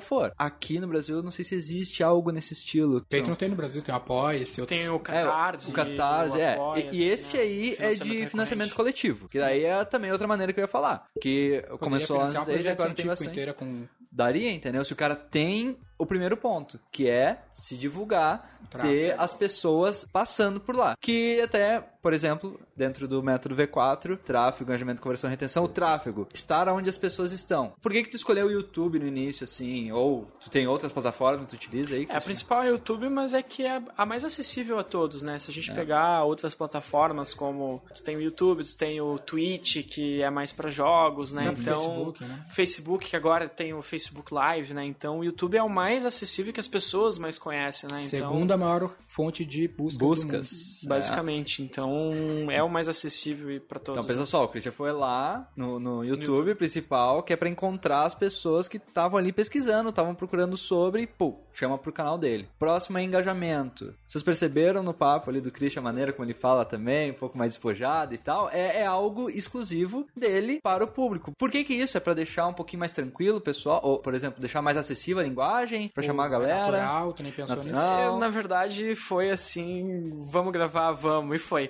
for. 0.00 0.32
Aqui 0.36 0.80
no 0.80 0.88
Brasil, 0.88 1.16
eu 1.16 1.22
não 1.22 1.30
sei 1.30 1.44
se 1.44 1.54
existe 1.54 2.02
algo 2.02 2.30
nesse 2.30 2.54
estilo. 2.54 3.04
Feito 3.10 3.28
não 3.28 3.36
tem 3.36 3.48
no 3.48 3.56
Brasil, 3.56 3.82
tem 3.82 3.94
o 3.94 3.96
Apoia-se, 3.96 4.60
outros... 4.60 4.78
Tem 4.78 4.88
o 4.88 4.96
É, 4.96 4.98
Catarse. 4.98 5.70
o 5.70 5.74
Catarse, 5.74 6.36
o 6.36 6.40
é. 6.40 6.58
E, 6.90 6.96
e 6.96 7.04
esse 7.04 7.36
né? 7.36 7.42
aí 7.42 7.76
é 7.78 7.94
de 7.94 8.26
financiamento 8.26 8.74
coletivo. 8.74 9.28
Que 9.28 9.38
daí 9.38 9.64
é 9.64 9.84
também 9.84 10.10
outra 10.10 10.26
maneira 10.26 10.52
que 10.52 10.60
eu 10.60 10.64
ia 10.64 10.68
falar. 10.68 11.06
Que 11.20 11.58
Poderia 11.62 11.78
começou 11.78 12.16
lá 12.18 12.26
financiar 12.26 12.44
nos 12.46 12.48
um 12.48 12.52
Days 12.52 12.60
e 12.60 12.64
projeto 12.64 12.80
agora 12.80 12.94
tem 12.94 13.06
bastante. 13.06 13.52
com 13.54 13.88
Daria, 14.10 14.50
entendeu? 14.50 14.84
Se 14.84 14.92
o 14.92 14.96
cara 14.96 15.14
tem 15.14 15.76
o 15.98 16.04
primeiro 16.06 16.36
ponto, 16.36 16.78
que 16.92 17.08
é 17.08 17.38
se 17.52 17.76
divulgar, 17.76 18.58
Tráfego. 18.70 18.92
ter 18.92 19.14
as 19.18 19.32
pessoas 19.32 20.06
passando 20.12 20.60
por 20.60 20.74
lá. 20.76 20.94
Que 21.00 21.40
até, 21.40 21.80
por 22.02 22.12
exemplo, 22.12 22.60
dentro 22.76 23.06
do 23.08 23.22
método 23.22 23.54
V4, 23.56 24.18
tráfego, 24.18 24.70
engajamento, 24.70 25.00
conversão 25.00 25.28
e 25.28 25.32
retenção, 25.32 25.64
o 25.64 25.68
tráfego, 25.68 26.28
estar 26.34 26.68
onde 26.68 26.90
as 26.90 26.98
pessoas 26.98 27.32
estão. 27.32 27.72
Por 27.80 27.92
que 27.92 28.02
que 28.02 28.10
tu 28.10 28.16
escolheu 28.16 28.46
o 28.46 28.50
YouTube 28.50 28.98
no 28.98 29.06
início, 29.06 29.44
assim? 29.44 29.90
Ou 29.92 30.26
tu 30.40 30.50
tem 30.50 30.66
outras 30.66 30.92
plataformas 30.92 31.46
que 31.46 31.52
tu 31.52 31.54
utiliza 31.56 31.94
aí? 31.94 32.06
É, 32.10 32.16
a 32.16 32.20
principal 32.20 32.62
é 32.62 32.66
o 32.66 32.72
YouTube, 32.72 33.08
mas 33.08 33.32
é 33.34 33.42
que 33.42 33.64
é 33.64 33.80
a 33.96 34.04
mais 34.04 34.24
acessível 34.24 34.78
a 34.78 34.84
todos, 34.84 35.22
né? 35.22 35.38
Se 35.38 35.50
a 35.50 35.52
É. 35.52 35.54
gente 35.54 35.72
pegar 35.72 36.24
outras 36.24 36.54
plataformas 36.54 37.32
como 37.32 37.82
tu 37.94 38.02
tem 38.02 38.16
o 38.16 38.20
YouTube, 38.20 38.64
tu 38.64 38.76
tem 38.76 39.00
o 39.00 39.18
Twitch, 39.18 39.86
que 39.86 40.20
é 40.22 40.28
mais 40.30 40.52
pra 40.52 40.68
jogos, 40.70 41.32
né? 41.32 41.44
próprio 41.44 41.62
Então, 41.62 41.76
Facebook, 41.78 42.24
né? 42.24 42.46
Facebook, 42.50 43.06
que 43.10 43.16
agora 43.16 43.48
tem 43.48 43.72
o 43.72 43.80
Facebook 43.82 44.34
Live, 44.34 44.74
né? 44.74 44.84
Então, 44.84 45.20
o 45.20 45.24
YouTube 45.24 45.56
é 45.56 45.62
o 45.62 45.68
mais 45.70 45.85
acessível 46.04 46.52
que 46.52 46.60
as 46.60 46.66
pessoas 46.66 47.18
mais 47.18 47.38
conhecem, 47.38 47.88
né? 47.90 47.98
Então, 48.02 48.30
segunda 48.30 48.56
maior 48.56 48.90
fonte 49.16 49.46
de 49.46 49.66
buscas, 49.66 49.96
do 49.98 50.04
mundo. 50.04 50.14
Buscas. 50.14 50.80
É. 50.84 50.88
basicamente. 50.88 51.62
Então, 51.62 52.12
é 52.50 52.62
o 52.62 52.68
mais 52.68 52.86
acessível 52.86 53.58
pra 53.62 53.80
todos. 53.80 53.98
Então 53.98 54.06
pensa 54.06 54.26
só, 54.26 54.44
o 54.44 54.48
Christian 54.48 54.72
foi 54.72 54.92
lá 54.92 55.48
no, 55.56 55.80
no 55.80 56.04
YouTube, 56.04 56.54
principal, 56.54 57.22
que 57.22 57.32
é 57.32 57.36
pra 57.36 57.48
encontrar 57.48 58.02
as 58.04 58.14
pessoas 58.14 58.68
que 58.68 58.76
estavam 58.76 59.18
ali 59.18 59.32
pesquisando, 59.32 59.88
estavam 59.88 60.14
procurando 60.14 60.54
sobre 60.58 61.02
e, 61.02 61.06
pô, 61.06 61.34
chama 61.54 61.78
pro 61.78 61.92
canal 61.92 62.18
dele. 62.18 62.46
Próximo 62.58 62.98
é 62.98 63.02
engajamento. 63.02 63.94
Vocês 64.06 64.22
perceberam 64.22 64.82
no 64.82 64.92
papo 64.92 65.30
ali 65.30 65.40
do 65.40 65.50
Christian, 65.50 65.80
a 65.80 65.84
maneira 65.84 66.12
como 66.12 66.26
ele 66.26 66.34
fala 66.34 66.66
também, 66.66 67.10
um 67.10 67.14
pouco 67.14 67.38
mais 67.38 67.54
despojado 67.54 68.14
e 68.14 68.18
tal, 68.18 68.50
é, 68.50 68.80
é 68.82 68.86
algo 68.86 69.30
exclusivo 69.30 70.06
dele 70.14 70.60
para 70.62 70.84
o 70.84 70.88
público. 70.88 71.32
Por 71.38 71.50
que 71.50 71.64
que 71.64 71.72
isso? 71.72 71.96
É 71.96 72.00
pra 72.00 72.12
deixar 72.12 72.46
um 72.46 72.52
pouquinho 72.52 72.80
mais 72.80 72.92
tranquilo 72.92 73.38
o 73.38 73.40
pessoal, 73.40 73.80
ou, 73.82 73.98
por 73.98 74.12
exemplo, 74.12 74.40
deixar 74.40 74.60
mais 74.60 74.76
acessível 74.76 75.20
a 75.20 75.24
linguagem, 75.24 75.88
pra 75.88 76.02
chamar 76.02 76.24
a 76.24 76.26
É 76.26 76.30
galera. 76.30 76.78
Natural, 76.82 77.12
tu 77.14 77.22
nem 77.22 77.32
pensou 77.32 77.56
nisso. 77.56 77.70
Natural. 77.70 78.12
Eu, 78.12 78.18
na 78.18 78.28
verdade, 78.28 78.94
foi 79.06 79.30
assim, 79.30 80.10
vamos 80.26 80.52
gravar, 80.52 80.90
vamos, 80.92 81.36
e 81.36 81.38
foi. 81.38 81.68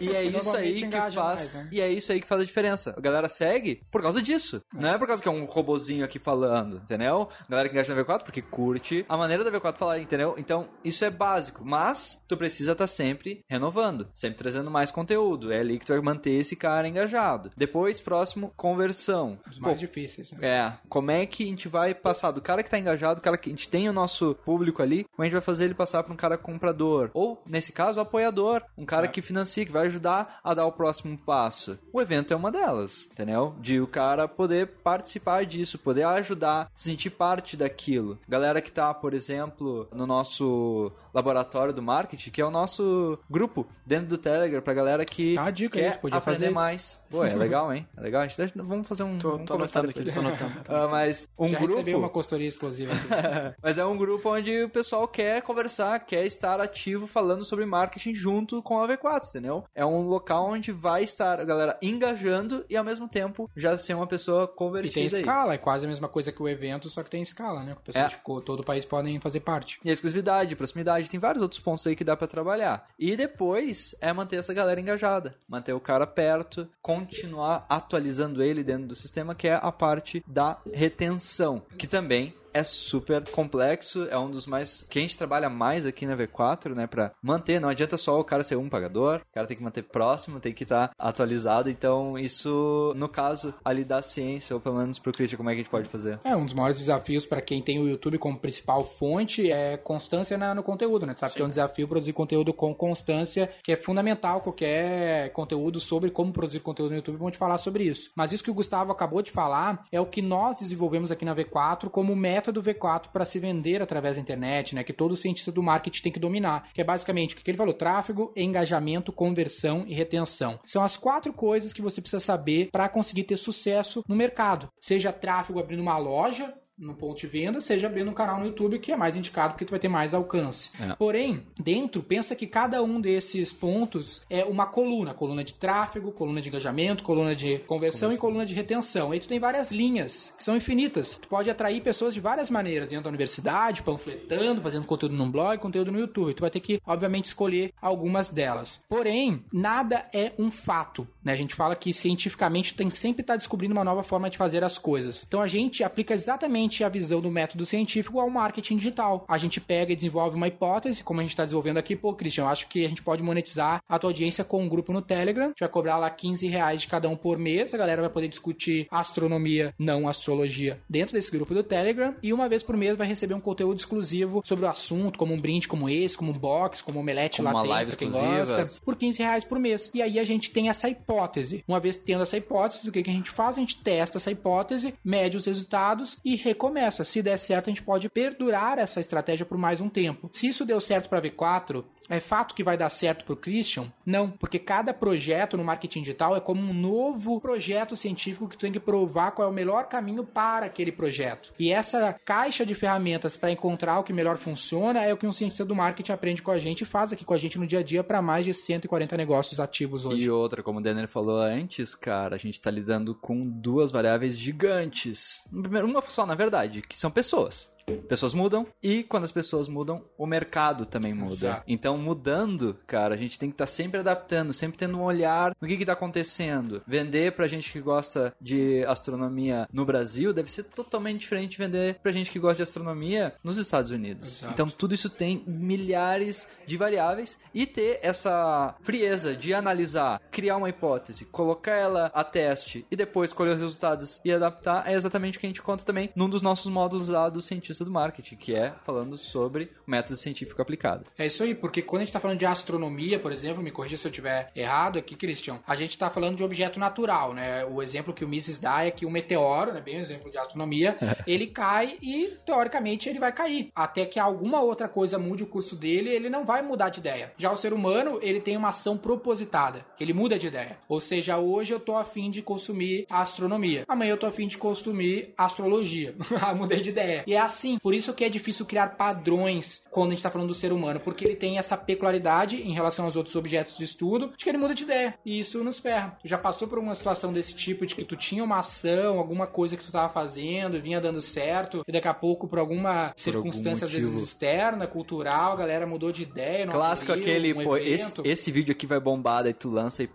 E 0.00 0.10
é 0.10 0.22
isso 0.24 0.56
aí 0.56 0.74
que 0.74 0.90
faz. 0.90 1.14
mais, 1.14 1.54
né? 1.54 1.68
E 1.70 1.80
é 1.80 1.88
isso 1.88 2.10
aí 2.10 2.20
que 2.20 2.26
faz 2.26 2.42
a 2.42 2.44
diferença. 2.44 2.94
A 2.96 3.00
galera 3.00 3.28
segue 3.28 3.82
por 3.90 4.02
causa 4.02 4.20
disso. 4.20 4.60
Não 4.72 4.88
é 4.88 4.98
por 4.98 5.06
causa 5.06 5.22
que 5.22 5.28
é 5.28 5.30
um 5.30 5.44
robozinho 5.44 6.04
aqui 6.04 6.18
falando, 6.18 6.78
entendeu? 6.78 7.28
A 7.40 7.50
galera 7.50 7.68
que 7.68 7.74
engaja 7.74 7.94
na 7.94 8.02
V4 8.02 8.24
porque 8.24 8.42
curte 8.42 9.06
a 9.08 9.16
maneira 9.16 9.44
da 9.44 9.52
V4 9.52 9.76
falar, 9.76 10.00
entendeu? 10.00 10.34
Então, 10.36 10.68
isso 10.84 11.04
é 11.04 11.10
básico. 11.10 11.64
Mas 11.64 12.20
tu 12.26 12.36
precisa 12.36 12.72
estar 12.72 12.88
sempre 12.88 13.44
renovando, 13.48 14.08
sempre 14.12 14.38
trazendo 14.38 14.70
mais 14.70 14.90
conteúdo. 14.90 15.52
É 15.52 15.60
ali 15.60 15.78
que 15.78 15.86
tu 15.86 15.92
vai 15.92 16.02
manter 16.02 16.32
esse 16.32 16.56
cara 16.56 16.88
engajado. 16.88 17.52
Depois, 17.56 18.00
próximo, 18.00 18.52
conversão. 18.56 19.38
Os 19.48 19.58
mais 19.58 19.74
Pô, 19.74 19.86
difíceis. 19.86 20.32
Né? 20.32 20.38
é, 20.48 20.72
como 20.88 21.10
é 21.10 21.24
que 21.26 21.44
a 21.44 21.46
gente 21.46 21.68
vai 21.68 21.94
passar 21.94 22.32
do 22.32 22.42
cara 22.42 22.62
que 22.62 22.70
tá 22.70 22.78
engajado, 22.78 23.20
o 23.20 23.22
cara 23.22 23.38
que 23.38 23.48
a 23.48 23.52
gente 23.52 23.68
tem 23.68 23.88
o 23.88 23.92
nosso 23.92 24.34
público 24.44 24.82
ali, 24.82 25.04
como 25.04 25.22
a 25.22 25.24
gente 25.24 25.34
vai 25.34 25.42
fazer 25.42 25.64
ele 25.64 25.74
passar 25.74 26.02
para 26.02 26.12
um 26.12 26.16
cara 26.16 26.36
comprador? 26.36 26.71
Ou, 27.14 27.42
nesse 27.46 27.72
caso, 27.72 28.00
apoiador, 28.00 28.62
um 28.76 28.84
cara 28.84 29.06
É. 29.06 29.08
que 29.08 29.22
financia, 29.22 29.64
que 29.64 29.72
vai 29.72 29.86
ajudar 29.86 30.40
a 30.42 30.54
dar 30.54 30.66
o 30.66 30.72
próximo 30.72 31.16
passo. 31.18 31.78
O 31.92 32.00
evento 32.00 32.32
é 32.32 32.36
uma 32.36 32.50
delas, 32.50 33.08
entendeu? 33.12 33.54
De 33.60 33.80
o 33.80 33.86
cara 33.86 34.26
poder 34.28 34.66
participar 34.82 35.44
disso, 35.44 35.78
poder 35.78 36.04
ajudar, 36.04 36.70
se 36.74 36.90
sentir 36.90 37.10
parte 37.10 37.56
daquilo. 37.56 38.18
Galera 38.28 38.60
que 38.60 38.70
tá, 38.72 38.92
por 38.94 39.14
exemplo, 39.14 39.88
no 39.92 40.06
nosso 40.06 40.92
laboratório 41.12 41.72
do 41.72 41.82
marketing, 41.82 42.30
que 42.30 42.40
é 42.40 42.44
o 42.44 42.50
nosso 42.50 43.18
grupo 43.28 43.66
dentro 43.86 44.06
do 44.08 44.18
Telegram, 44.18 44.60
pra 44.62 44.74
galera 44.74 45.04
que 45.04 45.36
uma 45.36 45.50
dica 45.50 45.78
aí, 45.78 45.84
quer 45.84 46.00
podia 46.00 46.18
aprender 46.18 46.36
fazer 46.38 46.46
isso. 46.46 46.54
mais. 46.54 47.02
Pô, 47.10 47.24
é 47.24 47.34
legal, 47.34 47.72
hein? 47.72 47.86
É 47.96 48.00
legal. 48.00 48.22
A 48.22 48.26
gente 48.26 48.38
deixa- 48.38 48.54
vamos 48.56 48.86
fazer 48.86 49.02
um, 49.02 49.18
Tô, 49.18 49.36
um 49.36 49.44
tô 49.44 49.54
anotando 49.54 49.90
aqui, 49.90 50.02
tô 50.10 50.20
anotando. 50.20 50.52
ah, 50.68 50.88
mas 50.90 51.28
um 51.38 51.48
Já 51.48 51.58
grupo. 51.58 51.74
recebeu 51.74 51.98
uma 51.98 52.08
consultoria 52.08 52.48
exclusiva 52.48 52.92
aqui. 52.94 53.02
Mas 53.62 53.76
é 53.78 53.84
um 53.84 53.96
grupo 53.96 54.30
onde 54.34 54.62
o 54.64 54.68
pessoal 54.68 55.06
quer 55.06 55.42
conversar, 55.42 55.98
quer 56.00 56.24
estar 56.24 56.60
ativo 56.60 57.06
falando 57.06 57.44
sobre 57.44 57.66
marketing 57.66 58.14
junto 58.14 58.62
com 58.62 58.80
a 58.82 58.88
V4, 58.88 59.28
entendeu? 59.28 59.64
É 59.74 59.84
um 59.84 60.06
local 60.08 60.46
onde 60.50 60.72
vai 60.72 61.04
estar 61.04 61.38
a 61.40 61.44
galera 61.44 61.76
engajando 61.82 62.64
e 62.68 62.76
ao 62.76 62.84
mesmo 62.84 63.08
tempo 63.08 63.50
já 63.56 63.76
ser 63.78 63.94
uma 63.94 64.06
pessoa 64.06 64.44
E 64.44 64.56
convertida 64.56 64.94
tem 64.94 65.02
aí. 65.02 65.06
escala, 65.08 65.54
é 65.54 65.58
quase 65.58 65.84
a 65.84 65.88
mesma 65.88 66.08
coisa 66.08 66.32
que 66.32 66.42
o 66.42 66.48
evento, 66.48 66.88
só 66.88 67.02
que 67.02 67.10
tem 67.10 67.22
escala, 67.22 67.62
né? 67.62 67.74
Que 67.74 67.82
pessoas 67.92 68.12
É. 68.12 68.16
de 68.16 68.22
todo 68.44 68.60
o 68.60 68.64
país 68.64 68.84
podem 68.84 69.20
fazer 69.20 69.40
parte. 69.40 69.78
E 69.84 69.90
a 69.90 69.92
exclusividade, 69.92 70.56
proximidade, 70.56 71.01
tem 71.10 71.20
vários 71.20 71.42
outros 71.42 71.60
pontos 71.60 71.86
aí 71.86 71.96
que 71.96 72.04
dá 72.04 72.16
pra 72.16 72.26
trabalhar. 72.26 72.88
E 72.98 73.16
depois 73.16 73.94
é 74.00 74.12
manter 74.12 74.36
essa 74.36 74.54
galera 74.54 74.80
engajada, 74.80 75.36
manter 75.48 75.72
o 75.72 75.80
cara 75.80 76.06
perto, 76.06 76.68
continuar 76.80 77.66
atualizando 77.68 78.42
ele 78.42 78.64
dentro 78.64 78.88
do 78.88 78.96
sistema, 78.96 79.34
que 79.34 79.48
é 79.48 79.54
a 79.54 79.72
parte 79.72 80.22
da 80.26 80.58
retenção, 80.72 81.62
que 81.78 81.86
também 81.86 82.34
é 82.54 82.64
super 82.64 83.22
complexo, 83.30 84.06
é 84.10 84.18
um 84.18 84.30
dos 84.30 84.46
mais 84.46 84.84
que 84.88 84.98
a 84.98 85.02
gente 85.02 85.16
trabalha 85.18 85.48
mais 85.48 85.84
aqui 85.86 86.06
na 86.06 86.16
V4, 86.16 86.74
né, 86.74 86.86
Pra 86.86 87.12
manter, 87.22 87.60
não 87.60 87.68
adianta 87.68 87.96
só 87.96 88.18
o 88.20 88.24
cara 88.24 88.42
ser 88.42 88.56
um 88.56 88.68
pagador, 88.68 89.20
o 89.30 89.34
cara 89.34 89.46
tem 89.46 89.56
que 89.56 89.62
manter 89.62 89.82
próximo, 89.82 90.40
tem 90.40 90.52
que 90.52 90.62
estar 90.64 90.90
atualizado, 90.98 91.70
então 91.70 92.18
isso 92.18 92.92
no 92.96 93.08
caso 93.08 93.54
ali 93.64 93.84
da 93.84 94.02
ciência, 94.02 94.54
ou 94.54 94.60
pelo 94.60 94.76
menos 94.78 94.98
pro 94.98 95.12
Christian, 95.12 95.36
como 95.36 95.48
é 95.50 95.52
que 95.54 95.60
a 95.60 95.62
gente 95.62 95.70
pode 95.70 95.88
fazer? 95.88 96.18
É, 96.24 96.34
um 96.36 96.44
dos 96.44 96.54
maiores 96.54 96.78
desafios 96.78 97.24
para 97.24 97.40
quem 97.40 97.62
tem 97.62 97.78
o 97.80 97.88
YouTube 97.88 98.18
como 98.18 98.38
principal 98.38 98.80
fonte 98.80 99.50
é 99.50 99.76
constância 99.76 100.36
na- 100.36 100.54
no 100.54 100.62
conteúdo, 100.62 101.06
né? 101.06 101.14
Tu 101.14 101.20
sabe 101.20 101.34
que 101.34 101.42
é 101.42 101.44
um 101.44 101.48
desafio 101.48 101.88
produzir 101.88 102.12
conteúdo 102.12 102.52
com 102.52 102.74
constância, 102.74 103.50
que 103.62 103.72
é 103.72 103.76
fundamental 103.76 104.40
qualquer 104.40 105.30
conteúdo 105.32 105.80
sobre 105.80 106.10
como 106.10 106.32
produzir 106.32 106.60
conteúdo 106.60 106.90
no 106.90 106.96
YouTube, 106.96 107.16
vamos 107.16 107.32
te 107.32 107.38
falar 107.38 107.58
sobre 107.58 107.84
isso. 107.84 108.10
Mas 108.14 108.32
isso 108.32 108.44
que 108.44 108.50
o 108.50 108.54
Gustavo 108.54 108.92
acabou 108.92 109.22
de 109.22 109.30
falar 109.30 109.84
é 109.90 110.00
o 110.00 110.06
que 110.06 110.20
nós 110.20 110.58
desenvolvemos 110.58 111.10
aqui 111.10 111.24
na 111.24 111.34
V4 111.34 111.88
como 111.88 112.14
método 112.14 112.41
V4 112.50 113.08
para 113.12 113.26
se 113.26 113.38
vender 113.38 113.82
através 113.82 114.16
da 114.16 114.22
internet, 114.22 114.74
né? 114.74 114.82
Que 114.82 114.92
todo 114.92 115.14
cientista 115.14 115.52
do 115.52 115.62
marketing 115.62 116.02
tem 116.02 116.12
que 116.12 116.18
dominar, 116.18 116.70
que 116.72 116.80
é 116.80 116.84
basicamente 116.84 117.34
o 117.34 117.38
que 117.38 117.50
ele 117.50 117.58
falou: 117.58 117.74
tráfego, 117.74 118.32
engajamento, 118.34 119.12
conversão 119.12 119.84
e 119.86 119.92
retenção. 119.92 120.58
São 120.64 120.82
as 120.82 120.96
quatro 120.96 121.32
coisas 121.32 121.72
que 121.72 121.82
você 121.82 122.00
precisa 122.00 122.20
saber 122.20 122.70
para 122.72 122.88
conseguir 122.88 123.24
ter 123.24 123.36
sucesso 123.36 124.02
no 124.08 124.16
mercado. 124.16 124.68
Seja 124.80 125.12
tráfego 125.12 125.60
abrindo 125.60 125.80
uma 125.80 125.98
loja, 125.98 126.54
no 126.82 126.94
ponto 126.94 127.20
de 127.20 127.26
venda, 127.28 127.60
seja 127.60 127.86
abrindo 127.86 128.10
um 128.10 128.14
canal 128.14 128.40
no 128.40 128.46
YouTube, 128.46 128.78
que 128.80 128.90
é 128.90 128.96
mais 128.96 129.14
indicado 129.14 129.52
porque 129.52 129.64
tu 129.64 129.70
vai 129.70 129.78
ter 129.78 129.88
mais 129.88 130.12
alcance. 130.12 130.70
É. 130.80 130.94
Porém, 130.96 131.46
dentro, 131.58 132.02
pensa 132.02 132.34
que 132.34 132.46
cada 132.46 132.82
um 132.82 133.00
desses 133.00 133.52
pontos 133.52 134.22
é 134.28 134.44
uma 134.44 134.66
coluna. 134.66 135.14
Coluna 135.14 135.44
de 135.44 135.54
tráfego, 135.54 136.10
coluna 136.10 136.40
de 136.40 136.48
engajamento, 136.48 137.04
coluna 137.04 137.34
de 137.36 137.58
conversão 137.60 138.12
e 138.12 138.18
coluna 138.18 138.44
de 138.44 138.52
retenção. 138.52 139.12
Aí 139.12 139.20
tu 139.20 139.28
tem 139.28 139.38
várias 139.38 139.70
linhas, 139.70 140.34
que 140.36 140.42
são 140.42 140.56
infinitas. 140.56 141.16
Tu 141.16 141.28
pode 141.28 141.48
atrair 141.48 141.80
pessoas 141.80 142.12
de 142.12 142.20
várias 142.20 142.50
maneiras, 142.50 142.88
dentro 142.88 143.04
da 143.04 143.10
universidade, 143.10 143.82
panfletando, 143.82 144.60
fazendo 144.60 144.84
conteúdo 144.84 145.14
num 145.14 145.30
blog, 145.30 145.58
conteúdo 145.58 145.92
no 145.92 146.00
YouTube. 146.00 146.34
Tu 146.34 146.40
vai 146.40 146.50
ter 146.50 146.60
que, 146.60 146.80
obviamente, 146.84 147.26
escolher 147.26 147.72
algumas 147.80 148.28
delas. 148.28 148.82
Porém, 148.88 149.44
nada 149.52 150.06
é 150.12 150.32
um 150.36 150.50
fato. 150.50 151.06
Né? 151.22 151.32
A 151.32 151.36
gente 151.36 151.54
fala 151.54 151.76
que 151.76 151.94
cientificamente 151.94 152.74
tem 152.74 152.90
que 152.90 152.98
sempre 152.98 153.22
estar 153.22 153.36
descobrindo 153.36 153.72
uma 153.72 153.84
nova 153.84 154.02
forma 154.02 154.28
de 154.28 154.36
fazer 154.36 154.64
as 154.64 154.78
coisas. 154.78 155.24
Então 155.26 155.40
a 155.40 155.46
gente 155.46 155.84
aplica 155.84 156.12
exatamente 156.14 156.71
a 156.82 156.88
visão 156.88 157.20
do 157.20 157.30
método 157.30 157.66
científico 157.66 158.20
ao 158.20 158.30
marketing 158.30 158.76
digital. 158.76 159.24
A 159.28 159.36
gente 159.36 159.60
pega 159.60 159.92
e 159.92 159.96
desenvolve 159.96 160.36
uma 160.36 160.48
hipótese, 160.48 161.02
como 161.02 161.20
a 161.20 161.22
gente 161.22 161.32
está 161.32 161.44
desenvolvendo 161.44 161.78
aqui, 161.78 161.94
pô, 161.96 162.14
Christian, 162.14 162.44
eu 162.44 162.48
acho 162.48 162.68
que 162.68 162.84
a 162.84 162.88
gente 162.88 163.02
pode 163.02 163.22
monetizar 163.22 163.82
a 163.88 163.98
tua 163.98 164.10
audiência 164.10 164.44
com 164.44 164.62
um 164.62 164.68
grupo 164.68 164.92
no 164.92 165.02
Telegram. 165.02 165.46
A 165.46 165.48
gente 165.48 165.60
vai 165.60 165.68
cobrar 165.68 165.98
lá 165.98 166.08
15 166.08 166.46
reais 166.46 166.82
de 166.82 166.88
cada 166.88 167.08
um 167.08 167.16
por 167.16 167.38
mês. 167.38 167.74
A 167.74 167.78
galera 167.78 168.00
vai 168.00 168.10
poder 168.10 168.28
discutir 168.28 168.86
astronomia, 168.90 169.74
não 169.78 170.08
astrologia, 170.08 170.80
dentro 170.88 171.14
desse 171.14 171.30
grupo 171.30 171.54
do 171.54 171.62
Telegram. 171.62 172.14
E 172.22 172.32
uma 172.32 172.48
vez 172.48 172.62
por 172.62 172.76
mês 172.76 172.96
vai 172.96 173.06
receber 173.06 173.34
um 173.34 173.40
conteúdo 173.40 173.78
exclusivo 173.78 174.42
sobre 174.44 174.64
o 174.64 174.68
assunto, 174.68 175.18
como 175.18 175.34
um 175.34 175.40
brinde 175.40 175.68
como 175.68 175.88
esse, 175.88 176.16
como 176.16 176.30
um 176.30 176.38
box, 176.38 176.82
como 176.82 176.98
um 176.98 177.02
omelete 177.02 177.38
Como 177.38 177.48
uma 177.48 177.62
latente, 177.62 177.72
live 177.72 177.96
quem 177.96 178.10
gosta 178.10 178.64
por 178.84 178.96
15 178.96 179.18
reais 179.18 179.44
por 179.44 179.58
mês. 179.58 179.90
E 179.94 180.02
aí 180.02 180.18
a 180.18 180.24
gente 180.24 180.50
tem 180.50 180.68
essa 180.68 180.88
hipótese. 180.88 181.64
Uma 181.66 181.80
vez 181.80 181.96
tendo 181.96 182.22
essa 182.22 182.36
hipótese, 182.36 182.88
o 182.88 182.92
que, 182.92 183.02
que 183.02 183.10
a 183.10 183.12
gente 183.12 183.30
faz? 183.30 183.56
A 183.56 183.60
gente 183.60 183.82
testa 183.82 184.18
essa 184.18 184.30
hipótese, 184.30 184.94
mede 185.04 185.36
os 185.36 185.46
resultados 185.46 186.18
e 186.24 186.34
recomeça. 186.62 187.04
Se 187.04 187.20
der 187.20 187.38
certo, 187.38 187.66
a 187.66 187.70
gente 187.70 187.82
pode 187.82 188.08
perdurar 188.08 188.78
essa 188.78 189.00
estratégia 189.00 189.44
por 189.44 189.58
mais 189.58 189.80
um 189.80 189.88
tempo. 189.88 190.30
Se 190.32 190.46
isso 190.46 190.64
deu 190.64 190.80
certo 190.80 191.08
para 191.08 191.20
V4, 191.20 191.84
é 192.08 192.20
fato 192.20 192.54
que 192.54 192.62
vai 192.62 192.76
dar 192.76 192.90
certo 192.90 193.24
para 193.24 193.34
o 193.34 193.36
Christian? 193.36 193.92
Não, 194.04 194.30
porque 194.30 194.58
cada 194.58 194.92
projeto 194.92 195.56
no 195.56 195.64
marketing 195.64 196.00
digital 196.00 196.36
é 196.36 196.40
como 196.40 196.60
um 196.60 196.74
novo 196.74 197.40
projeto 197.40 197.96
científico 197.96 198.48
que 198.48 198.56
tu 198.56 198.60
tem 198.60 198.72
que 198.72 198.80
provar 198.80 199.32
qual 199.32 199.48
é 199.48 199.50
o 199.50 199.54
melhor 199.54 199.88
caminho 199.88 200.24
para 200.24 200.66
aquele 200.66 200.92
projeto. 200.92 201.52
E 201.58 201.72
essa 201.72 202.12
caixa 202.24 202.66
de 202.66 202.74
ferramentas 202.74 203.36
para 203.36 203.50
encontrar 203.50 203.98
o 203.98 204.04
que 204.04 204.12
melhor 204.12 204.36
funciona 204.36 205.02
é 205.02 205.12
o 205.12 205.16
que 205.16 205.26
um 205.26 205.32
cientista 205.32 205.64
do 205.64 205.74
marketing 205.74 206.12
aprende 206.12 206.42
com 206.42 206.50
a 206.50 206.58
gente 206.58 206.82
e 206.82 206.86
faz 206.86 207.12
aqui 207.12 207.24
com 207.24 207.34
a 207.34 207.38
gente 207.38 207.58
no 207.58 207.66
dia 207.66 207.80
a 207.80 207.82
dia 207.82 208.04
para 208.04 208.20
mais 208.20 208.44
de 208.44 208.52
140 208.52 209.16
negócios 209.16 209.58
ativos 209.58 210.04
hoje. 210.04 210.22
E 210.22 210.30
outra, 210.30 210.62
como 210.62 210.80
o 210.80 210.82
Denner 210.82 211.08
falou 211.08 211.40
antes, 211.40 211.94
cara, 211.94 212.34
a 212.34 212.38
gente 212.38 212.60
tá 212.60 212.70
lidando 212.70 213.14
com 213.14 213.42
duas 213.42 213.90
variáveis 213.90 214.36
gigantes. 214.36 215.48
Uma 215.52 216.02
só, 216.02 216.26
na 216.26 216.34
verdade, 216.34 216.41
que 216.82 216.98
são 216.98 217.10
pessoas. 217.10 217.71
Pessoas 218.08 218.34
mudam 218.34 218.66
e 218.82 219.02
quando 219.02 219.24
as 219.24 219.32
pessoas 219.32 219.68
mudam, 219.68 220.04
o 220.16 220.26
mercado 220.26 220.86
também 220.86 221.12
muda. 221.12 221.32
Exato. 221.32 221.62
Então, 221.66 221.98
mudando, 221.98 222.78
cara, 222.86 223.14
a 223.14 223.18
gente 223.18 223.38
tem 223.38 223.48
que 223.48 223.54
estar 223.54 223.66
sempre 223.66 224.00
adaptando, 224.00 224.52
sempre 224.52 224.78
tendo 224.78 224.98
um 224.98 225.02
olhar 225.02 225.54
no 225.60 225.68
que 225.68 225.76
que 225.76 225.84
tá 225.84 225.92
acontecendo. 225.92 226.82
Vender 226.86 227.32
pra 227.32 227.48
gente 227.48 227.72
que 227.72 227.80
gosta 227.80 228.34
de 228.40 228.84
astronomia 228.84 229.68
no 229.72 229.84
Brasil 229.84 230.32
deve 230.32 230.50
ser 230.50 230.64
totalmente 230.64 231.20
diferente 231.20 231.52
de 231.52 231.58
vender 231.58 231.98
pra 232.02 232.12
gente 232.12 232.30
que 232.30 232.38
gosta 232.38 232.56
de 232.56 232.62
astronomia 232.62 233.34
nos 233.42 233.58
Estados 233.58 233.90
Unidos. 233.90 234.38
Exato. 234.38 234.52
Então, 234.52 234.68
tudo 234.68 234.94
isso 234.94 235.08
tem 235.10 235.42
milhares 235.46 236.46
de 236.66 236.76
variáveis 236.76 237.38
e 237.52 237.66
ter 237.66 237.98
essa 238.02 238.74
frieza 238.82 239.34
de 239.34 239.52
analisar, 239.52 240.20
criar 240.30 240.56
uma 240.56 240.68
hipótese, 240.68 241.24
colocar 241.24 241.74
ela 241.74 242.10
a 242.14 242.22
teste 242.24 242.86
e 242.90 242.96
depois 242.96 243.32
colher 243.32 243.54
os 243.54 243.62
resultados 243.62 244.20
e 244.24 244.32
adaptar 244.32 244.86
é 244.86 244.94
exatamente 244.94 245.36
o 245.36 245.40
que 245.40 245.46
a 245.46 245.48
gente 245.48 245.62
conta 245.62 245.84
também 245.84 246.10
num 246.14 246.28
dos 246.28 246.42
nossos 246.42 246.70
módulos 246.70 247.08
lá 247.08 247.28
do 247.28 247.40
cientista 247.40 247.71
do 247.80 247.90
marketing, 247.90 248.36
que 248.36 248.54
é 248.54 248.72
falando 248.84 249.16
sobre 249.16 249.70
método 249.86 250.16
científico 250.16 250.60
aplicado. 250.60 251.06
É 251.18 251.26
isso 251.26 251.42
aí, 251.42 251.54
porque 251.54 251.82
quando 251.82 252.02
a 252.02 252.04
gente 252.04 252.12
tá 252.12 252.20
falando 252.20 252.38
de 252.38 252.46
astronomia, 252.46 253.18
por 253.18 253.32
exemplo, 253.32 253.62
me 253.62 253.70
corrija 253.70 253.96
se 253.96 254.06
eu 254.06 254.12
tiver 254.12 254.50
errado 254.54 254.98
aqui, 254.98 255.14
Christian, 255.14 255.60
a 255.66 255.76
gente 255.76 255.96
tá 255.96 256.10
falando 256.10 256.36
de 256.36 256.44
objeto 256.44 256.78
natural, 256.78 257.34
né? 257.34 257.64
O 257.64 257.82
exemplo 257.82 258.12
que 258.12 258.24
o 258.24 258.28
Mises 258.28 258.58
dá 258.58 258.84
é 258.84 258.90
que 258.90 259.06
o 259.06 259.10
meteoro, 259.10 259.72
né, 259.72 259.80
bem 259.80 259.98
um 259.98 260.00
exemplo 260.00 260.30
de 260.30 260.38
astronomia, 260.38 260.96
ele 261.26 261.46
cai 261.46 261.96
e, 262.02 262.36
teoricamente, 262.44 263.08
ele 263.08 263.18
vai 263.18 263.32
cair. 263.32 263.70
Até 263.74 264.04
que 264.04 264.18
alguma 264.18 264.60
outra 264.60 264.88
coisa 264.88 265.18
mude 265.18 265.42
o 265.42 265.46
curso 265.46 265.76
dele, 265.76 266.10
ele 266.10 266.28
não 266.28 266.44
vai 266.44 266.62
mudar 266.62 266.88
de 266.88 267.00
ideia. 267.00 267.32
Já 267.36 267.50
o 267.50 267.56
ser 267.56 267.72
humano, 267.72 268.18
ele 268.22 268.40
tem 268.40 268.56
uma 268.56 268.68
ação 268.68 268.96
propositada, 268.96 269.84
ele 269.98 270.12
muda 270.12 270.38
de 270.38 270.46
ideia. 270.46 270.78
Ou 270.88 271.00
seja, 271.00 271.38
hoje 271.38 271.72
eu 271.72 271.80
tô 271.80 271.96
afim 271.96 272.30
de 272.30 272.42
consumir 272.42 273.06
astronomia, 273.10 273.84
amanhã 273.88 274.12
eu 274.12 274.18
tô 274.18 274.26
afim 274.26 274.46
de 274.46 274.58
consumir 274.58 275.32
astrologia. 275.36 276.14
Ah, 276.42 276.54
Mudei 276.54 276.80
de 276.80 276.88
ideia. 276.88 277.22
E 277.26 277.34
é 277.34 277.38
assim, 277.40 277.61
por 277.78 277.94
isso 277.94 278.12
que 278.14 278.24
é 278.24 278.28
difícil 278.28 278.66
criar 278.66 278.96
padrões 278.96 279.84
quando 279.90 280.08
a 280.08 280.14
gente 280.14 280.22
tá 280.22 280.30
falando 280.30 280.48
do 280.48 280.54
ser 280.54 280.72
humano, 280.72 281.00
porque 281.00 281.24
ele 281.24 281.36
tem 281.36 281.58
essa 281.58 281.76
peculiaridade 281.76 282.56
em 282.56 282.72
relação 282.72 283.04
aos 283.04 283.16
outros 283.16 283.36
objetos 283.36 283.76
de 283.76 283.84
estudo, 283.84 284.32
de 284.36 284.44
que 284.44 284.50
ele 284.50 284.58
muda 284.58 284.74
de 284.74 284.82
ideia. 284.84 285.14
E 285.24 285.40
isso 285.40 285.62
nos 285.62 285.78
ferra. 285.78 286.16
Tu 286.22 286.28
já 286.28 286.38
passou 286.38 286.68
por 286.68 286.78
uma 286.78 286.94
situação 286.94 287.32
desse 287.32 287.54
tipo, 287.54 287.86
de 287.86 287.94
que 287.94 288.04
tu 288.04 288.16
tinha 288.16 288.42
uma 288.42 288.58
ação, 288.58 289.18
alguma 289.18 289.46
coisa 289.46 289.76
que 289.76 289.84
tu 289.84 289.92
tava 289.92 290.12
fazendo, 290.12 290.80
vinha 290.80 291.00
dando 291.00 291.20
certo, 291.20 291.82
e 291.86 291.92
daqui 291.92 292.08
a 292.08 292.14
pouco, 292.14 292.48
por 292.48 292.58
alguma 292.58 293.12
circunstância, 293.16 293.84
às 293.86 293.92
vezes 293.92 294.12
externa, 294.22 294.86
cultural, 294.86 295.52
a 295.52 295.56
galera 295.56 295.86
mudou 295.86 296.12
de 296.12 296.22
ideia. 296.22 296.66
não 296.66 296.72
Clássico 296.72 297.12
aderiu, 297.12 297.30
aquele, 297.30 297.54
um 297.54 297.64
pô, 297.64 297.76
esse, 297.76 298.12
esse 298.24 298.50
vídeo 298.50 298.72
aqui 298.72 298.86
vai 298.86 299.00
bombar, 299.00 299.44
daí 299.44 299.54
tu 299.54 299.70
lança 299.70 300.02
e 300.02 300.10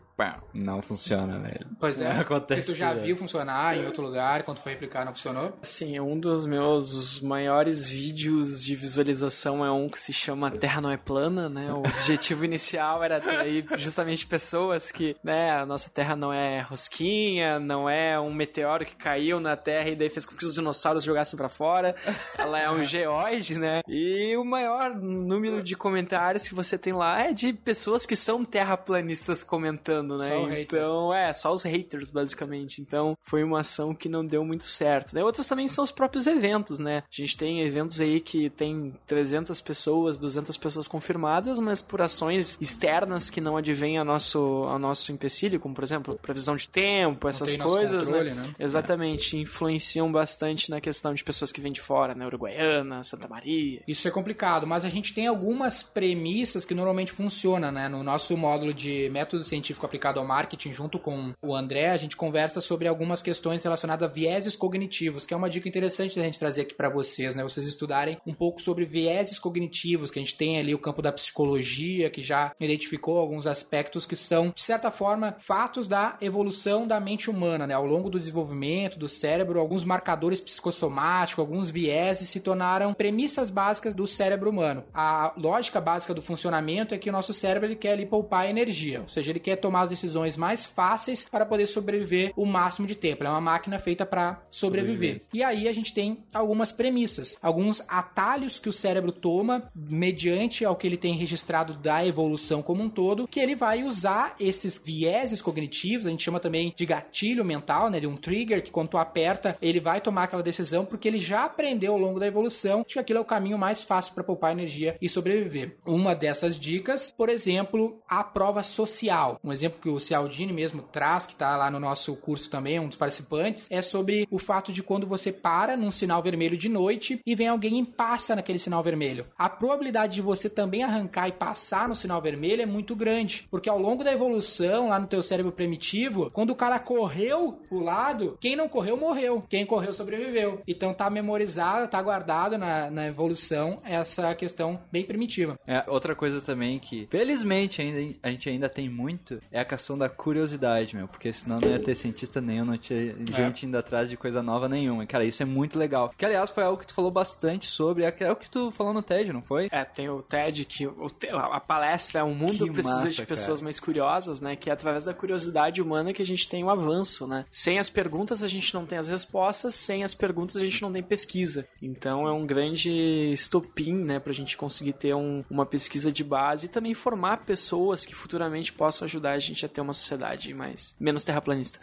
não 0.54 0.82
funciona, 0.82 1.40
velho. 1.40 1.68
Pois 1.80 2.00
é, 2.00 2.10
acontece. 2.20 2.62
que 2.62 2.74
tu 2.74 2.76
já 2.76 2.90
direto. 2.90 3.06
viu 3.06 3.18
funcionar 3.18 3.78
em 3.78 3.86
outro 3.86 4.02
lugar, 4.04 4.44
quando 4.44 4.60
foi 4.60 4.72
replicar 4.72 5.06
não 5.06 5.14
funcionou. 5.14 5.58
Sim, 5.62 6.00
um 6.00 6.20
dos 6.20 6.46
meus 6.46 6.94
os 6.94 7.22
maiores 7.22 7.88
vídeos 7.88 8.64
de 8.64 8.76
visualização 8.76 9.64
é 9.64 9.72
um 9.72 9.88
que 9.90 10.00
se 10.00 10.14
chama 10.14 10.52
Terra 10.52 10.82
não 10.82 10.92
é 10.92 10.98
plana, 10.98 11.48
né? 11.50 11.72
O 11.72 11.80
objetivo 11.80 12.44
inicial 12.46 13.04
era 13.04 13.18
atrair 13.18 13.66
justamente 13.78 14.26
pessoas 14.26 14.92
que, 14.92 15.16
né, 15.24 15.52
a 15.52 15.66
nossa 15.66 15.90
Terra 15.90 16.16
não 16.16 16.32
é 16.34 16.62
rosquinha, 16.62 17.60
não 17.60 17.90
é 17.90 18.20
um 18.20 18.34
meteoro 18.34 18.86
que 18.86 18.96
caiu 18.96 19.40
na 19.40 19.56
Terra 19.56 19.90
e 19.90 19.96
daí 19.96 20.10
fez 20.10 20.26
com 20.26 20.36
que 20.36 20.46
os 20.46 20.54
dinossauros 20.54 21.04
jogassem 21.04 21.38
pra 21.38 21.50
fora. 21.50 21.96
Ela 22.38 22.62
é 22.62 22.70
um 22.70 22.84
geoide, 22.86 23.60
né? 23.60 23.82
E 23.88 24.36
o 24.38 24.44
maior 24.44 24.96
número 24.96 25.62
de 25.62 25.76
comentários 25.76 26.48
que 26.48 26.56
você 26.56 26.78
tem 26.78 26.94
lá 26.94 27.22
é 27.22 27.34
de 27.34 27.54
pessoas 27.54 28.06
que 28.06 28.16
são 28.16 28.44
terraplanistas 28.44 29.44
comentando, 29.44 30.07
né? 30.15 30.30
Só 30.30 30.43
o 30.43 30.46
hater. 30.46 30.80
Então, 30.80 31.13
é, 31.13 31.34
só 31.34 31.54
os 31.54 31.63
haters, 31.63 32.12
basicamente. 32.12 32.82
Então, 32.82 33.17
foi 33.22 33.43
uma 33.43 33.62
ação 33.62 33.96
que 33.96 34.08
não 34.08 34.22
deu 34.22 34.46
muito 34.46 34.63
certo. 34.63 35.13
Né? 35.13 35.24
Outros 35.24 35.48
também 35.48 35.67
são 35.67 35.84
os 35.84 35.91
próprios 35.91 36.28
eventos, 36.28 36.78
né? 36.78 37.04
A 37.12 37.15
gente 37.22 37.36
tem 37.38 37.62
eventos 37.62 38.00
aí 38.00 38.22
que 38.22 38.50
tem 38.50 38.93
300 39.06 39.60
pessoas, 39.62 40.17
200 40.17 40.56
pessoas 40.58 40.88
confirmadas, 40.88 41.60
mas 41.60 41.82
por 41.82 42.02
ações 42.02 42.58
externas 42.62 43.30
que 43.30 43.41
não 43.41 43.58
advêm 43.58 43.98
a 43.98 44.06
nosso, 44.06 44.65
a 44.65 44.78
nosso 44.78 45.12
empecilho, 45.12 45.60
como, 45.60 45.74
por 45.74 45.84
exemplo, 45.84 46.20
previsão 46.22 46.56
de 46.56 46.70
tempo, 46.70 47.28
essas 47.28 47.56
coisas, 47.56 48.06
controle, 48.06 48.34
né? 48.34 48.43
né? 48.43 48.56
Exatamente, 48.60 49.38
influenciam 49.38 50.12
bastante 50.12 50.70
na 50.70 50.80
questão 50.80 51.13
de 51.13 51.24
pessoas 51.24 51.52
que 51.52 51.62
vêm 51.62 51.72
de 51.72 51.82
fora, 51.82 52.13
né? 52.13 52.26
Uruguaiana, 52.26 53.04
Santa 53.04 53.28
Maria. 53.28 53.82
Isso 53.88 54.08
é 54.08 54.12
complicado, 54.12 54.67
mas 54.67 54.86
a 54.86 54.89
gente 54.89 55.13
tem 55.13 55.28
algumas 55.28 55.84
premissas 55.84 56.65
que 56.65 56.74
normalmente 56.74 57.12
funcionam, 57.12 57.72
né? 57.72 57.88
No 57.89 58.04
nosso 58.04 58.36
módulo 58.38 58.74
de 58.74 59.10
método 59.10 59.43
científico 59.43 59.86
aplicado 59.86 59.97
ao 60.20 60.26
marketing, 60.26 60.72
junto 60.72 61.00
com 61.00 61.34
o 61.42 61.56
André, 61.56 61.90
a 61.90 61.98
gente 61.98 62.16
conversa 62.16 62.62
sobre 62.62 62.88
algumas 62.88 63.22
questões 63.22 63.64
relacionadas 63.64 64.10
a 64.10 64.12
vieses 64.12 64.56
cognitivos, 64.56 65.26
que 65.26 65.34
é 65.34 65.38
uma 65.38 65.50
dica 65.50 65.68
interessante 65.68 66.16
da 66.16 66.24
gente 66.24 66.40
trazer 66.40 66.62
aqui 66.62 66.76
para 66.76 66.90
vocês, 66.90 67.36
né? 67.36 67.44
Vocês 67.44 67.66
estudarem 67.66 68.18
um 68.26 68.34
pouco 68.34 68.62
sobre 68.62 68.86
vieses 68.86 69.40
cognitivos, 69.40 70.12
que 70.12 70.20
a 70.20 70.22
gente 70.22 70.36
tem 70.36 70.60
ali 70.60 70.74
o 70.74 70.80
campo 70.80 71.02
da 71.02 71.12
psicologia, 71.12 72.10
que 72.10 72.22
já 72.22 72.54
identificou 72.60 73.20
alguns 73.20 73.48
aspectos 73.48 74.06
que 74.06 74.16
são, 74.16 74.52
de 74.52 74.62
certa 74.62 74.92
forma, 74.92 75.36
fatos 75.40 75.88
da 75.88 76.18
evolução 76.22 76.88
da 76.88 77.00
mente 77.00 77.30
humana, 77.30 77.66
né? 77.66 77.74
Ao 77.74 77.86
longo 77.86 78.10
do 78.10 78.20
desenvolvimento 78.20 79.00
do 79.00 79.10
cérebro, 79.10 79.60
alguns 79.60 79.84
marcadores 79.84 80.42
psicossomáticos, 80.42 81.40
alguns 81.40 81.70
vieses 81.70 82.30
se 82.30 82.40
tornaram 82.40 82.94
premissas 82.94 83.50
básicas 83.50 83.96
do 83.96 84.08
cérebro 84.08 84.50
humano. 84.50 84.84
A 84.94 85.34
lógica 85.38 85.82
básica 85.82 86.14
do 86.14 86.22
funcionamento 86.22 86.94
é 86.94 86.98
que 86.98 87.10
o 87.10 87.14
nosso 87.14 87.34
cérebro 87.34 87.68
ele 87.68 87.76
quer 87.76 87.94
ali 87.94 88.06
poupar 88.06 88.50
energia, 88.50 89.02
ou 89.02 89.08
seja, 89.08 89.32
ele 89.32 89.40
quer 89.40 89.56
tomar 89.56 89.82
as 89.88 89.89
decisões 89.89 90.38
mais 90.38 90.65
fáceis 90.65 91.26
para 91.30 91.45
poder 91.45 91.65
sobreviver 91.65 92.34
o 92.36 92.45
máximo 92.45 92.88
de 92.88 92.95
tempo. 92.95 93.23
Ele 93.23 93.30
é 93.30 93.32
uma 93.32 93.41
máquina 93.41 93.80
feita 93.80 94.06
para 94.06 94.41
sobreviver. 94.52 95.21
E 95.34 95.43
aí 95.43 95.67
a 95.67 95.73
gente 95.73 95.93
tem 95.93 96.23
algumas 96.34 96.71
premissas, 96.71 97.38
alguns 97.41 97.82
atalhos 97.88 98.60
que 98.60 98.69
o 98.69 98.73
cérebro 98.73 99.12
toma 99.12 99.71
mediante 99.76 100.65
ao 100.65 100.76
que 100.76 100.86
ele 100.86 100.97
tem 100.97 101.15
registrado 101.15 101.73
da 101.73 102.06
evolução 102.06 102.62
como 102.62 102.84
um 102.84 102.89
todo, 102.89 103.28
que 103.28 103.39
ele 103.39 103.56
vai 103.56 103.84
usar 103.84 104.36
esses 104.39 104.82
vieses 104.84 105.41
cognitivos, 105.41 106.06
a 106.06 106.10
gente 106.10 106.23
chama 106.23 106.39
também 106.39 106.73
de 106.76 106.86
gatilho 106.86 107.45
mental, 107.45 107.89
né, 107.89 108.00
de 108.00 108.08
um 108.08 108.15
trigger 108.15 108.63
que 108.63 108.71
quando 108.71 108.89
tu 108.89 108.97
aperta, 108.97 109.58
ele 109.62 109.80
vai 109.80 110.02
tomar 110.02 110.23
aquela 110.23 110.43
decisão 110.43 110.86
porque 110.86 111.08
ele 111.08 111.19
já 111.19 111.45
aprendeu 111.45 111.93
ao 111.93 112.00
longo 112.00 112.19
da 112.19 112.28
evolução 112.28 112.84
de 112.88 112.93
que 112.93 113.00
aquilo 113.00 113.19
é 113.19 113.21
o 113.21 113.26
caminho 113.26 113.58
mais 113.58 113.82
fácil 113.82 114.13
para 114.13 114.23
poupar 114.23 114.52
energia 114.52 114.97
e 115.02 115.08
sobreviver. 115.08 115.78
Uma 115.86 116.13
dessas 116.13 116.60
dicas, 116.60 117.12
por 117.15 117.30
exemplo, 117.30 118.02
a 118.08 118.23
prova 118.23 118.63
social. 118.63 119.39
Um 119.43 119.52
exemplo 119.52 119.77
exemplo 119.78 119.82
que 119.82 119.90
o 119.90 120.00
Cialdini 120.00 120.52
mesmo 120.52 120.82
traz, 120.82 121.26
que 121.26 121.34
está 121.34 121.56
lá 121.56 121.70
no 121.70 121.80
nosso 121.80 122.16
curso 122.16 122.50
também, 122.50 122.80
um 122.80 122.88
dos 122.88 122.98
participantes, 122.98 123.68
é 123.70 123.82
sobre 123.82 124.28
o 124.30 124.40
fato 124.40 124.74
de 124.74 124.84
quando 124.84 125.08
você 125.08 125.32
para 125.32 125.78
num 125.78 125.92
sinal 125.92 126.22
vermelho 126.22 126.58
de 126.58 126.68
noite 126.68 127.22
e 127.26 127.36
vem 127.36 127.48
alguém 127.48 127.80
e 127.80 127.86
passa 127.86 128.36
naquele 128.36 128.60
sinal 128.60 128.84
vermelho. 128.84 129.28
A 129.38 129.50
probabilidade 129.50 130.16
de 130.16 130.22
você 130.22 130.50
também 130.50 130.84
arrancar 130.84 131.28
e 131.28 131.32
passar 131.32 131.88
no 131.88 131.96
sinal 131.96 132.22
vermelho 132.22 132.62
é 132.62 132.66
muito 132.66 132.96
grande, 132.96 133.48
porque 133.50 133.70
ao 133.70 133.80
longo 133.80 134.04
da 134.04 134.12
evolução, 134.12 134.90
lá 134.90 135.00
no 135.00 135.08
teu 135.08 135.22
cérebro 135.22 135.52
primitivo, 135.52 136.32
quando 136.32 136.50
o 136.50 136.56
cara 136.56 136.80
correu 136.80 137.62
pro 137.70 137.80
lado, 137.80 138.38
quem 138.40 138.56
não 138.56 138.68
correu 138.68 138.98
morreu, 138.98 139.44
quem 139.48 139.66
correu 139.66 139.94
sobreviveu. 139.94 140.62
Então 140.68 140.94
tá 140.94 141.10
memorizado, 141.10 141.90
tá 141.90 142.02
guardado 142.02 142.58
na, 142.58 142.90
na 142.90 143.08
evolução 143.08 143.82
essa 143.84 144.34
questão 144.36 144.82
bem 144.92 145.06
primitiva. 145.06 145.60
É, 145.68 145.84
outra 145.88 146.16
coisa 146.16 146.42
também 146.42 146.80
que, 146.80 147.08
felizmente, 147.10 147.82
ainda, 147.82 148.18
a 148.24 148.30
gente 148.30 148.50
ainda 148.50 148.70
tem 148.70 148.90
muito 148.90 149.40
é 149.52 149.60
a 149.60 149.66
da 149.98 150.10
curiosidade, 150.10 150.96
meu. 150.96 151.08
Porque 151.08 151.32
senão 151.34 151.60
não 151.60 151.70
ia 151.70 151.80
ter 151.80 151.96
cientista 151.96 152.40
nenhum, 152.40 152.66
não 152.66 152.78
tinha 152.78 153.16
gente 153.32 153.66
indo 153.66 153.78
atrás 153.78 154.10
de 154.10 154.16
coisa 154.18 154.42
nova 154.42 154.70
nenhuma. 154.70 155.06
Cara, 155.06 155.26
isso 155.26 155.42
é 155.42 155.46
muito 155.46 155.78
legal. 155.78 156.14
Que, 156.18 156.26
aliás, 156.26 156.50
foi 156.50 156.64
algo 156.64 156.78
que 156.80 156.88
tu 156.88 156.94
falou 156.94 157.12
bastante 157.12 157.66
sobre. 157.68 158.04
É, 158.04 158.16
é 158.20 158.32
o 158.32 158.36
que 158.36 158.50
tu 158.50 158.72
falou 158.72 158.94
no 158.94 159.02
TED, 159.02 159.34
não 159.34 159.42
foi? 159.42 159.68
É, 159.72 159.84
tem 159.84 160.10
o 160.10 160.22
TED, 160.22 160.66
que 160.66 160.86
o 160.88 161.12
a 161.34 161.60
palestra 161.60 162.22
é 162.22 162.24
um 162.24 162.34
mundo 162.36 162.66
Que 162.66 162.72
precisa 162.72 162.96
massa, 162.96 163.10
de 163.10 163.26
pessoas 163.26 163.60
cara. 163.60 163.64
mais 163.66 163.80
curiosas, 163.80 164.42
né? 164.42 164.56
Que 164.56 164.70
é 164.70 164.74
através 164.74 165.06
da 165.06 165.14
curiosidade 165.14 165.82
humana 165.82 166.14
que 166.14 166.22
a 166.22 166.26
gente 166.26 166.48
tem 166.48 166.64
o 166.64 166.70
avanço, 166.70 167.28
né? 167.28 167.46
Sem 167.50 167.80
as 167.80 167.90
perguntas 167.90 168.44
a 168.44 168.48
gente 168.48 168.74
não 168.74 168.86
tem 168.86 168.98
as 168.98 169.08
respostas, 169.08 169.76
sem 169.76 170.04
as 170.04 170.14
perguntas 170.14 170.56
a 170.58 170.60
gente 170.60 170.82
não 170.82 170.92
tem 170.92 171.02
pesquisa. 171.04 171.68
Então 171.82 172.28
é 172.28 172.32
um 172.32 172.46
grande 172.46 172.92
estopim, 173.32 173.94
né? 173.94 174.20
Pra 174.20 174.34
gente 174.34 174.58
conseguir 174.58 174.94
ter 174.94 175.13
um- 175.15 175.44
uma 175.50 175.65
pesquisa 175.65 176.12
de 176.12 176.24
base 176.24 176.65
e 176.65 176.70
também 176.70 176.94
formar 176.94 177.38
pessoas 177.46 178.06
que 178.06 178.13
futuramente 178.15 178.72
possam 178.74 179.06
ajudar 179.06 179.32
a 179.34 179.40
gente 179.40 179.46
a 179.65 179.69
ter 179.69 179.81
uma 179.81 179.93
sociedade 179.93 180.54
mais 180.54 180.95
menos 181.00 181.23
terraplanista. 181.23 181.79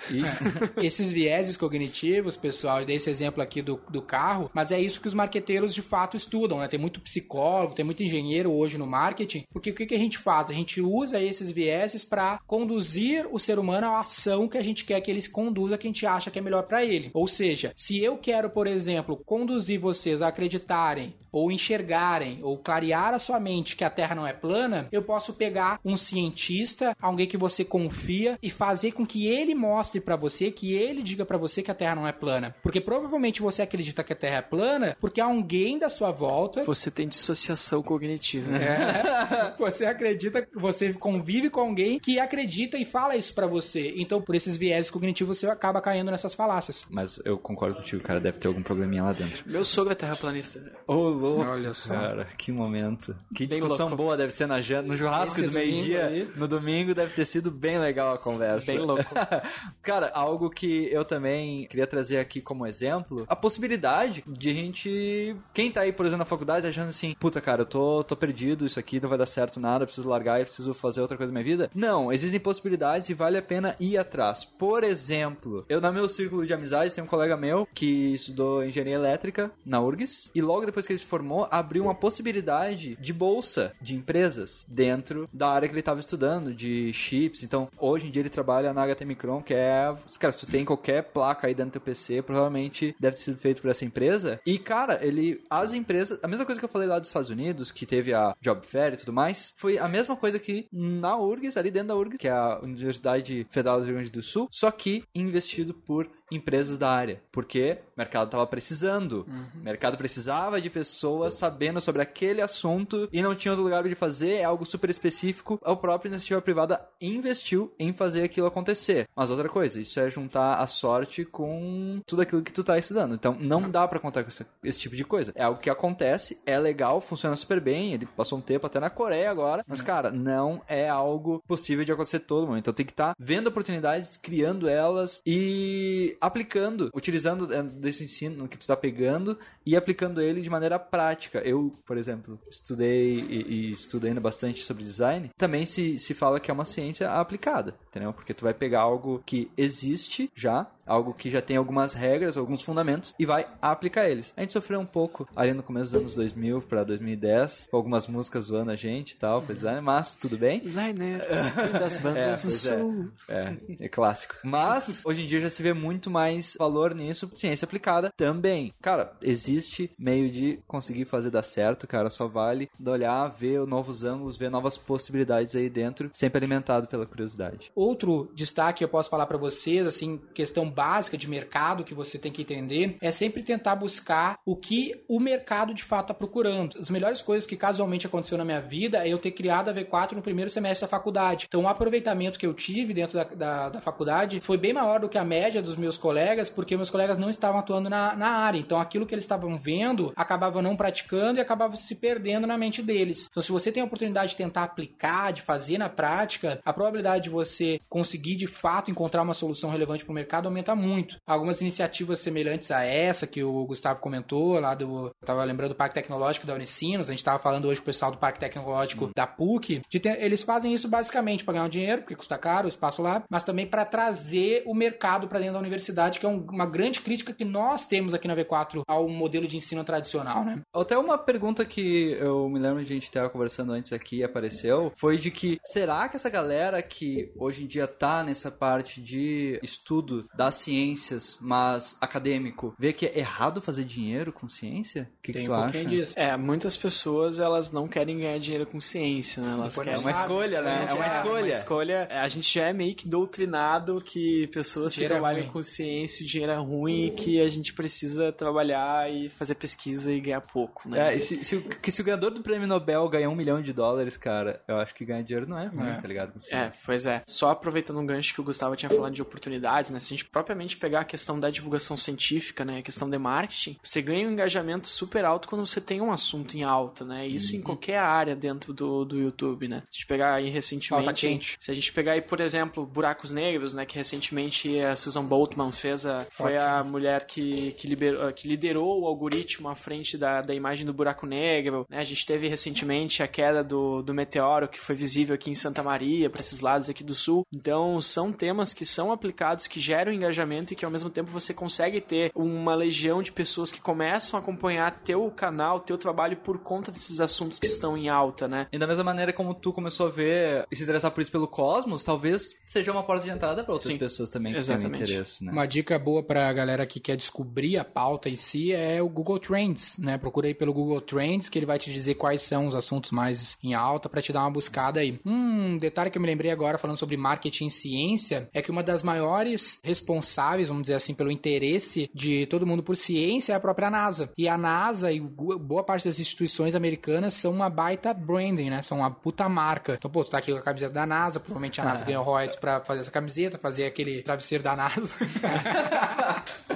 Esses 0.82 1.10
vieses 1.10 1.56
cognitivos, 1.56 2.36
pessoal, 2.36 2.80
eu 2.80 2.86
dei 2.86 2.96
esse 2.96 3.10
exemplo 3.10 3.42
aqui 3.42 3.62
do, 3.62 3.80
do 3.88 4.02
carro, 4.02 4.50
mas 4.54 4.70
é 4.70 4.80
isso 4.80 5.00
que 5.00 5.08
os 5.08 5.14
marqueteiros 5.14 5.74
de 5.74 5.82
fato 5.82 6.16
estudam, 6.16 6.58
né? 6.58 6.68
Tem 6.68 6.78
muito 6.78 7.00
psicólogo, 7.00 7.74
tem 7.74 7.84
muito 7.84 8.02
engenheiro 8.02 8.52
hoje 8.52 8.78
no 8.78 8.86
marketing, 8.86 9.44
porque 9.52 9.70
o 9.70 9.74
que, 9.74 9.86
que 9.86 9.94
a 9.94 9.98
gente 9.98 10.18
faz? 10.18 10.50
A 10.50 10.54
gente 10.54 10.80
usa 10.80 11.20
esses 11.20 11.50
vieses 11.50 12.04
para 12.04 12.38
conduzir 12.46 13.26
o 13.30 13.38
ser 13.38 13.58
humano 13.58 13.86
à 13.88 14.00
ação 14.00 14.48
que 14.48 14.58
a 14.58 14.62
gente 14.62 14.84
quer 14.84 15.00
que 15.00 15.10
ele 15.10 15.26
conduza, 15.28 15.78
que 15.78 15.86
a 15.86 15.90
gente 15.90 16.06
acha 16.06 16.30
que 16.30 16.38
é 16.38 16.42
melhor 16.42 16.64
para 16.64 16.84
ele. 16.84 17.10
Ou 17.14 17.26
seja, 17.26 17.72
se 17.76 18.02
eu 18.02 18.16
quero, 18.16 18.50
por 18.50 18.66
exemplo, 18.66 19.16
conduzir 19.24 19.80
vocês 19.80 20.22
a 20.22 20.28
acreditarem 20.28 21.14
ou 21.34 21.50
enxergarem 21.50 22.38
ou 22.42 22.56
clarear 22.56 23.12
a 23.12 23.18
sua 23.18 23.40
mente 23.40 23.74
que 23.74 23.82
a 23.82 23.90
Terra 23.90 24.14
não 24.14 24.24
é 24.26 24.32
plana, 24.32 24.86
eu 24.92 25.02
posso 25.02 25.32
pegar 25.32 25.80
um 25.84 25.96
cientista, 25.96 26.96
alguém 27.00 27.26
que 27.26 27.36
você 27.36 27.64
confia 27.64 28.38
e 28.40 28.50
fazer 28.50 28.92
com 28.92 29.04
que 29.04 29.26
ele 29.26 29.54
mostre 29.54 30.00
pra 30.00 30.14
você, 30.14 30.50
que 30.50 30.74
ele 30.74 31.02
diga 31.02 31.24
pra 31.24 31.36
você 31.36 31.62
que 31.62 31.70
a 31.70 31.74
Terra 31.74 31.96
não 31.96 32.06
é 32.06 32.12
plana. 32.12 32.54
Porque 32.62 32.80
provavelmente 32.80 33.42
você 33.42 33.62
acredita 33.62 34.04
que 34.04 34.12
a 34.12 34.16
Terra 34.16 34.36
é 34.36 34.42
plana 34.42 34.96
porque 35.00 35.20
alguém 35.20 35.78
da 35.78 35.88
sua 35.88 36.12
volta 36.12 36.62
Você 36.62 36.90
tem 36.90 37.08
dissociação 37.08 37.82
cognitiva. 37.82 38.50
né? 38.50 38.64
é, 38.64 39.54
você 39.58 39.86
acredita, 39.86 40.46
você 40.54 40.92
convive 40.92 41.50
com 41.50 41.60
alguém 41.60 41.98
que 41.98 42.20
acredita 42.20 42.78
e 42.78 42.84
fala 42.84 43.16
isso 43.16 43.34
pra 43.34 43.46
você. 43.46 43.92
Então, 43.96 44.22
por 44.22 44.34
esses 44.34 44.56
viés 44.56 44.90
cognitivos, 44.90 45.38
você 45.38 45.46
acaba 45.48 45.80
caindo 45.80 46.10
nessas 46.10 46.34
falácias. 46.34 46.84
Mas 46.90 47.20
eu 47.24 47.36
concordo 47.36 47.76
contigo, 47.76 48.02
cara. 48.02 48.20
Deve 48.20 48.38
ter 48.38 48.46
algum 48.48 48.62
probleminha 48.62 49.02
lá 49.02 49.12
dentro. 49.12 49.42
Meu 49.46 49.64
sogro 49.64 49.92
é 49.92 49.96
terraplanista. 49.96 50.72
Ô, 50.86 51.23
louco. 51.28 51.50
Olha 51.50 51.72
só. 51.74 51.94
Cara, 51.94 52.24
que 52.36 52.52
momento. 52.52 53.16
Que 53.34 53.46
Bem 53.46 53.58
discussão 53.58 53.88
louco. 53.88 54.02
boa 54.02 54.16
deve 54.16 54.32
ser 54.32 54.46
na 54.46 54.60
jan- 54.60 54.82
no 54.82 54.96
churrasco 54.96 55.38
Esse 55.40 55.48
do 55.48 55.52
meio-dia. 55.54 56.28
No 56.36 56.46
domingo 56.48 56.94
deve 56.94 57.14
ter 57.14 57.24
sido 57.24 57.50
bem 57.50 57.78
legal 57.78 58.14
a 58.14 58.18
conversa. 58.18 58.66
Bem 58.66 58.78
louco. 58.78 59.04
Cara, 59.82 60.10
algo 60.14 60.50
que 60.50 60.88
eu 60.92 61.04
também 61.04 61.66
queria 61.66 61.86
trazer 61.86 62.18
aqui 62.18 62.40
como 62.40 62.66
exemplo, 62.66 63.24
a 63.28 63.36
possibilidade 63.36 64.24
de 64.26 64.50
a 64.50 64.52
gente. 64.52 65.36
Quem 65.52 65.70
tá 65.70 65.80
aí, 65.82 65.92
por 65.92 66.04
exemplo, 66.06 66.20
na 66.20 66.24
faculdade, 66.24 66.62
tá 66.62 66.68
achando 66.68 66.88
assim, 66.88 67.14
puta, 67.18 67.40
cara, 67.40 67.62
eu 67.62 67.66
tô, 67.66 68.02
tô 68.04 68.16
perdido, 68.16 68.66
isso 68.66 68.78
aqui 68.78 69.00
não 69.00 69.08
vai 69.08 69.18
dar 69.18 69.26
certo 69.26 69.58
nada, 69.60 69.84
preciso 69.86 70.08
largar 70.08 70.40
e 70.40 70.44
preciso 70.44 70.72
fazer 70.74 71.00
outra 71.00 71.16
coisa 71.16 71.32
na 71.32 71.40
minha 71.40 71.56
vida. 71.56 71.70
Não, 71.74 72.12
existem 72.12 72.40
possibilidades 72.40 73.08
e 73.08 73.14
vale 73.14 73.38
a 73.38 73.42
pena 73.42 73.74
ir 73.80 73.96
atrás. 73.98 74.44
Por 74.44 74.84
exemplo, 74.84 75.64
eu, 75.68 75.80
no 75.80 75.92
meu 75.92 76.08
círculo 76.08 76.46
de 76.46 76.52
amizades, 76.54 76.94
tem 76.94 77.02
um 77.04 77.06
colega 77.06 77.36
meu 77.36 77.66
que 77.74 78.14
estudou 78.14 78.64
engenharia 78.64 78.94
elétrica 78.94 79.50
na 79.64 79.80
URGS 79.80 80.30
e 80.34 80.40
logo 80.40 80.66
depois 80.66 80.86
que 80.86 80.92
ele 80.92 80.98
se 81.00 81.06
formou, 81.14 81.46
abriu 81.48 81.84
uma 81.84 81.94
possibilidade 81.94 82.96
de 83.00 83.12
bolsa 83.12 83.72
de 83.80 83.94
empresas 83.94 84.66
dentro 84.68 85.28
da 85.32 85.48
área 85.48 85.68
que 85.68 85.72
ele 85.72 85.80
estava 85.80 86.00
estudando, 86.00 86.52
de 86.52 86.92
chips. 86.92 87.44
Então, 87.44 87.68
hoje 87.78 88.08
em 88.08 88.10
dia 88.10 88.20
ele 88.20 88.28
trabalha 88.28 88.72
na 88.72 88.84
HT 88.84 89.04
Micron, 89.04 89.40
que 89.40 89.54
é. 89.54 89.94
Cara, 90.18 90.32
se 90.32 90.40
tu 90.40 90.46
tem 90.46 90.64
qualquer 90.64 91.04
placa 91.04 91.46
aí 91.46 91.54
dentro 91.54 91.70
do 91.70 91.72
teu 91.74 91.80
PC, 91.80 92.20
provavelmente 92.22 92.96
deve 92.98 93.14
ter 93.14 93.22
sido 93.22 93.38
feito 93.38 93.62
por 93.62 93.70
essa 93.70 93.84
empresa. 93.84 94.40
E, 94.44 94.58
cara, 94.58 94.98
ele. 95.06 95.40
As 95.48 95.72
empresas. 95.72 96.18
A 96.20 96.26
mesma 96.26 96.44
coisa 96.44 96.60
que 96.60 96.64
eu 96.64 96.68
falei 96.70 96.88
lá 96.88 96.98
dos 96.98 97.10
Estados 97.10 97.30
Unidos, 97.30 97.70
que 97.70 97.86
teve 97.86 98.12
a 98.12 98.34
Job 98.40 98.66
Fair 98.66 98.94
e 98.94 98.96
tudo 98.96 99.12
mais, 99.12 99.54
foi 99.56 99.78
a 99.78 99.86
mesma 99.86 100.16
coisa 100.16 100.40
que 100.40 100.66
na 100.72 101.16
URGS, 101.16 101.56
ali 101.56 101.70
dentro 101.70 101.88
da 101.88 101.96
URGS, 101.96 102.18
que 102.18 102.26
é 102.26 102.32
a 102.32 102.58
Universidade 102.60 103.46
Federal 103.50 103.78
do 103.78 103.86
Rio 103.86 103.94
Grande 103.94 104.10
do 104.10 104.22
Sul, 104.22 104.48
só 104.50 104.68
que 104.72 105.04
investido 105.14 105.72
por 105.72 106.10
empresas 106.30 106.78
da 106.78 106.88
área, 106.90 107.22
porque 107.30 107.78
o 107.96 107.98
mercado 107.98 108.30
tava 108.30 108.46
precisando. 108.46 109.26
O 109.54 109.58
mercado 109.64 109.96
precisava 109.96 110.60
de 110.60 110.70
pessoas 110.70 111.34
sabendo 111.34 111.80
sobre 111.80 112.02
aquele 112.02 112.40
assunto 112.40 113.08
e 113.12 113.22
não 113.22 113.34
tinha 113.34 113.52
outro 113.52 113.64
lugar 113.64 113.82
de 113.84 113.94
fazer, 113.94 114.34
é 114.36 114.44
algo 114.44 114.64
super 114.66 114.90
específico. 114.90 115.58
A 115.62 115.76
própria 115.76 116.08
iniciativa 116.08 116.40
privada 116.40 116.80
investiu 117.00 117.72
em 117.78 117.92
fazer 117.92 118.22
aquilo 118.24 118.46
acontecer. 118.46 119.06
Mas 119.14 119.30
outra 119.30 119.48
coisa, 119.48 119.80
isso 119.80 119.98
é 120.00 120.08
juntar 120.10 120.54
a 120.56 120.66
sorte 120.66 121.24
com 121.24 122.00
tudo 122.06 122.22
aquilo 122.22 122.42
que 122.42 122.52
tu 122.52 122.64
tá 122.64 122.78
estudando. 122.78 123.14
Então 123.14 123.36
não 123.38 123.70
dá 123.70 123.86
pra 123.86 123.98
contar 123.98 124.22
com 124.22 124.28
essa- 124.28 124.46
esse 124.62 124.78
tipo 124.78 124.96
de 124.96 125.04
coisa. 125.04 125.32
É 125.34 125.44
algo 125.44 125.60
que 125.60 125.70
acontece, 125.70 126.38
é 126.46 126.58
legal, 126.58 127.00
funciona 127.00 127.36
super 127.36 127.60
bem. 127.60 127.92
Ele 127.92 128.06
passou 128.06 128.38
um 128.38 128.42
tempo 128.42 128.66
até 128.66 128.80
na 128.80 128.90
Coreia 128.90 129.30
agora, 129.30 129.64
mas 129.66 129.80
cara, 129.82 130.10
não 130.10 130.62
é 130.68 130.88
algo 130.88 131.42
possível 131.46 131.84
de 131.84 131.92
acontecer 131.92 132.20
todo 132.20 132.46
mundo. 132.46 132.58
Então 132.58 132.74
tem 132.74 132.86
que 132.86 132.92
estar 132.92 133.14
vendo 133.18 133.46
oportunidades, 133.48 134.16
criando 134.16 134.68
elas 134.68 135.20
e 135.26 136.13
aplicando, 136.20 136.90
utilizando 136.94 137.52
é, 137.52 137.62
desse 137.62 138.04
ensino 138.04 138.48
que 138.48 138.56
tu 138.56 138.66
tá 138.66 138.76
pegando 138.76 139.38
e 139.64 139.76
aplicando 139.76 140.20
ele 140.20 140.40
de 140.40 140.50
maneira 140.50 140.78
prática. 140.78 141.40
Eu, 141.40 141.76
por 141.84 141.96
exemplo, 141.96 142.38
estudei 142.48 143.20
e, 143.20 143.42
e 143.48 143.72
estudo 143.72 144.04
bastante 144.20 144.62
sobre 144.62 144.84
design. 144.84 145.30
Também 145.36 145.66
se, 145.66 145.98
se 145.98 146.14
fala 146.14 146.38
que 146.38 146.50
é 146.50 146.54
uma 146.54 146.64
ciência 146.64 147.10
aplicada, 147.10 147.74
entendeu? 147.88 148.12
Porque 148.12 148.34
tu 148.34 148.44
vai 148.44 148.54
pegar 148.54 148.80
algo 148.80 149.22
que 149.24 149.50
existe 149.56 150.30
já, 150.34 150.66
algo 150.86 151.14
que 151.14 151.30
já 151.30 151.40
tem 151.40 151.56
algumas 151.56 151.92
regras, 151.92 152.36
alguns 152.36 152.62
fundamentos 152.62 153.14
e 153.18 153.24
vai 153.26 153.46
aplicar 153.60 154.08
eles. 154.08 154.32
A 154.36 154.40
gente 154.40 154.52
sofreu 154.52 154.80
um 154.80 154.86
pouco 154.86 155.28
ali 155.34 155.52
no 155.52 155.62
começo 155.62 155.90
dos 155.92 155.94
anos 156.00 156.14
2000 156.14 156.62
para 156.62 156.84
2010, 156.84 157.68
com 157.70 157.76
algumas 157.76 158.06
músicas 158.06 158.46
zoando 158.46 158.70
a 158.70 158.76
gente 158.76 159.12
e 159.12 159.16
tal, 159.16 159.42
pois 159.42 159.64
é, 159.64 159.80
mas 159.80 160.14
tudo 160.16 160.36
bem. 160.36 160.60
Designer 160.60 161.18
das 161.78 161.96
É, 161.96 162.00
bandas 162.00 162.42
do 162.42 162.48
pois 162.48 162.66
é. 162.66 162.78
sul. 162.78 163.10
É, 163.28 163.56
é 163.80 163.88
clássico. 163.88 164.34
Mas, 164.44 165.02
hoje 165.04 165.22
em 165.22 165.26
dia 165.26 165.40
já 165.40 165.50
se 165.50 165.62
vê 165.62 165.72
muito 165.72 166.10
mais 166.10 166.54
valor 166.58 166.94
nisso, 166.94 167.30
ciência 167.34 167.64
aplicada 167.64 168.12
também. 168.16 168.72
Cara, 168.80 169.12
existe 169.22 169.90
meio 169.98 170.30
de 170.30 170.58
conseguir 170.66 171.04
fazer 171.04 171.30
dar 171.30 171.42
certo, 171.42 171.86
cara, 171.86 172.10
só 172.10 172.26
vale 172.26 172.68
olhar, 172.86 173.26
ver 173.28 173.66
novos 173.66 174.04
ângulos, 174.04 174.36
ver 174.36 174.50
novas 174.50 174.76
possibilidades 174.78 175.56
aí 175.56 175.68
dentro, 175.68 176.10
sempre 176.12 176.38
alimentado 176.38 176.86
pela 176.86 177.06
curiosidade. 177.06 177.70
Outro 177.74 178.30
destaque 178.34 178.78
que 178.78 178.84
eu 178.84 178.88
posso 178.88 179.08
falar 179.10 179.26
para 179.26 179.38
vocês, 179.38 179.86
assim, 179.86 180.20
questão 180.34 180.68
básica 180.74 181.16
de 181.16 181.28
mercado 181.28 181.84
que 181.84 181.94
você 181.94 182.18
tem 182.18 182.32
que 182.32 182.42
entender, 182.42 182.96
é 183.00 183.12
sempre 183.12 183.42
tentar 183.42 183.76
buscar 183.76 184.38
o 184.44 184.56
que 184.56 185.02
o 185.08 185.20
mercado 185.20 185.72
de 185.72 185.82
fato 185.82 186.04
está 186.04 186.14
procurando. 186.14 186.78
As 186.78 186.90
melhores 186.90 187.22
coisas 187.22 187.46
que 187.46 187.56
casualmente 187.56 188.06
aconteceu 188.06 188.36
na 188.36 188.44
minha 188.44 188.60
vida 188.60 189.06
é 189.06 189.08
eu 189.08 189.18
ter 189.18 189.30
criado 189.30 189.68
a 189.68 189.74
V4 189.74 190.12
no 190.12 190.22
primeiro 190.22 190.50
semestre 190.50 190.86
da 190.86 190.90
faculdade. 190.90 191.46
Então, 191.48 191.62
o 191.62 191.68
aproveitamento 191.68 192.38
que 192.38 192.46
eu 192.46 192.54
tive 192.54 192.92
dentro 192.92 193.16
da, 193.16 193.24
da, 193.24 193.68
da 193.68 193.80
faculdade 193.80 194.40
foi 194.40 194.58
bem 194.58 194.72
maior 194.72 195.00
do 195.00 195.08
que 195.08 195.18
a 195.18 195.24
média 195.24 195.62
dos 195.62 195.76
meus 195.76 195.96
colegas, 195.96 196.50
porque 196.50 196.76
meus 196.76 196.90
colegas 196.90 197.18
não 197.18 197.30
estavam 197.30 197.60
atuando 197.60 197.88
na, 197.88 198.14
na 198.16 198.28
área. 198.28 198.58
Então, 198.58 198.78
aquilo 198.78 199.06
que 199.06 199.14
eles 199.14 199.24
estavam 199.24 199.56
vendo 199.56 200.12
acabava 200.16 200.60
não 200.60 200.76
praticando 200.76 201.38
e 201.38 201.42
acabava 201.42 201.76
se 201.76 201.96
perdendo 201.96 202.46
na 202.46 202.58
mente 202.58 202.82
deles. 202.82 203.28
Então, 203.30 203.42
se 203.42 203.52
você 203.52 203.70
tem 203.70 203.82
a 203.82 203.86
oportunidade 203.86 204.30
de 204.30 204.36
tentar 204.36 204.64
aplicar, 204.64 205.32
de 205.32 205.42
fazer 205.42 205.78
na 205.78 205.88
prática, 205.88 206.60
a 206.64 206.72
probabilidade 206.72 207.24
de 207.24 207.30
você 207.30 207.80
conseguir 207.88 208.36
de 208.36 208.46
fato 208.46 208.90
encontrar 208.90 209.22
uma 209.22 209.34
solução 209.34 209.70
relevante 209.70 210.04
para 210.04 210.12
o 210.12 210.14
mercado 210.14 210.46
aumenta 210.46 210.63
aumenta 210.70 210.74
muito. 210.74 211.16
Algumas 211.26 211.60
iniciativas 211.60 212.20
semelhantes 212.20 212.70
a 212.70 212.82
essa 212.84 213.26
que 213.26 213.42
o 213.42 213.66
Gustavo 213.66 214.00
comentou, 214.00 214.58
lá 214.60 214.74
do. 214.74 215.06
Eu 215.06 215.12
tava 215.26 215.44
lembrando 215.44 215.70
do 215.70 215.76
Parque 215.76 215.94
Tecnológico 215.94 216.46
da 216.46 216.54
Unicinos, 216.54 217.08
a 217.08 217.12
gente 217.12 217.24
tava 217.24 217.38
falando 217.38 217.66
hoje 217.66 217.80
com 217.80 217.84
o 217.84 217.86
pessoal 217.86 218.10
do 218.10 218.18
Parque 218.18 218.40
Tecnológico 218.40 219.10
da 219.14 219.26
PUC, 219.26 219.82
ter- 220.00 220.22
eles 220.22 220.42
fazem 220.42 220.72
isso 220.74 220.88
basicamente 220.88 221.44
para 221.44 221.54
ganhar 221.54 221.64
um 221.66 221.68
dinheiro, 221.68 222.02
porque 222.02 222.14
custa 222.16 222.36
caro 222.38 222.66
o 222.66 222.68
espaço 222.68 223.02
lá, 223.02 223.22
mas 223.30 223.44
também 223.44 223.66
para 223.66 223.84
trazer 223.84 224.62
o 224.66 224.74
mercado 224.74 225.28
para 225.28 225.38
dentro 225.38 225.54
da 225.54 225.60
universidade, 225.60 226.18
que 226.18 226.26
é 226.26 226.28
um- 226.28 226.44
uma 226.50 226.66
grande 226.66 227.00
crítica 227.00 227.32
que 227.32 227.44
nós 227.44 227.86
temos 227.86 228.14
aqui 228.14 228.26
na 228.28 228.34
V4 228.34 228.82
ao 228.86 229.08
modelo 229.08 229.46
de 229.46 229.56
ensino 229.56 229.84
tradicional, 229.84 230.44
né? 230.44 230.60
Até 230.74 230.96
uma 230.98 231.16
pergunta 231.18 231.64
que 231.64 232.12
eu 232.20 232.48
me 232.48 232.58
lembro 232.58 232.84
de 232.84 232.92
a 232.92 232.94
gente 232.94 233.04
estar 233.04 233.28
conversando 233.30 233.72
antes 233.72 233.92
aqui 233.92 234.16
e 234.18 234.24
apareceu 234.24 234.92
foi 234.96 235.18
de 235.18 235.30
que 235.30 235.58
será 235.64 236.08
que 236.08 236.16
essa 236.16 236.28
galera 236.30 236.82
que 236.82 237.32
hoje 237.36 237.64
em 237.64 237.66
dia 237.66 237.86
tá 237.86 238.22
nessa 238.22 238.50
parte 238.50 239.00
de 239.00 239.58
estudo 239.62 240.24
das 240.54 240.62
ciências, 240.62 241.36
mas 241.40 241.96
acadêmico, 242.00 242.74
vê 242.78 242.92
que 242.92 243.06
é 243.06 243.18
errado 243.18 243.60
fazer 243.60 243.84
dinheiro 243.84 244.32
com 244.32 244.48
ciência? 244.48 245.08
O 245.18 245.22
que, 245.22 245.32
que 245.32 245.42
tu 245.44 245.50
um 245.50 245.54
acha? 245.54 245.72
pouquinho 245.72 245.90
disso. 245.90 246.14
É, 246.16 246.36
muitas 246.36 246.76
pessoas 246.76 247.38
elas 247.40 247.72
não 247.72 247.88
querem 247.88 248.18
ganhar 248.18 248.38
dinheiro 248.38 248.66
com 248.66 248.78
ciência, 248.80 249.42
né? 249.42 249.52
Elas 249.52 249.74
Depois 249.74 249.88
querem 249.88 250.00
É 250.00 250.02
uma 250.02 250.10
escolha, 250.12 250.62
né? 250.62 250.86
É 250.88 250.92
uma 250.94 251.04
É, 251.04 251.08
escolha. 251.08 251.52
escolha. 251.52 252.06
É, 252.10 252.18
A 252.20 252.28
gente 252.28 252.52
já 252.54 252.68
é 252.68 252.72
meio 252.72 252.94
que 252.94 253.08
doutrinado 253.08 254.00
que 254.00 254.46
pessoas 254.48 254.94
que 254.94 255.04
é 255.04 255.08
trabalham 255.08 255.42
ruim. 255.42 255.50
com 255.52 255.62
ciência, 255.62 256.24
o 256.24 256.28
dinheiro 256.28 256.52
é 256.52 256.56
ruim 256.56 257.06
e 257.06 257.10
que 257.10 257.40
a 257.40 257.48
gente 257.48 257.72
precisa 257.74 258.32
trabalhar 258.32 259.10
e 259.12 259.28
fazer 259.28 259.54
pesquisa 259.56 260.12
e 260.12 260.20
ganhar 260.20 260.40
pouco, 260.40 260.88
né? 260.88 261.12
É, 261.14 261.16
e 261.16 261.20
se, 261.20 261.44
se 261.44 261.56
o- 261.56 261.62
que 261.62 261.90
se 261.92 262.00
o 262.00 262.04
ganhador 262.04 262.30
do 262.30 262.42
prêmio 262.42 262.66
Nobel 262.68 263.08
ganhar 263.08 263.28
um 263.28 263.34
milhão 263.34 263.60
de 263.60 263.72
dólares, 263.72 264.16
cara, 264.16 264.60
eu 264.68 264.76
acho 264.76 264.94
que 264.94 265.04
ganhar 265.04 265.22
dinheiro 265.22 265.48
não 265.48 265.58
é 265.58 265.66
ruim, 265.66 265.88
É. 265.88 265.94
tá 266.00 266.06
ligado? 266.08 266.32
Com 266.32 266.38
É, 266.38 266.40
ciência. 266.40 266.82
pois 266.84 267.06
é. 267.06 267.22
Só 267.26 267.50
aproveitando 267.50 267.98
um 267.98 268.06
gancho 268.06 268.32
que 268.34 268.40
o 268.40 268.44
Gustavo 268.44 268.76
tinha 268.76 268.90
falado 268.90 269.12
de 269.12 269.22
oportunidades, 269.22 269.90
né? 269.90 269.98
Se 270.00 270.06
a 270.12 270.16
gente 270.16 270.24
propriamente 270.44 270.76
pegar 270.76 271.00
a 271.00 271.04
questão 271.04 271.40
da 271.40 271.48
divulgação 271.48 271.96
científica, 271.96 272.64
né? 272.64 272.78
A 272.78 272.82
questão 272.82 273.08
de 273.08 273.16
marketing, 273.16 273.78
você 273.82 274.02
ganha 274.02 274.28
um 274.28 274.32
engajamento 274.32 274.86
super 274.86 275.24
alto 275.24 275.48
quando 275.48 275.64
você 275.64 275.80
tem 275.80 276.02
um 276.02 276.12
assunto 276.12 276.54
em 276.54 276.62
alta, 276.62 277.04
né? 277.04 277.26
Isso 277.26 277.56
em 277.56 277.62
qualquer 277.62 277.98
área 277.98 278.36
dentro 278.36 278.74
do, 278.74 279.04
do 279.04 279.18
YouTube, 279.18 279.66
né? 279.66 279.82
Se 279.90 279.96
a 279.96 279.98
gente 279.98 280.06
pegar 280.06 280.34
aí 280.34 280.50
recentemente... 280.50 281.04
Pauta 281.04 281.12
quente. 281.18 281.56
Se 281.58 281.70
a 281.70 281.74
gente 281.74 281.90
pegar 281.92 282.12
aí, 282.12 282.20
por 282.20 282.40
exemplo, 282.40 282.84
Buracos 282.84 283.30
Negros, 283.30 283.74
né? 283.74 283.86
Que 283.86 283.96
recentemente 283.96 284.78
a 284.80 284.94
Susan 284.94 285.24
Boltman 285.24 285.72
fez 285.72 286.04
a... 286.04 286.26
Foi 286.30 286.58
a 286.58 286.84
mulher 286.84 287.26
que, 287.26 287.72
que, 287.72 287.86
liberou, 287.86 288.30
que 288.32 288.46
liderou 288.46 289.00
o 289.00 289.06
algoritmo 289.06 289.70
à 289.70 289.74
frente 289.74 290.18
da, 290.18 290.42
da 290.42 290.54
imagem 290.54 290.84
do 290.84 290.92
buraco 290.92 291.26
negro, 291.26 291.86
né? 291.88 291.98
A 291.98 292.04
gente 292.04 292.26
teve 292.26 292.48
recentemente 292.48 293.22
a 293.22 293.28
queda 293.28 293.64
do, 293.64 294.02
do 294.02 294.12
meteoro 294.12 294.68
que 294.68 294.78
foi 294.78 294.94
visível 294.94 295.34
aqui 295.34 295.50
em 295.50 295.54
Santa 295.54 295.82
Maria, 295.82 296.28
para 296.28 296.42
esses 296.42 296.60
lados 296.60 296.90
aqui 296.90 297.02
do 297.02 297.14
sul. 297.14 297.46
Então, 297.52 297.98
são 298.02 298.30
temas 298.30 298.74
que 298.74 298.84
são 298.84 299.10
aplicados, 299.10 299.66
que 299.66 299.80
geram 299.80 300.12
engajamento 300.12 300.33
e 300.72 300.74
que 300.76 300.84
ao 300.84 300.90
mesmo 300.90 301.10
tempo 301.10 301.30
você 301.30 301.54
consegue 301.54 302.00
ter 302.00 302.30
uma 302.34 302.74
legião 302.74 303.22
de 303.22 303.32
pessoas 303.32 303.70
que 303.70 303.80
começam 303.80 304.38
a 304.38 304.42
acompanhar 304.42 305.02
teu 305.04 305.30
canal, 305.30 305.80
teu 305.80 305.96
trabalho 305.96 306.36
por 306.36 306.58
conta 306.58 306.90
desses 306.90 307.20
assuntos 307.20 307.58
que 307.58 307.66
estão 307.66 307.96
em 307.96 308.08
alta, 308.08 308.48
né? 308.48 308.66
E 308.72 308.78
da 308.78 308.86
mesma 308.86 309.04
maneira 309.04 309.32
como 309.32 309.54
tu 309.54 309.72
começou 309.72 310.06
a 310.06 310.10
ver 310.10 310.66
e 310.70 310.76
se 310.76 310.82
interessar 310.82 311.10
por 311.10 311.20
isso 311.20 311.30
pelo 311.30 311.46
Cosmos, 311.46 312.04
talvez 312.04 312.50
seja 312.66 312.92
uma 312.92 313.02
porta 313.02 313.24
de 313.24 313.30
entrada 313.30 313.62
para 313.62 313.72
outras 313.72 313.92
Sim, 313.92 313.98
pessoas 313.98 314.30
também 314.30 314.52
que 314.52 314.58
exatamente. 314.58 314.92
tenham 314.92 315.04
interesse, 315.04 315.44
né? 315.44 315.52
Uma 315.52 315.66
dica 315.66 315.98
boa 315.98 316.22
pra 316.22 316.52
galera 316.52 316.86
que 316.86 317.00
quer 317.00 317.16
descobrir 317.16 317.78
a 317.78 317.84
pauta 317.84 318.28
em 318.28 318.36
si 318.36 318.72
é 318.72 319.02
o 319.02 319.08
Google 319.08 319.38
Trends, 319.38 319.96
né? 319.98 320.18
Procura 320.18 320.48
aí 320.48 320.54
pelo 320.54 320.72
Google 320.72 321.00
Trends 321.00 321.48
que 321.48 321.58
ele 321.58 321.66
vai 321.66 321.78
te 321.78 321.92
dizer 321.92 322.14
quais 322.14 322.42
são 322.42 322.66
os 322.66 322.74
assuntos 322.74 323.10
mais 323.10 323.56
em 323.62 323.74
alta 323.74 324.08
pra 324.08 324.20
te 324.20 324.32
dar 324.32 324.40
uma 324.40 324.50
buscada 324.50 325.00
aí. 325.00 325.20
Um 325.24 325.78
detalhe 325.78 326.10
que 326.10 326.18
eu 326.18 326.22
me 326.22 326.26
lembrei 326.26 326.50
agora 326.50 326.78
falando 326.78 326.98
sobre 326.98 327.16
marketing 327.16 327.66
e 327.66 327.70
ciência 327.70 328.48
é 328.52 328.60
que 328.62 328.70
uma 328.70 328.82
das 328.82 329.02
maiores 329.02 329.78
responsáveis, 330.24 330.68
vamos 330.68 330.84
dizer 330.84 330.94
assim, 330.94 331.14
pelo 331.14 331.30
interesse 331.30 332.10
de 332.14 332.46
todo 332.46 332.66
mundo 332.66 332.82
por 332.82 332.96
ciência 332.96 333.52
é 333.52 333.56
a 333.56 333.60
própria 333.60 333.90
NASA. 333.90 334.30
E 334.36 334.48
a 334.48 334.56
NASA 334.56 335.12
e 335.12 335.20
boa 335.20 335.84
parte 335.84 336.06
das 336.06 336.18
instituições 336.18 336.74
americanas 336.74 337.34
são 337.34 337.52
uma 337.52 337.68
baita 337.68 338.12
branding, 338.14 338.70
né? 338.70 338.82
São 338.82 338.98
uma 338.98 339.10
puta 339.10 339.48
marca. 339.48 339.94
Então, 339.94 340.10
pô, 340.10 340.24
tu 340.24 340.30
tá 340.30 340.38
aqui 340.38 340.52
com 340.52 340.58
a 340.58 340.62
camiseta 340.62 340.92
da 340.92 341.06
NASA, 341.06 341.38
provavelmente 341.38 341.80
a 341.80 341.84
NASA 341.84 342.04
ganhou 342.04 342.24
royalties 342.24 342.58
pra 342.58 342.80
fazer 342.80 343.00
essa 343.00 343.10
camiseta, 343.10 343.58
fazer 343.58 343.84
aquele 343.84 344.22
travesseiro 344.22 344.64
da 344.64 344.74
NASA. 344.74 345.14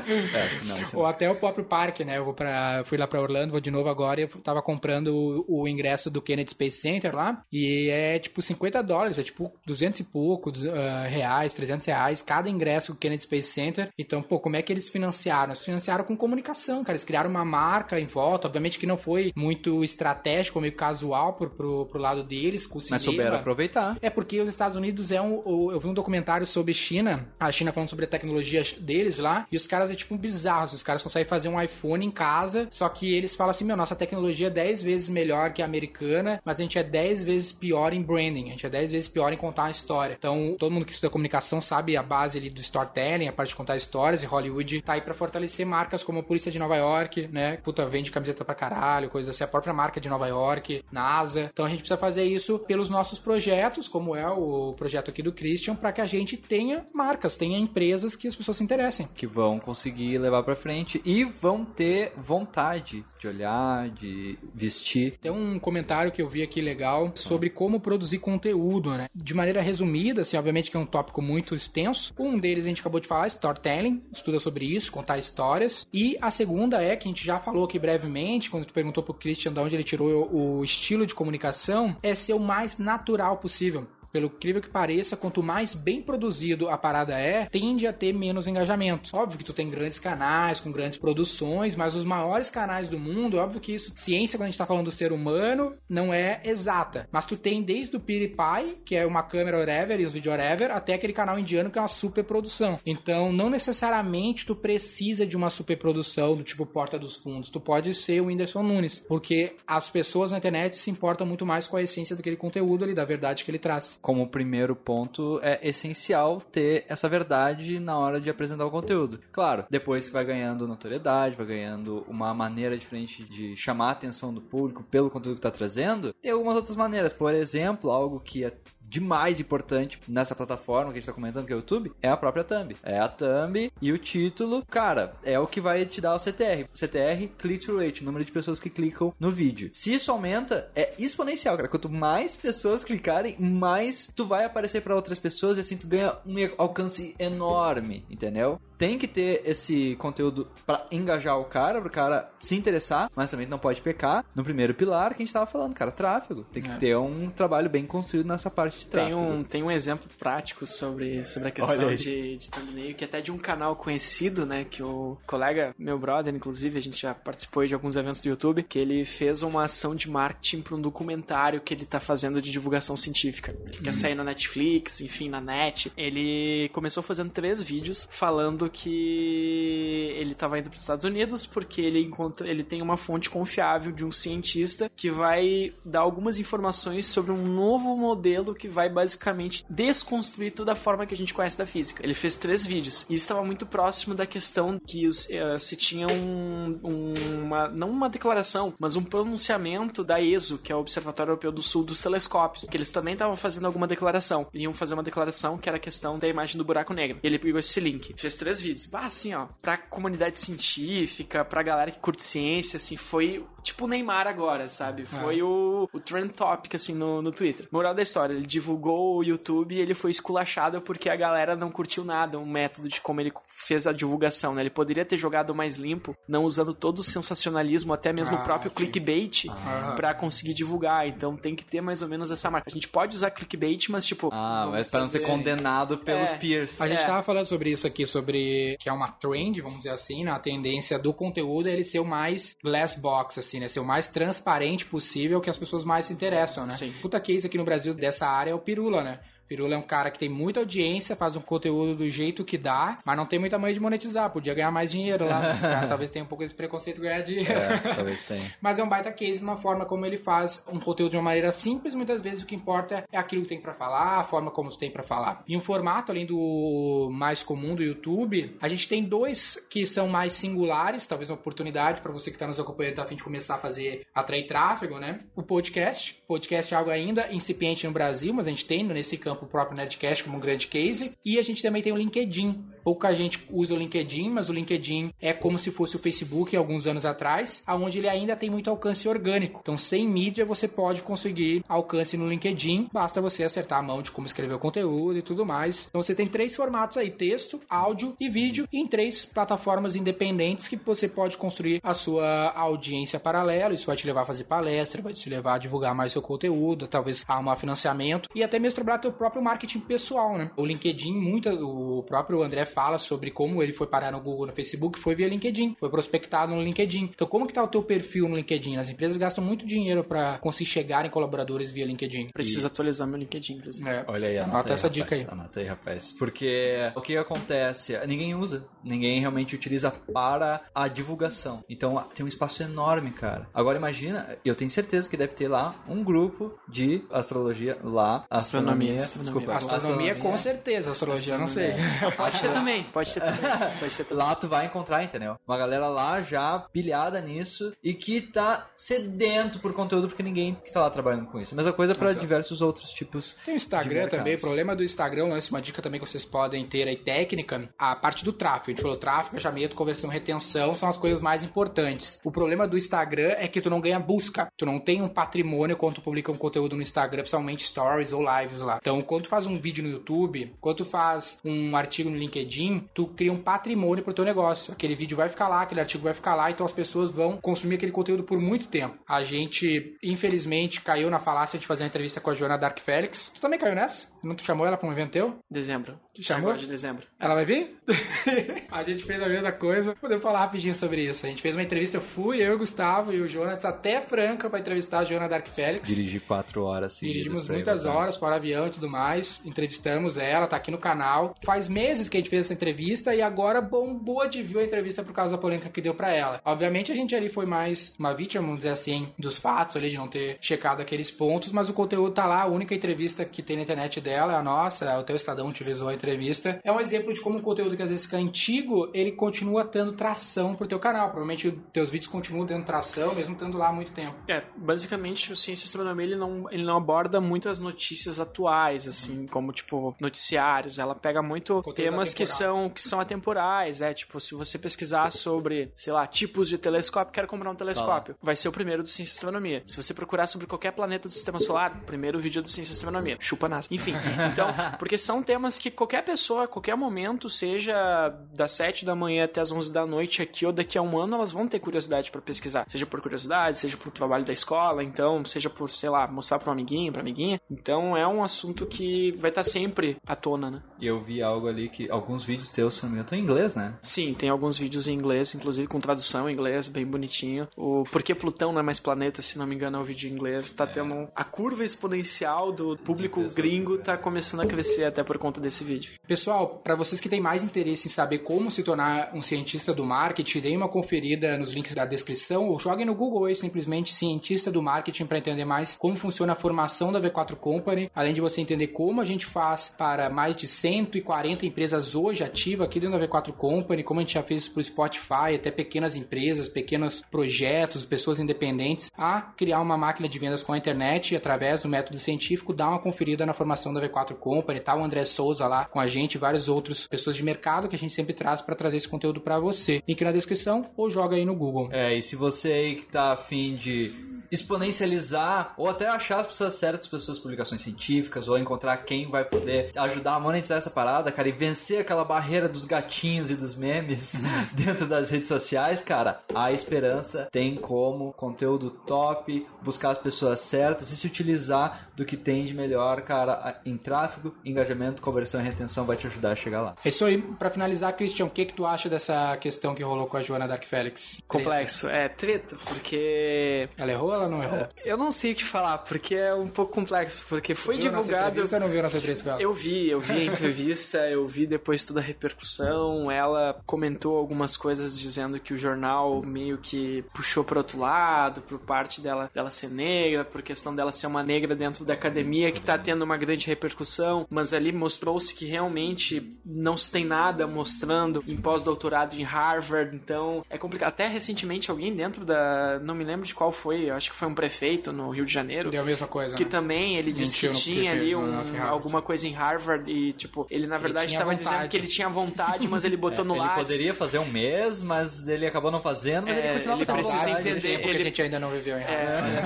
É, 0.08 0.64
não, 0.64 0.78
isso 0.80 0.98
Ou 0.98 1.04
até 1.04 1.30
o 1.30 1.34
próprio 1.34 1.64
parque, 1.64 2.02
né? 2.02 2.16
Eu 2.16 2.24
vou 2.24 2.32
pra, 2.32 2.82
fui 2.86 2.96
lá 2.96 3.06
pra 3.06 3.20
Orlando, 3.20 3.52
vou 3.52 3.60
de 3.60 3.70
novo 3.70 3.88
agora 3.90 4.20
e 4.20 4.24
eu 4.24 4.28
tava 4.40 4.62
comprando 4.62 5.08
o, 5.46 5.62
o 5.62 5.68
ingresso 5.68 6.10
do 6.10 6.22
Kennedy 6.22 6.50
Space 6.50 6.80
Center 6.80 7.14
lá. 7.14 7.42
E 7.52 7.90
é 7.90 8.18
tipo 8.18 8.40
50 8.40 8.82
dólares, 8.82 9.18
é 9.18 9.22
tipo 9.22 9.52
200 9.66 10.00
e 10.00 10.04
pouco 10.04 10.50
ah, 10.74 11.06
reais, 11.06 11.52
300 11.52 11.86
reais 11.86 12.22
cada 12.22 12.48
ingresso 12.48 12.92
do 12.92 12.98
Kennedy 12.98 13.22
Space 13.28 13.48
Center. 13.48 13.90
Então, 13.98 14.22
pô, 14.22 14.40
como 14.40 14.56
é 14.56 14.62
que 14.62 14.72
eles 14.72 14.88
financiaram? 14.88 15.52
Eles 15.52 15.64
financiaram 15.64 16.04
com 16.04 16.16
comunicação, 16.16 16.82
cara. 16.82 16.92
Eles 16.92 17.04
criaram 17.04 17.28
uma 17.28 17.44
marca 17.44 18.00
em 18.00 18.06
volta. 18.06 18.48
Obviamente 18.48 18.78
que 18.78 18.86
não 18.86 18.96
foi 18.96 19.32
muito 19.36 19.84
estratégico, 19.84 20.60
meio 20.60 20.72
casual 20.72 21.34
pro, 21.34 21.50
pro, 21.50 21.86
pro 21.86 22.00
lado 22.00 22.22
deles, 22.22 22.66
com 22.66 22.74
o 22.74 22.76
Mas 22.78 22.84
cinema. 22.86 23.04
souberam 23.04 23.36
aproveitar. 23.36 23.96
É 24.00 24.08
porque 24.08 24.40
os 24.40 24.48
Estados 24.48 24.76
Unidos 24.76 25.12
é 25.12 25.20
um. 25.20 25.70
Eu 25.70 25.78
vi 25.78 25.88
um 25.88 25.94
documentário 25.94 26.46
sobre 26.46 26.72
China, 26.72 27.28
a 27.38 27.52
China 27.52 27.72
falando 27.72 27.90
sobre 27.90 28.06
a 28.06 28.08
tecnologia 28.08 28.62
deles 28.80 29.18
lá, 29.18 29.46
e 29.52 29.56
os 29.56 29.66
caras 29.66 29.90
é 29.90 29.94
tipo 29.94 30.16
bizarros. 30.16 30.72
Os 30.72 30.82
caras 30.82 31.02
conseguem 31.02 31.28
fazer 31.28 31.48
um 31.48 31.60
iPhone 31.60 32.04
em 32.04 32.10
casa, 32.10 32.66
só 32.70 32.88
que 32.88 33.12
eles 33.14 33.34
falam 33.34 33.50
assim: 33.50 33.64
meu, 33.64 33.76
nossa 33.76 33.94
tecnologia 33.94 34.46
é 34.46 34.50
10 34.50 34.82
vezes 34.82 35.08
melhor 35.08 35.52
que 35.52 35.62
a 35.62 35.64
americana, 35.64 36.40
mas 36.44 36.58
a 36.58 36.62
gente 36.62 36.78
é 36.78 36.82
10 36.82 37.22
vezes 37.22 37.52
pior 37.52 37.92
em 37.92 38.02
branding, 38.02 38.46
a 38.46 38.50
gente 38.50 38.66
é 38.66 38.70
10 38.70 38.90
vezes 38.90 39.08
pior 39.08 39.32
em 39.32 39.36
contar 39.36 39.64
uma 39.64 39.70
história. 39.70 40.14
Então, 40.18 40.56
todo 40.58 40.72
mundo 40.72 40.84
que 40.84 40.92
estuda 40.92 41.10
comunicação 41.10 41.60
sabe 41.60 41.96
a 41.96 42.02
base 42.02 42.38
ali 42.38 42.48
do 42.50 42.60
storytelling, 42.60 43.17
a 43.26 43.32
parte 43.32 43.48
de 43.48 43.56
contar 43.56 43.74
histórias, 43.74 44.22
e 44.22 44.26
Hollywood 44.26 44.82
tá 44.82 44.92
aí 44.92 45.00
pra 45.00 45.14
fortalecer 45.14 45.66
marcas 45.66 46.04
como 46.04 46.20
a 46.20 46.22
Polícia 46.22 46.52
de 46.52 46.58
Nova 46.58 46.76
York, 46.76 47.28
né? 47.32 47.56
Puta, 47.56 47.84
vende 47.86 48.10
camiseta 48.10 48.44
pra 48.44 48.54
caralho, 48.54 49.08
coisa 49.08 49.30
assim, 49.30 49.42
a 49.42 49.48
própria 49.48 49.72
marca 49.72 50.00
de 50.00 50.08
Nova 50.08 50.28
York, 50.28 50.84
NASA. 50.92 51.48
Então 51.52 51.64
a 51.64 51.68
gente 51.68 51.80
precisa 51.80 51.98
fazer 51.98 52.24
isso 52.24 52.58
pelos 52.60 52.88
nossos 52.88 53.18
projetos, 53.18 53.88
como 53.88 54.14
é 54.14 54.28
o 54.28 54.74
projeto 54.74 55.10
aqui 55.10 55.22
do 55.22 55.32
Christian, 55.32 55.74
para 55.74 55.90
que 55.90 56.00
a 56.00 56.06
gente 56.06 56.36
tenha 56.36 56.86
marcas, 56.94 57.36
tenha 57.36 57.58
empresas 57.58 58.14
que 58.14 58.28
as 58.28 58.36
pessoas 58.36 58.58
se 58.58 58.64
interessem. 58.64 59.08
que 59.14 59.26
vão 59.26 59.58
conseguir 59.58 60.18
levar 60.18 60.42
pra 60.42 60.54
frente 60.54 61.00
e 61.04 61.24
vão 61.24 61.64
ter 61.64 62.12
vontade 62.16 63.04
de 63.18 63.26
olhar, 63.26 63.88
de 63.90 64.38
vestir. 64.54 65.18
Tem 65.20 65.30
um 65.30 65.58
comentário 65.58 66.12
que 66.12 66.22
eu 66.22 66.28
vi 66.28 66.42
aqui 66.42 66.60
legal 66.60 67.10
sobre 67.14 67.50
como 67.50 67.80
produzir 67.80 68.18
conteúdo, 68.18 68.94
né? 68.94 69.08
De 69.14 69.34
maneira 69.34 69.60
resumida, 69.60 70.22
assim, 70.22 70.36
obviamente 70.36 70.70
que 70.70 70.76
é 70.76 70.80
um 70.80 70.86
tópico 70.86 71.20
muito 71.20 71.54
extenso. 71.54 72.14
Um 72.18 72.38
deles 72.38 72.64
a 72.64 72.68
gente 72.68 72.80
acabou 72.80 73.00
de 73.00 73.07
falar, 73.08 73.26
storytelling, 73.26 74.02
estuda 74.12 74.38
sobre 74.38 74.64
isso, 74.64 74.92
contar 74.92 75.18
histórias. 75.18 75.86
E 75.92 76.16
a 76.20 76.30
segunda 76.30 76.82
é, 76.82 76.94
que 76.94 77.08
a 77.08 77.10
gente 77.10 77.24
já 77.24 77.40
falou 77.40 77.64
aqui 77.64 77.78
brevemente, 77.78 78.50
quando 78.50 78.66
tu 78.66 78.72
perguntou 78.72 79.02
pro 79.02 79.14
Christian 79.14 79.52
de 79.52 79.60
onde 79.60 79.74
ele 79.74 79.84
tirou 79.84 80.28
o 80.32 80.62
estilo 80.62 81.06
de 81.06 81.14
comunicação, 81.14 81.96
é 82.02 82.14
ser 82.14 82.34
o 82.34 82.40
mais 82.40 82.78
natural 82.78 83.38
possível. 83.38 83.86
Pelo 84.12 84.26
incrível 84.26 84.62
que 84.62 84.68
pareça, 84.68 85.16
quanto 85.16 85.42
mais 85.42 85.74
bem 85.74 86.02
produzido 86.02 86.68
a 86.68 86.78
parada 86.78 87.18
é, 87.18 87.46
tende 87.46 87.86
a 87.86 87.92
ter 87.92 88.12
menos 88.12 88.46
engajamento. 88.46 89.16
Óbvio 89.16 89.38
que 89.38 89.44
tu 89.44 89.52
tem 89.52 89.70
grandes 89.70 89.98
canais, 89.98 90.60
com 90.60 90.72
grandes 90.72 90.98
produções, 90.98 91.74
mas 91.74 91.94
os 91.94 92.04
maiores 92.04 92.50
canais 92.50 92.88
do 92.88 92.98
mundo, 92.98 93.38
óbvio 93.38 93.60
que 93.60 93.74
isso, 93.74 93.92
ciência, 93.96 94.38
quando 94.38 94.48
a 94.48 94.50
gente 94.50 94.58
tá 94.58 94.66
falando 94.66 94.86
do 94.86 94.92
ser 94.92 95.12
humano, 95.12 95.74
não 95.88 96.12
é 96.12 96.40
exata. 96.44 97.08
Mas 97.10 97.26
tu 97.26 97.36
tem 97.36 97.62
desde 97.62 97.96
o 97.96 98.00
PewDiePie, 98.00 98.80
que 98.84 98.96
é 98.96 99.06
uma 99.06 99.22
câmera 99.22 99.58
whatever 99.58 100.00
e 100.00 100.06
os 100.06 100.12
vídeos 100.12 100.34
whatever, 100.34 100.70
até 100.70 100.94
aquele 100.94 101.12
canal 101.12 101.38
indiano 101.38 101.70
que 101.70 101.78
é 101.78 101.82
uma 101.82 101.88
super 101.88 102.24
produção. 102.24 102.78
Então, 102.84 103.32
não 103.32 103.50
necessariamente 103.50 104.46
tu 104.46 104.54
precisa 104.54 105.26
de 105.26 105.36
uma 105.36 105.50
super 105.50 105.76
produção 105.76 106.36
do 106.36 106.42
tipo 106.42 106.64
Porta 106.64 106.98
dos 106.98 107.16
Fundos. 107.16 107.50
Tu 107.50 107.60
pode 107.60 107.92
ser 107.94 108.20
o 108.20 108.26
Whindersson 108.26 108.62
Nunes, 108.62 109.00
porque 109.06 109.56
as 109.66 109.90
pessoas 109.90 110.32
na 110.32 110.38
internet 110.38 110.76
se 110.76 110.90
importam 110.90 111.26
muito 111.26 111.44
mais 111.44 111.66
com 111.66 111.76
a 111.76 111.82
essência 111.82 112.16
daquele 112.16 112.36
conteúdo 112.36 112.84
ali, 112.84 112.94
da 112.94 113.04
verdade 113.04 113.44
que 113.44 113.50
ele 113.50 113.58
traz. 113.58 113.97
Como 114.00 114.28
primeiro 114.28 114.76
ponto, 114.76 115.40
é 115.42 115.66
essencial 115.66 116.40
ter 116.40 116.84
essa 116.88 117.08
verdade 117.08 117.80
na 117.80 117.98
hora 117.98 118.20
de 118.20 118.30
apresentar 118.30 118.64
o 118.64 118.70
conteúdo. 118.70 119.20
Claro, 119.32 119.64
depois 119.68 120.06
que 120.06 120.12
vai 120.12 120.24
ganhando 120.24 120.68
notoriedade, 120.68 121.36
vai 121.36 121.46
ganhando 121.46 122.04
uma 122.08 122.32
maneira 122.32 122.76
diferente 122.76 123.24
de 123.24 123.56
chamar 123.56 123.88
a 123.88 123.92
atenção 123.92 124.32
do 124.32 124.40
público 124.40 124.82
pelo 124.84 125.10
conteúdo 125.10 125.36
que 125.36 125.46
está 125.46 125.50
trazendo, 125.50 126.12
tem 126.14 126.30
algumas 126.30 126.56
outras 126.56 126.76
maneiras. 126.76 127.12
Por 127.12 127.34
exemplo, 127.34 127.90
algo 127.90 128.20
que 128.20 128.44
é 128.44 128.52
demais 128.88 129.38
importante 129.38 130.00
nessa 130.08 130.34
plataforma 130.34 130.92
que 130.92 130.98
a 130.98 131.00
gente 131.00 131.06
tá 131.06 131.12
comentando, 131.12 131.46
que 131.46 131.52
é 131.52 131.56
o 131.56 131.58
YouTube, 131.58 131.92
é 132.02 132.08
a 132.08 132.16
própria 132.16 132.44
thumb. 132.44 132.76
É 132.82 132.98
a 132.98 133.08
thumb 133.08 133.70
e 133.80 133.92
o 133.92 133.98
título, 133.98 134.64
cara, 134.68 135.14
é 135.22 135.38
o 135.38 135.46
que 135.46 135.60
vai 135.60 135.84
te 135.84 136.00
dar 136.00 136.14
o 136.14 136.18
CTR. 136.18 136.66
CTR, 136.74 137.28
click-through 137.38 137.84
rate, 137.84 138.04
número 138.04 138.24
de 138.24 138.32
pessoas 138.32 138.58
que 138.58 138.70
clicam 138.70 139.14
no 139.18 139.30
vídeo. 139.30 139.70
Se 139.72 139.92
isso 139.92 140.10
aumenta, 140.10 140.70
é 140.74 140.94
exponencial, 140.98 141.56
cara. 141.56 141.68
Quanto 141.68 141.88
mais 141.88 142.34
pessoas 142.34 142.84
clicarem, 142.84 143.36
mais 143.38 144.10
tu 144.14 144.24
vai 144.24 144.44
aparecer 144.44 144.80
para 144.82 144.94
outras 144.94 145.18
pessoas 145.18 145.58
e 145.58 145.60
assim 145.60 145.76
tu 145.76 145.86
ganha 145.86 146.16
um 146.26 146.34
alcance 146.56 147.14
enorme, 147.18 148.04
entendeu? 148.08 148.60
Tem 148.78 148.96
que 148.98 149.08
ter 149.08 149.42
esse 149.44 149.96
conteúdo 149.96 150.48
pra 150.64 150.86
engajar 150.90 151.38
o 151.38 151.44
cara, 151.44 151.80
pro 151.80 151.90
cara 151.90 152.30
se 152.38 152.54
interessar, 152.54 153.10
mas 153.14 153.30
também 153.30 153.46
não 153.46 153.58
pode 153.58 153.82
pecar 153.82 154.24
no 154.34 154.44
primeiro 154.44 154.72
pilar 154.72 155.10
que 155.14 155.22
a 155.22 155.26
gente 155.26 155.32
tava 155.32 155.46
falando, 155.46 155.74
cara, 155.74 155.90
tráfego. 155.90 156.44
Tem 156.52 156.62
que 156.62 156.70
É. 156.70 156.76
ter 156.76 156.96
um 156.96 157.28
trabalho 157.28 157.68
bem 157.68 157.84
construído 157.84 158.26
nessa 158.26 158.48
parte 158.50 158.78
de 158.78 158.84
Tem 158.86 158.90
tráfego. 159.08 159.18
um, 159.20 159.42
tem 159.42 159.62
um 159.62 159.70
exemplo 159.70 160.08
prático 160.18 160.64
sobre, 160.66 161.24
sobre 161.24 161.48
a 161.48 161.52
questão 161.52 161.94
de, 161.96 162.36
de 162.36 162.50
thumbnail, 162.50 162.94
que 162.94 163.04
é 163.04 163.06
até 163.08 163.20
de 163.20 163.32
um 163.32 163.38
canal 163.38 163.74
conhecido, 163.74 164.46
né? 164.46 164.64
Que 164.64 164.82
o 164.82 165.18
colega, 165.26 165.74
meu 165.78 165.98
brother, 165.98 166.34
inclusive, 166.34 166.78
a 166.78 166.82
gente 166.82 167.00
já 167.02 167.12
participou 167.14 167.66
de 167.66 167.74
alguns 167.74 167.96
eventos 167.96 168.20
do 168.22 168.28
YouTube, 168.28 168.62
que 168.62 168.78
ele 168.78 169.04
fez 169.04 169.42
uma 169.42 169.64
ação 169.64 169.94
de 169.94 170.08
marketing 170.08 170.62
para 170.62 170.74
um 170.76 170.80
documentário 170.80 171.60
que 171.60 171.74
ele 171.74 171.84
tá 171.84 171.98
fazendo 171.98 172.40
de 172.40 172.50
divulgação 172.52 172.96
científica. 172.96 173.52
Ele 173.66 173.78
Hum. 173.80 173.82
quer 173.82 173.92
sair 173.94 174.14
na 174.14 174.22
Netflix, 174.24 175.00
enfim, 175.00 175.28
na 175.28 175.40
net. 175.40 175.92
Ele 175.96 176.68
começou 176.72 177.02
fazendo 177.02 177.30
três 177.30 177.62
vídeos 177.62 178.08
falando 178.10 178.67
que 178.70 180.12
ele 180.16 180.34
tava 180.34 180.58
indo 180.58 180.68
para 180.70 180.76
os 180.76 180.82
Estados 180.82 181.04
Unidos 181.04 181.46
porque 181.46 181.80
ele 181.80 182.00
encontra, 182.02 182.48
ele 182.48 182.62
tem 182.62 182.82
uma 182.82 182.96
fonte 182.96 183.30
confiável 183.30 183.92
de 183.92 184.04
um 184.04 184.12
cientista 184.12 184.90
que 184.96 185.10
vai 185.10 185.72
dar 185.84 186.00
algumas 186.00 186.38
informações 186.38 187.06
sobre 187.06 187.32
um 187.32 187.44
novo 187.46 187.96
modelo 187.96 188.54
que 188.54 188.68
vai 188.68 188.88
basicamente 188.88 189.64
desconstruir 189.68 190.52
toda 190.52 190.72
a 190.72 190.76
forma 190.76 191.06
que 191.06 191.14
a 191.14 191.16
gente 191.16 191.34
conhece 191.34 191.58
da 191.58 191.66
física. 191.66 192.02
Ele 192.04 192.14
fez 192.14 192.36
três 192.36 192.66
vídeos 192.66 193.06
e 193.08 193.14
estava 193.14 193.42
muito 193.44 193.66
próximo 193.66 194.14
da 194.14 194.26
questão 194.26 194.78
que 194.86 195.06
eh, 195.30 195.58
se 195.58 195.76
tinha 195.76 196.06
um, 196.08 196.78
um- 196.82 197.42
uma 197.44 197.68
não 197.68 197.90
uma 197.90 198.08
declaração, 198.08 198.74
mas 198.78 198.96
um 198.96 199.02
pronunciamento 199.02 200.02
da 200.04 200.20
ESO, 200.20 200.58
que 200.58 200.72
é 200.72 200.74
o 200.76 200.80
Observatório 200.80 201.30
Europeu 201.30 201.52
do 201.52 201.62
Sul 201.62 201.84
dos 201.84 202.02
Telescópios, 202.02 202.64
que 202.70 202.76
eles 202.76 202.90
também 202.90 203.14
estavam 203.14 203.36
fazendo 203.36 203.66
alguma 203.66 203.86
declaração. 203.86 204.46
Iam 204.54 204.74
fazer 204.74 204.94
uma 204.94 205.02
declaração 205.02 205.56
que 205.58 205.68
era 205.68 205.76
a 205.76 205.80
questão 205.80 206.18
da 206.18 206.28
imagem 206.28 206.56
do 206.56 206.64
buraco 206.64 206.92
negro. 206.92 207.18
Ele 207.22 207.38
pegou 207.38 207.58
esse 207.58 207.80
link, 207.80 208.14
fez 208.16 208.36
três 208.36 208.57
vídeos. 208.60 208.86
Bah, 208.86 209.06
assim, 209.06 209.34
ó, 209.34 209.46
pra 209.60 209.76
comunidade 209.76 210.38
científica, 210.40 211.44
pra 211.44 211.62
galera 211.62 211.90
que 211.90 211.98
curte 211.98 212.22
ciência, 212.22 212.76
assim, 212.76 212.96
foi 212.96 213.46
tipo 213.62 213.84
o 213.84 213.88
Neymar 213.88 214.26
agora, 214.26 214.68
sabe? 214.68 215.04
Foi 215.06 215.42
o, 215.42 215.88
o 215.92 216.00
trend 216.00 216.32
topic, 216.32 216.74
assim, 216.74 216.94
no, 216.94 217.20
no 217.22 217.30
Twitter. 217.32 217.68
Moral 217.70 217.94
da 217.94 218.02
história, 218.02 218.32
ele 218.34 218.46
divulgou 218.46 219.16
o 219.18 219.24
YouTube 219.24 219.74
e 219.74 219.80
ele 219.80 219.94
foi 219.94 220.10
esculachado 220.10 220.80
porque 220.80 221.08
a 221.08 221.16
galera 221.16 221.54
não 221.56 221.70
curtiu 221.70 222.04
nada, 222.04 222.38
o 222.38 222.46
método 222.46 222.88
de 222.88 223.00
como 223.00 223.20
ele 223.20 223.32
fez 223.48 223.86
a 223.86 223.92
divulgação, 223.92 224.54
né? 224.54 224.62
Ele 224.62 224.70
poderia 224.70 225.04
ter 225.04 225.16
jogado 225.16 225.54
mais 225.54 225.76
limpo, 225.76 226.16
não 226.28 226.44
usando 226.44 226.72
todo 226.74 227.00
o 227.00 227.04
sensacionalismo, 227.04 227.92
até 227.92 228.12
mesmo 228.12 228.36
Ah, 228.36 228.40
o 228.40 228.44
próprio 228.44 228.70
sim. 228.70 228.76
clickbait, 228.76 229.46
Ah. 229.50 229.94
pra 229.96 230.14
conseguir 230.14 230.54
divulgar. 230.54 231.06
Então 231.08 231.36
tem 231.36 231.54
que 231.54 231.64
ter 231.64 231.80
mais 231.80 232.02
ou 232.02 232.08
menos 232.08 232.30
essa 232.30 232.50
marca. 232.50 232.70
A 232.70 232.74
gente 232.74 232.88
pode 232.88 233.14
usar 233.16 233.30
clickbait, 233.30 233.88
mas 233.90 234.04
tipo... 234.04 234.30
Ah, 234.32 234.68
mas 234.70 234.90
pra 234.90 235.00
não 235.00 235.08
ser 235.08 235.20
condenado 235.20 235.98
pelos 235.98 236.30
É. 236.30 236.36
peers. 236.36 236.80
A 236.80 236.88
gente 236.88 237.02
É. 237.02 237.06
tava 237.06 237.22
falando 237.22 237.46
sobre 237.46 237.70
isso 237.70 237.86
aqui, 237.86 238.06
sobre 238.06 238.76
que 238.80 238.88
é 238.88 238.92
uma 238.92 239.08
trend, 239.08 239.60
vamos 239.60 239.78
dizer 239.78 239.90
assim, 239.90 240.24
né? 240.24 240.30
A 240.30 240.38
tendência 240.38 240.98
do 240.98 241.12
conteúdo 241.12 241.68
é 241.68 241.72
ele 241.72 241.84
ser 241.84 241.98
o 242.00 242.04
mais 242.04 242.56
glass 242.62 242.94
box, 242.94 243.38
assim, 243.38 243.47
né? 243.56 243.68
Ser 243.68 243.80
o 243.80 243.84
mais 243.84 244.06
transparente 244.06 244.84
possível 244.84 245.40
que 245.40 245.48
as 245.48 245.56
pessoas 245.56 245.84
mais 245.84 246.06
se 246.06 246.12
interessam, 246.12 246.66
né? 246.66 246.74
Sim. 246.74 246.92
Puta 247.00 247.18
case 247.20 247.46
aqui 247.46 247.56
no 247.56 247.64
Brasil 247.64 247.94
dessa 247.94 248.26
área 248.26 248.50
é 248.50 248.54
o 248.54 248.58
Pirula, 248.58 249.02
né? 249.02 249.20
Pirula 249.48 249.74
é 249.74 249.78
um 249.78 249.82
cara 249.82 250.10
que 250.10 250.18
tem 250.18 250.28
muita 250.28 250.60
audiência, 250.60 251.16
faz 251.16 251.34
um 251.34 251.40
conteúdo 251.40 251.96
do 251.96 252.10
jeito 252.10 252.44
que 252.44 252.58
dá, 252.58 252.98
mas 253.04 253.16
não 253.16 253.24
tem 253.24 253.38
muita 253.38 253.58
mãe 253.58 253.72
de 253.72 253.80
monetizar. 253.80 254.30
Podia 254.30 254.52
ganhar 254.52 254.70
mais 254.70 254.90
dinheiro 254.90 255.26
lá. 255.26 255.54
Esse 255.54 255.62
cara 255.62 255.86
talvez 255.88 256.10
tenha 256.10 256.24
um 256.24 256.28
pouco 256.28 256.44
desse 256.44 256.54
preconceito 256.54 256.96
de 256.96 257.02
ganhar 257.02 257.22
dinheiro. 257.22 257.52
É, 257.52 257.94
talvez 257.94 258.22
tenha. 258.22 258.52
Mas 258.60 258.78
é 258.78 258.82
um 258.82 258.88
baita 258.88 259.10
case 259.10 259.40
numa 259.40 259.56
forma 259.56 259.86
como 259.86 260.04
ele 260.04 260.16
faz 260.16 260.64
um 260.68 260.78
conteúdo 260.78 261.12
de 261.12 261.16
uma 261.16 261.22
maneira 261.22 261.50
simples. 261.50 261.94
Muitas 261.94 262.20
vezes 262.20 262.42
o 262.42 262.46
que 262.46 262.54
importa 262.54 263.04
é 263.10 263.18
aquilo 263.18 263.42
que 263.42 263.48
tem 263.48 263.60
pra 263.60 263.72
falar, 263.72 264.18
a 264.18 264.24
forma 264.24 264.50
como 264.50 264.68
tem 264.76 264.90
pra 264.90 265.02
falar. 265.02 265.42
E 265.48 265.56
um 265.56 265.60
formato, 265.60 266.12
além 266.12 266.26
do 266.26 267.08
mais 267.10 267.42
comum 267.42 267.74
do 267.74 267.82
YouTube, 267.82 268.56
a 268.60 268.68
gente 268.68 268.88
tem 268.88 269.02
dois 269.02 269.58
que 269.70 269.86
são 269.86 270.08
mais 270.08 270.32
singulares, 270.34 271.06
talvez 271.06 271.30
uma 271.30 271.36
oportunidade 271.36 272.00
pra 272.02 272.12
você 272.12 272.30
que 272.30 272.38
tá 272.38 272.46
nos 272.46 272.60
acompanhando, 272.60 272.96
tá 272.96 273.02
a 273.02 273.06
fim 273.06 273.16
de 273.16 273.24
começar 273.24 273.54
a 273.54 273.58
fazer, 273.58 274.06
atrair 274.14 274.46
tráfego, 274.46 274.98
né? 274.98 275.20
O 275.34 275.42
podcast. 275.42 276.22
Podcast 276.26 276.74
é 276.74 276.76
algo 276.76 276.90
ainda 276.90 277.32
incipiente 277.32 277.86
no 277.86 277.92
Brasil, 277.92 278.32
mas 278.34 278.46
a 278.46 278.50
gente 278.50 278.64
tem 278.64 278.84
nesse 278.84 279.16
campo 279.16 279.37
o 279.44 279.48
próprio 279.48 279.76
Nerdcast 279.76 280.24
como 280.24 280.36
um 280.36 280.40
grande 280.40 280.66
case. 280.66 281.12
E 281.24 281.38
a 281.38 281.42
gente 281.42 281.62
também 281.62 281.82
tem 281.82 281.92
o 281.92 281.96
LinkedIn. 281.96 282.64
Pouca 282.88 283.14
gente 283.14 283.46
usa 283.50 283.74
o 283.74 283.76
LinkedIn, 283.76 284.30
mas 284.30 284.48
o 284.48 284.52
LinkedIn 284.54 285.12
é 285.20 285.34
como 285.34 285.58
se 285.58 285.70
fosse 285.70 285.96
o 285.96 285.98
Facebook 285.98 286.56
alguns 286.56 286.86
anos 286.86 287.04
atrás, 287.04 287.62
aonde 287.66 287.98
ele 287.98 288.08
ainda 288.08 288.34
tem 288.34 288.48
muito 288.48 288.70
alcance 288.70 289.06
orgânico. 289.06 289.60
Então, 289.62 289.76
sem 289.76 290.08
mídia, 290.08 290.42
você 290.46 290.66
pode 290.66 291.02
conseguir 291.02 291.62
alcance 291.68 292.16
no 292.16 292.26
LinkedIn, 292.26 292.88
basta 292.90 293.20
você 293.20 293.44
acertar 293.44 293.80
a 293.80 293.82
mão 293.82 294.00
de 294.00 294.10
como 294.10 294.26
escrever 294.26 294.54
o 294.54 294.58
conteúdo 294.58 295.18
e 295.18 295.22
tudo 295.22 295.44
mais. 295.44 295.84
Então, 295.86 296.02
você 296.02 296.14
tem 296.14 296.26
três 296.26 296.56
formatos 296.56 296.96
aí: 296.96 297.10
texto, 297.10 297.60
áudio 297.68 298.16
e 298.18 298.26
vídeo, 298.30 298.66
em 298.72 298.86
três 298.86 299.26
plataformas 299.26 299.94
independentes 299.94 300.66
que 300.66 300.76
você 300.76 301.06
pode 301.06 301.36
construir 301.36 301.82
a 301.82 301.92
sua 301.92 302.52
audiência 302.52 303.20
paralela. 303.20 303.74
Isso 303.74 303.86
vai 303.86 303.96
te 303.96 304.06
levar 304.06 304.22
a 304.22 304.24
fazer 304.24 304.44
palestra, 304.44 305.02
vai 305.02 305.12
te 305.12 305.28
levar 305.28 305.56
a 305.56 305.58
divulgar 305.58 305.94
mais 305.94 306.12
seu 306.12 306.22
conteúdo, 306.22 306.88
talvez 306.88 307.22
arrumar 307.28 307.56
financiamento 307.56 308.30
e 308.34 308.42
até 308.42 308.58
mesmo 308.58 308.76
trabalhar 308.76 309.00
teu 309.00 309.12
próprio 309.12 309.42
marketing 309.42 309.80
pessoal, 309.80 310.38
né? 310.38 310.50
O 310.56 310.64
LinkedIn, 310.64 311.12
muita, 311.12 311.52
o 311.52 312.02
próprio 312.04 312.42
André 312.42 312.64
fala 312.78 312.96
sobre 312.96 313.32
como 313.32 313.60
ele 313.60 313.72
foi 313.72 313.88
parar 313.88 314.12
no 314.12 314.20
Google, 314.20 314.46
no 314.46 314.52
Facebook, 314.52 315.00
foi 315.00 315.12
via 315.12 315.26
LinkedIn, 315.26 315.74
foi 315.80 315.90
prospectado 315.90 316.54
no 316.54 316.62
LinkedIn. 316.62 317.10
Então, 317.12 317.26
como 317.26 317.44
que 317.44 317.52
tá 317.52 317.60
o 317.60 317.66
teu 317.66 317.82
perfil 317.82 318.28
no 318.28 318.36
LinkedIn? 318.36 318.76
As 318.76 318.88
empresas 318.88 319.16
gastam 319.16 319.42
muito 319.42 319.66
dinheiro 319.66 320.04
para 320.04 320.38
conseguir 320.38 320.70
chegar 320.70 321.04
em 321.04 321.10
colaboradores 321.10 321.72
via 321.72 321.84
LinkedIn. 321.84 322.28
Preciso 322.28 322.68
atualizar 322.68 323.08
meu 323.08 323.18
LinkedIn, 323.18 323.54
inclusive. 323.54 323.88
É. 323.88 324.04
Olha 324.06 324.28
aí, 324.28 324.38
Anota 324.38 324.58
anota, 324.58 324.74
essa 324.74 324.86
aí, 324.86 324.92
dica 324.92 325.16
rapaz, 325.16 325.28
aí. 325.28 325.34
Anota 325.34 325.60
aí, 325.60 325.66
rapaz. 325.66 326.12
Porque 326.12 326.92
o 326.94 327.00
que 327.00 327.16
acontece? 327.16 327.98
Ninguém 328.06 328.36
usa. 328.36 328.64
Ninguém 328.84 329.18
realmente 329.18 329.56
utiliza 329.56 329.90
para 329.90 330.60
a 330.72 330.86
divulgação. 330.86 331.64
Então 331.68 332.06
tem 332.14 332.24
um 332.24 332.28
espaço 332.28 332.62
enorme, 332.62 333.10
cara. 333.10 333.48
Agora 333.52 333.76
imagina, 333.76 334.38
eu 334.44 334.54
tenho 334.54 334.70
certeza 334.70 335.08
que 335.08 335.16
deve 335.16 335.34
ter 335.34 335.48
lá 335.48 335.74
um 335.88 336.04
grupo 336.04 336.56
de 336.68 337.02
astrologia 337.10 337.76
lá. 337.82 338.24
Astronomia, 338.30 338.98
Astronomia. 338.98 338.98
astronomia. 338.98 339.24
Desculpa. 339.24 339.76
Astronomia, 339.76 340.14
com 340.14 340.38
certeza, 340.38 340.92
astrologia, 340.92 341.34
eu 341.34 341.38
não 341.40 341.48
sei. 341.48 341.72
Pode 342.16 342.40
ter 342.40 342.52
também, 342.52 342.67
pode 342.92 343.12
ter 343.12 343.20
também. 343.20 343.38
Pode 343.78 343.96
ter 343.96 344.04
também. 344.04 344.24
Lá 344.24 344.34
tu 344.34 344.48
vai 344.48 344.66
encontrar, 344.66 345.02
entendeu? 345.02 345.36
Uma 345.46 345.58
galera 345.58 345.88
lá 345.88 346.20
já 346.22 346.58
pilhada 346.72 347.20
nisso 347.20 347.72
e 347.82 347.94
que 347.94 348.20
tá 348.20 348.68
sedento 348.76 349.58
por 349.58 349.72
conteúdo 349.72 350.08
porque 350.08 350.22
ninguém 350.22 350.54
que 350.54 350.72
tá 350.72 350.80
lá 350.80 350.90
trabalhando 350.90 351.26
com 351.26 351.40
isso. 351.40 351.54
Mesma 351.54 351.72
coisa 351.72 351.94
para 351.94 352.12
diversos 352.12 352.60
outros 352.60 352.90
tipos. 352.90 353.36
Tem 353.44 353.54
o 353.54 353.56
Instagram 353.56 354.08
também, 354.08 354.34
o 354.34 354.40
problema 354.40 354.74
do 354.74 354.82
Instagram, 354.82 355.26
lance, 355.28 355.50
uma 355.50 355.60
dica 355.60 355.82
também 355.82 356.00
que 356.00 356.08
vocês 356.08 356.24
podem 356.24 356.64
ter 356.66 356.86
aí, 356.88 356.96
técnica, 356.96 357.68
a 357.78 357.94
parte 357.94 358.24
do 358.24 358.32
tráfego. 358.32 358.66
A 358.66 358.70
gente 358.70 358.82
falou 358.82 358.96
tráfego, 358.96 359.36
fechamento, 359.36 359.76
conversão, 359.76 360.10
retenção, 360.10 360.74
são 360.74 360.88
as 360.88 360.98
coisas 360.98 361.20
mais 361.20 361.42
importantes. 361.42 362.18
O 362.24 362.30
problema 362.30 362.66
do 362.66 362.76
Instagram 362.76 363.34
é 363.38 363.48
que 363.48 363.60
tu 363.60 363.70
não 363.70 363.80
ganha 363.80 363.98
busca. 363.98 364.48
Tu 364.56 364.66
não 364.66 364.78
tem 364.78 365.02
um 365.02 365.08
patrimônio 365.08 365.76
quando 365.76 365.96
tu 365.96 366.02
publica 366.02 366.32
um 366.32 366.36
conteúdo 366.36 366.76
no 366.76 366.82
Instagram, 366.82 367.22
principalmente 367.22 367.64
stories 367.64 368.12
ou 368.12 368.22
lives 368.22 368.60
lá. 368.60 368.78
Então, 368.80 369.00
quando 369.02 369.24
tu 369.24 369.28
faz 369.28 369.46
um 369.46 369.58
vídeo 369.58 369.82
no 369.84 369.90
YouTube, 369.90 370.54
quando 370.60 370.78
tu 370.78 370.84
faz 370.84 371.40
um 371.44 371.76
artigo 371.76 372.10
no 372.10 372.16
LinkedIn, 372.16 372.47
tu 372.94 373.06
cria 373.06 373.32
um 373.32 373.38
patrimônio 373.38 374.02
pro 374.02 374.12
teu 374.12 374.24
negócio. 374.24 374.72
Aquele 374.72 374.94
vídeo 374.94 375.16
vai 375.16 375.28
ficar 375.28 375.48
lá, 375.48 375.62
aquele 375.62 375.80
artigo 375.80 376.04
vai 376.04 376.14
ficar 376.14 376.34
lá, 376.34 376.50
então 376.50 376.64
as 376.64 376.72
pessoas 376.72 377.10
vão 377.10 377.36
consumir 377.36 377.76
aquele 377.76 377.92
conteúdo 377.92 378.22
por 378.22 378.40
muito 378.40 378.68
tempo. 378.68 378.98
A 379.06 379.22
gente, 379.22 379.96
infelizmente, 380.02 380.80
caiu 380.80 381.10
na 381.10 381.18
falácia 381.18 381.58
de 381.58 381.66
fazer 381.66 381.84
uma 381.84 381.88
entrevista 381.88 382.20
com 382.20 382.30
a 382.30 382.34
Joana 382.34 382.56
Dark 382.56 382.78
Félix. 382.78 383.30
Tu 383.34 383.40
também 383.40 383.58
caiu 383.58 383.74
nessa? 383.74 384.06
Não 384.22 384.34
tu 384.34 384.42
chamou 384.44 384.66
ela 384.66 384.76
pra 384.76 384.88
um 384.88 384.92
evento 384.92 385.10
teu? 385.10 385.38
Dezembro. 385.50 385.98
Chamou? 386.20 386.50
Agora 386.50 386.58
de 386.58 386.66
dezembro. 386.66 387.06
Ela 387.18 387.34
vai 387.34 387.44
vir? 387.44 387.76
a 388.70 388.82
gente 388.82 389.04
fez 389.04 389.22
a 389.22 389.28
mesma 389.28 389.52
coisa. 389.52 389.94
Podemos 390.00 390.22
falar 390.22 390.40
rapidinho 390.40 390.74
sobre 390.74 391.02
isso. 391.04 391.24
A 391.24 391.28
gente 391.28 391.40
fez 391.40 391.54
uma 391.54 391.62
entrevista, 391.62 391.96
eu 391.96 392.00
fui, 392.00 392.42
eu, 392.42 392.54
o 392.54 392.58
Gustavo 392.58 393.12
e 393.12 393.20
o 393.20 393.28
Jonas 393.28 393.64
até 393.64 394.00
Franca 394.00 394.50
pra 394.50 394.58
entrevistar 394.58 395.00
a 395.00 395.04
Joana 395.04 395.28
Dark 395.28 395.46
Félix. 395.46 395.86
Dirigir 395.86 396.20
quatro 396.22 396.64
horas 396.64 396.94
seguidas 396.94 397.22
Dirigimos 397.22 397.48
muitas 397.48 397.84
cá. 397.84 397.92
horas 397.92 398.16
fora 398.16 398.36
avião 398.36 398.66
e 398.66 398.70
tudo 398.70 398.88
mais. 398.88 399.40
Entrevistamos 399.44 400.16
ela, 400.16 400.46
tá 400.46 400.56
aqui 400.56 400.70
no 400.70 400.78
canal. 400.78 401.34
Faz 401.44 401.68
meses 401.68 402.08
que 402.08 402.16
a 402.16 402.20
gente 402.20 402.30
fez 402.30 402.42
essa 402.42 402.52
entrevista 402.52 403.14
e 403.14 403.22
agora 403.22 403.60
bombou 403.60 404.28
de 404.28 404.42
view 404.42 404.60
a 404.60 404.64
entrevista 404.64 405.02
por 405.04 405.12
causa 405.12 405.32
da 405.32 405.38
polêmica 405.38 405.68
que 405.68 405.80
deu 405.80 405.94
pra 405.94 406.10
ela. 406.10 406.40
Obviamente 406.44 406.90
a 406.90 406.94
gente 406.94 407.14
ali 407.14 407.28
foi 407.28 407.46
mais 407.46 407.94
uma 407.98 408.12
vítima, 408.12 408.42
vamos 408.42 408.58
dizer 408.58 408.70
assim, 408.70 409.12
dos 409.18 409.38
fatos 409.38 409.76
ali 409.76 409.90
de 409.90 409.96
não 409.96 410.08
ter 410.08 410.36
checado 410.40 410.80
aqueles 410.80 411.10
pontos, 411.10 411.52
mas 411.52 411.68
o 411.68 411.72
conteúdo 411.72 412.12
tá 412.12 412.26
lá. 412.26 412.42
A 412.42 412.46
única 412.46 412.74
entrevista 412.74 413.24
que 413.24 413.42
tem 413.42 413.56
na 413.56 413.62
internet 413.62 414.00
dela 414.08 414.32
é 414.32 414.36
a 414.36 414.42
nossa. 414.42 414.98
O 414.98 415.02
teu 415.02 415.14
Estadão 415.14 415.48
utilizou 415.48 415.88
a 415.88 415.94
entrevista. 415.94 416.58
É 416.64 416.72
um 416.72 416.80
exemplo 416.80 417.12
de 417.12 417.20
como 417.20 417.38
um 417.38 417.42
conteúdo 417.42 417.76
que 417.76 417.82
às 417.82 417.90
vezes 417.90 418.06
fica 418.06 418.16
antigo, 418.16 418.90
ele 418.94 419.12
continua 419.12 419.64
tendo 419.64 419.92
tração 419.92 420.54
pro 420.54 420.66
teu 420.66 420.78
canal. 420.78 421.08
Provavelmente 421.08 421.50
teus 421.72 421.90
vídeos 421.90 422.10
continuam 422.10 422.46
tendo 422.46 422.64
tração, 422.64 423.14
mesmo 423.14 423.34
estando 423.34 423.58
lá 423.58 423.68
há 423.68 423.72
muito 423.72 423.92
tempo. 423.92 424.14
É, 424.26 424.42
basicamente 424.56 425.32
o 425.32 425.36
Ciência 425.36 425.64
e 425.64 425.66
Astronomia 425.66 426.06
ele 426.06 426.16
não, 426.16 426.50
ele 426.50 426.64
não 426.64 426.76
aborda 426.76 427.20
muito 427.20 427.48
as 427.48 427.58
notícias 427.58 428.18
atuais, 428.18 428.88
assim, 428.88 429.26
como 429.26 429.52
tipo 429.52 429.94
noticiários. 430.00 430.78
Ela 430.78 430.94
pega 430.94 431.20
muito 431.20 431.56
Conteúdo 431.56 431.74
temas 431.74 432.14
que 432.14 432.24
são, 432.24 432.70
que 432.70 432.80
são 432.80 433.00
atemporais. 433.00 433.82
É, 433.82 433.92
tipo, 433.92 434.18
se 434.20 434.34
você 434.34 434.58
pesquisar 434.58 435.10
sobre, 435.10 435.70
sei 435.74 435.92
lá, 435.92 436.06
tipos 436.06 436.48
de 436.48 436.56
telescópio, 436.56 437.12
quero 437.12 437.28
comprar 437.28 437.50
um 437.50 437.54
telescópio, 437.54 438.16
vai 438.22 438.34
ser 438.34 438.48
o 438.48 438.52
primeiro 438.52 438.82
do 438.82 438.88
Ciência 438.88 439.12
e 439.12 439.16
Astronomia. 439.16 439.62
Se 439.66 439.76
você 439.76 439.92
procurar 439.92 440.26
sobre 440.26 440.46
qualquer 440.46 440.72
planeta 440.72 441.08
do 441.08 441.12
sistema 441.12 441.40
solar, 441.40 441.82
primeiro 441.84 442.18
vídeo 442.18 442.40
do 442.40 442.48
Ciência 442.48 442.72
e 442.72 442.76
Astronomia. 442.76 443.16
Chupa 443.20 443.48
NASA. 443.48 443.68
Enfim, 443.70 443.97
Então, 444.32 444.48
porque 444.78 444.98
são 444.98 445.22
temas 445.22 445.58
que 445.58 445.70
qualquer 445.70 446.04
pessoa, 446.04 446.44
a 446.44 446.48
qualquer 446.48 446.76
momento, 446.76 447.28
seja 447.28 448.08
das 448.34 448.52
7 448.52 448.84
da 448.84 448.94
manhã 448.94 449.24
até 449.24 449.40
as 449.40 449.50
11 449.50 449.72
da 449.72 449.86
noite 449.86 450.22
aqui 450.22 450.44
ou 450.44 450.52
daqui 450.52 450.76
a 450.76 450.82
um 450.82 450.98
ano, 450.98 451.16
elas 451.16 451.32
vão 451.32 451.48
ter 451.48 451.58
curiosidade 451.58 452.10
para 452.10 452.20
pesquisar. 452.20 452.64
Seja 452.68 452.86
por 452.86 453.00
curiosidade, 453.00 453.58
seja 453.58 453.76
por 453.76 453.90
trabalho 453.90 454.24
da 454.24 454.32
escola, 454.32 454.82
então, 454.82 455.24
seja 455.24 455.48
por, 455.48 455.70
sei 455.70 455.88
lá, 455.88 456.06
mostrar 456.06 456.38
para 456.38 456.50
um 456.50 456.52
amiguinho, 456.52 456.92
para 456.92 457.00
amiguinha. 457.00 457.40
Então, 457.50 457.96
é 457.96 458.06
um 458.06 458.22
assunto 458.22 458.66
que 458.66 459.12
vai 459.12 459.30
estar 459.30 459.42
sempre 459.42 459.96
à 460.06 460.14
tona, 460.14 460.50
né? 460.50 460.62
E 460.80 460.86
eu 460.86 461.00
vi 461.00 461.22
algo 461.22 461.48
ali 461.48 461.68
que 461.68 461.90
alguns 461.90 462.24
vídeos 462.24 462.48
teus, 462.48 462.74
se 462.74 462.82
não 462.82 462.90
me 462.90 462.94
engano, 462.94 463.06
estão 463.06 463.18
em 463.18 463.22
inglês, 463.22 463.54
né? 463.54 463.74
Sim, 463.82 464.14
tem 464.14 464.28
alguns 464.28 464.56
vídeos 464.56 464.86
em 464.86 464.94
inglês, 464.94 465.34
inclusive 465.34 465.66
com 465.66 465.80
tradução 465.80 466.28
em 466.28 466.32
inglês, 466.32 466.68
bem 466.68 466.86
bonitinho. 466.86 467.48
O 467.56 467.84
Por 467.90 468.02
que 468.02 468.14
Plutão 468.14 468.52
não 468.52 468.60
é 468.60 468.62
mais 468.62 468.78
planeta, 468.78 469.20
se 469.22 469.38
não 469.38 469.46
me 469.46 469.54
engano, 469.54 469.78
é 469.78 469.80
o 469.80 469.84
vídeo 469.84 470.08
em 470.08 470.12
inglês. 470.12 470.50
Tá 470.50 470.66
tendo 470.66 471.08
a 471.14 471.24
curva 471.24 471.64
exponencial 471.64 472.52
do 472.52 472.76
público 472.76 473.22
gringo 473.34 473.78
tá 473.78 473.96
começando 473.96 474.40
a 474.40 474.46
crescer 474.46 474.84
até 474.84 475.02
por 475.02 475.18
conta 475.18 475.40
desse 475.40 475.64
vídeo. 475.64 475.92
Pessoal, 476.06 476.60
para 476.62 476.74
vocês 476.74 477.00
que 477.00 477.08
têm 477.08 477.20
mais 477.20 477.42
interesse 477.42 477.88
em 477.88 477.90
saber 477.90 478.18
como 478.18 478.50
se 478.50 478.62
tornar 478.62 479.10
um 479.14 479.22
cientista 479.22 479.72
do 479.72 479.84
marketing, 479.84 480.40
deem 480.40 480.56
uma 480.56 480.68
conferida 480.68 481.36
nos 481.36 481.52
links 481.52 481.74
da 481.74 481.84
descrição 481.84 482.48
ou 482.48 482.58
joguem 482.58 482.86
no 482.86 482.94
Google 482.94 483.26
aí 483.26 483.34
simplesmente 483.34 483.92
cientista 483.92 484.50
do 484.50 484.62
marketing 484.62 485.06
para 485.06 485.18
entender 485.18 485.44
mais 485.44 485.76
como 485.76 485.96
funciona 485.96 486.32
a 486.32 486.36
formação 486.36 486.92
da 486.92 487.00
V4 487.00 487.36
Company, 487.36 487.90
além 487.94 488.12
de 488.12 488.20
você 488.20 488.40
entender 488.40 488.68
como 488.68 489.00
a 489.00 489.04
gente 489.04 489.26
faz 489.26 489.74
para 489.76 490.10
mais 490.10 490.36
de 490.36 490.46
140 490.68 491.46
empresas 491.46 491.94
hoje 491.94 492.22
ativas 492.22 492.66
aqui 492.66 492.78
dentro 492.78 492.98
da 492.98 493.06
V4 493.06 493.32
Company, 493.32 493.82
como 493.82 494.00
a 494.00 494.02
gente 494.02 494.14
já 494.14 494.22
fez 494.22 494.48
para 494.48 494.60
o 494.60 494.64
Spotify, 494.64 495.34
até 495.34 495.50
pequenas 495.50 495.96
empresas, 495.96 496.48
pequenos 496.48 497.02
projetos, 497.10 497.84
pessoas 497.84 498.20
independentes, 498.20 498.90
a 498.96 499.20
criar 499.20 499.60
uma 499.60 499.76
máquina 499.76 500.08
de 500.08 500.18
vendas 500.18 500.42
com 500.42 500.52
a 500.52 500.58
internet 500.58 501.16
através 501.16 501.62
do 501.62 501.68
método 501.68 501.98
científico, 501.98 502.52
dá 502.52 502.68
uma 502.68 502.78
conferida 502.78 503.24
na 503.24 503.32
formação 503.32 503.72
da 503.72 503.80
V4 503.80 504.14
Company, 504.14 504.60
tá 504.60 504.76
o 504.76 504.84
André 504.84 505.04
Souza 505.04 505.46
lá 505.46 505.64
com 505.64 505.80
a 505.80 505.86
gente, 505.86 506.18
vários 506.18 506.48
outros 506.48 506.86
pessoas 506.86 507.16
de 507.16 507.24
mercado 507.24 507.68
que 507.68 507.76
a 507.76 507.78
gente 507.78 507.94
sempre 507.94 508.12
traz 508.12 508.42
para 508.42 508.54
trazer 508.54 508.76
esse 508.76 508.88
conteúdo 508.88 509.20
para 509.20 509.38
você. 509.38 509.82
Link 509.86 510.02
na 510.04 510.12
descrição 510.12 510.66
ou 510.76 510.90
joga 510.90 511.16
aí 511.16 511.24
no 511.24 511.34
Google. 511.34 511.68
É, 511.72 511.96
e 511.96 512.02
se 512.02 512.16
você 512.16 512.52
aí 512.52 512.76
que 512.76 512.86
tá 512.86 513.12
afim 513.12 513.54
de 513.54 514.17
exponencializar 514.30 515.54
ou 515.56 515.68
até 515.68 515.88
achar 515.88 516.20
as 516.20 516.26
pessoas 516.26 516.54
certas 516.54 516.86
para 516.86 516.98
suas 516.98 517.18
publicações 517.18 517.62
científicas 517.62 518.28
ou 518.28 518.38
encontrar 518.38 518.76
quem 518.78 519.08
vai 519.08 519.24
poder 519.24 519.72
ajudar 519.76 520.14
a 520.14 520.20
monetizar 520.20 520.58
essa 520.58 520.70
parada, 520.70 521.12
cara, 521.12 521.28
e 521.28 521.32
vencer 521.32 521.80
aquela 521.80 522.04
barreira 522.04 522.48
dos 522.48 522.64
gatinhos 522.64 523.30
e 523.30 523.34
dos 523.34 523.54
memes 523.54 524.14
dentro 524.52 524.86
das 524.86 525.10
redes 525.10 525.28
sociais, 525.28 525.82
cara, 525.82 526.20
a 526.34 526.52
esperança 526.52 527.28
tem 527.30 527.56
como 527.56 528.12
conteúdo 528.12 528.70
top, 528.70 529.46
buscar 529.62 529.90
as 529.90 529.98
pessoas 529.98 530.40
certas 530.40 530.90
e 530.90 530.96
se 530.96 531.06
utilizar 531.06 531.88
do 531.96 532.04
que 532.04 532.16
tem 532.16 532.44
de 532.44 532.54
melhor, 532.54 533.00
cara, 533.02 533.60
em 533.64 533.76
tráfego, 533.76 534.34
engajamento, 534.44 535.02
conversão 535.02 535.40
e 535.40 535.44
retenção 535.44 535.84
vai 535.84 535.96
te 535.96 536.06
ajudar 536.06 536.32
a 536.32 536.36
chegar 536.36 536.60
lá. 536.62 536.74
É 536.84 536.88
isso 536.88 537.04
aí. 537.04 537.20
Para 537.20 537.50
finalizar, 537.50 537.92
Christian, 537.96 538.26
o 538.26 538.30
que 538.30 538.44
que 538.44 538.52
tu 538.52 538.64
acha 538.64 538.88
dessa 538.88 539.36
questão 539.38 539.74
que 539.74 539.82
rolou 539.82 540.06
com 540.06 540.16
a 540.16 540.22
Joana 540.22 540.46
Dark 540.46 540.64
Félix? 540.64 541.20
Complexo, 541.26 541.88
é 541.88 542.08
treta, 542.08 542.56
porque 542.66 543.68
Ela 543.76 543.92
errou 543.92 544.08
ou 544.08 544.14
ela 544.14 544.28
não 544.28 544.42
errou? 544.42 544.68
eu 544.84 544.96
não 544.96 545.10
sei 545.10 545.32
o 545.32 545.34
que 545.34 545.44
falar, 545.44 545.78
porque 545.78 546.14
é 546.14 546.34
um 546.34 546.48
pouco 546.48 546.72
complexo, 546.72 547.24
porque 547.28 547.54
foi 547.54 547.78
Viu 547.78 547.90
divulgado 547.90 548.28
entrevista 548.28 548.56
ou 548.56 548.60
não 548.60 548.68
viu 548.68 548.82
nossa 548.82 548.96
entrevista 548.98 549.24
com 549.24 549.30
ela? 549.30 549.42
Eu 549.42 549.52
vi, 549.52 549.88
eu 549.90 550.00
vi 550.00 550.18
a 550.18 550.24
entrevista, 550.24 550.98
eu 551.10 551.26
vi 551.26 551.46
depois 551.46 551.84
toda 551.84 552.00
a 552.00 552.02
repercussão. 552.02 553.10
Ela 553.10 553.60
comentou 553.66 554.16
algumas 554.16 554.56
coisas 554.56 554.98
dizendo 554.98 555.38
que 555.40 555.52
o 555.52 555.58
jornal 555.58 556.22
meio 556.22 556.58
que 556.58 557.02
puxou 557.12 557.42
pro 557.44 557.58
outro 557.58 557.78
lado, 557.78 558.40
por 558.42 558.58
parte 558.58 559.00
dela, 559.00 559.30
dela 559.34 559.47
ser 559.50 559.68
negra, 559.70 560.24
por 560.24 560.42
questão 560.42 560.74
dela 560.74 560.92
ser 560.92 561.06
uma 561.06 561.22
negra 561.22 561.54
dentro 561.54 561.84
da 561.84 561.94
academia, 561.94 562.50
que 562.52 562.60
tá 562.60 562.76
tendo 562.78 563.02
uma 563.02 563.16
grande 563.16 563.46
repercussão. 563.46 564.26
Mas 564.30 564.52
ali 564.52 564.72
mostrou-se 564.72 565.34
que 565.34 565.46
realmente 565.46 566.28
não 566.44 566.76
se 566.76 566.90
tem 566.90 567.04
nada 567.04 567.46
mostrando 567.46 568.22
em 568.26 568.36
pós-doutorado 568.36 569.14
em 569.14 569.22
Harvard, 569.22 569.94
então 569.94 570.42
é 570.50 570.56
complicado. 570.58 570.88
Até 570.88 571.06
recentemente 571.06 571.70
alguém 571.70 571.94
dentro 571.94 572.24
da. 572.24 572.78
Não 572.82 572.94
me 572.94 573.04
lembro 573.04 573.26
de 573.26 573.34
qual 573.34 573.52
foi, 573.52 573.90
eu 573.90 573.94
acho 573.94 574.10
que 574.10 574.16
foi 574.16 574.28
um 574.28 574.34
prefeito 574.34 574.92
no 574.92 575.10
Rio 575.10 575.24
de 575.24 575.32
Janeiro. 575.32 575.70
Deu 575.70 575.82
a 575.82 575.84
mesma 575.84 576.06
coisa, 576.06 576.36
Que 576.36 576.44
né? 576.44 576.50
também 576.50 576.96
ele 576.96 577.12
disse 577.12 577.36
que 577.36 577.46
Mentiu 577.46 577.52
no 577.70 577.74
tinha 577.76 577.92
ali 577.92 578.14
um- 578.14 578.30
Harvard. 578.30 578.58
alguma 578.68 579.02
coisa 579.02 579.26
em 579.26 579.32
Harvard 579.32 579.90
e, 579.90 580.12
tipo, 580.12 580.46
ele 580.50 580.66
na 580.66 580.78
verdade 580.78 581.12
estava 581.12 581.34
dizendo 581.34 581.68
que 581.68 581.76
ele 581.76 581.86
tinha 581.86 582.08
vontade, 582.08 582.66
mas 582.68 582.84
ele 582.84 582.96
botou 582.96 583.24
no 583.24 583.34
ele 583.34 583.40
Lattes. 583.40 583.62
poderia 583.62 583.94
fazer 583.94 584.18
um 584.18 584.26
mês, 584.28 584.80
mas 584.82 585.28
ele 585.28 585.46
acabou 585.46 585.70
não 585.70 585.80
fazendo, 585.80 586.26
mas 586.26 586.36
É, 586.36 586.40
ele 586.40 586.54
continuava 586.54 586.82
ele 586.82 586.92
precisa 586.92 587.30
entender, 587.30 587.54
do 587.54 587.60
tempo 587.60 587.82
que 587.84 587.88
ele- 587.90 587.98
a 587.98 588.04
gente 588.04 588.22
ainda 588.22 588.38
não 588.40 588.50
viveu 588.50 588.78
em 588.78 588.82
Harvard. 588.82 589.36
É, 589.36 589.37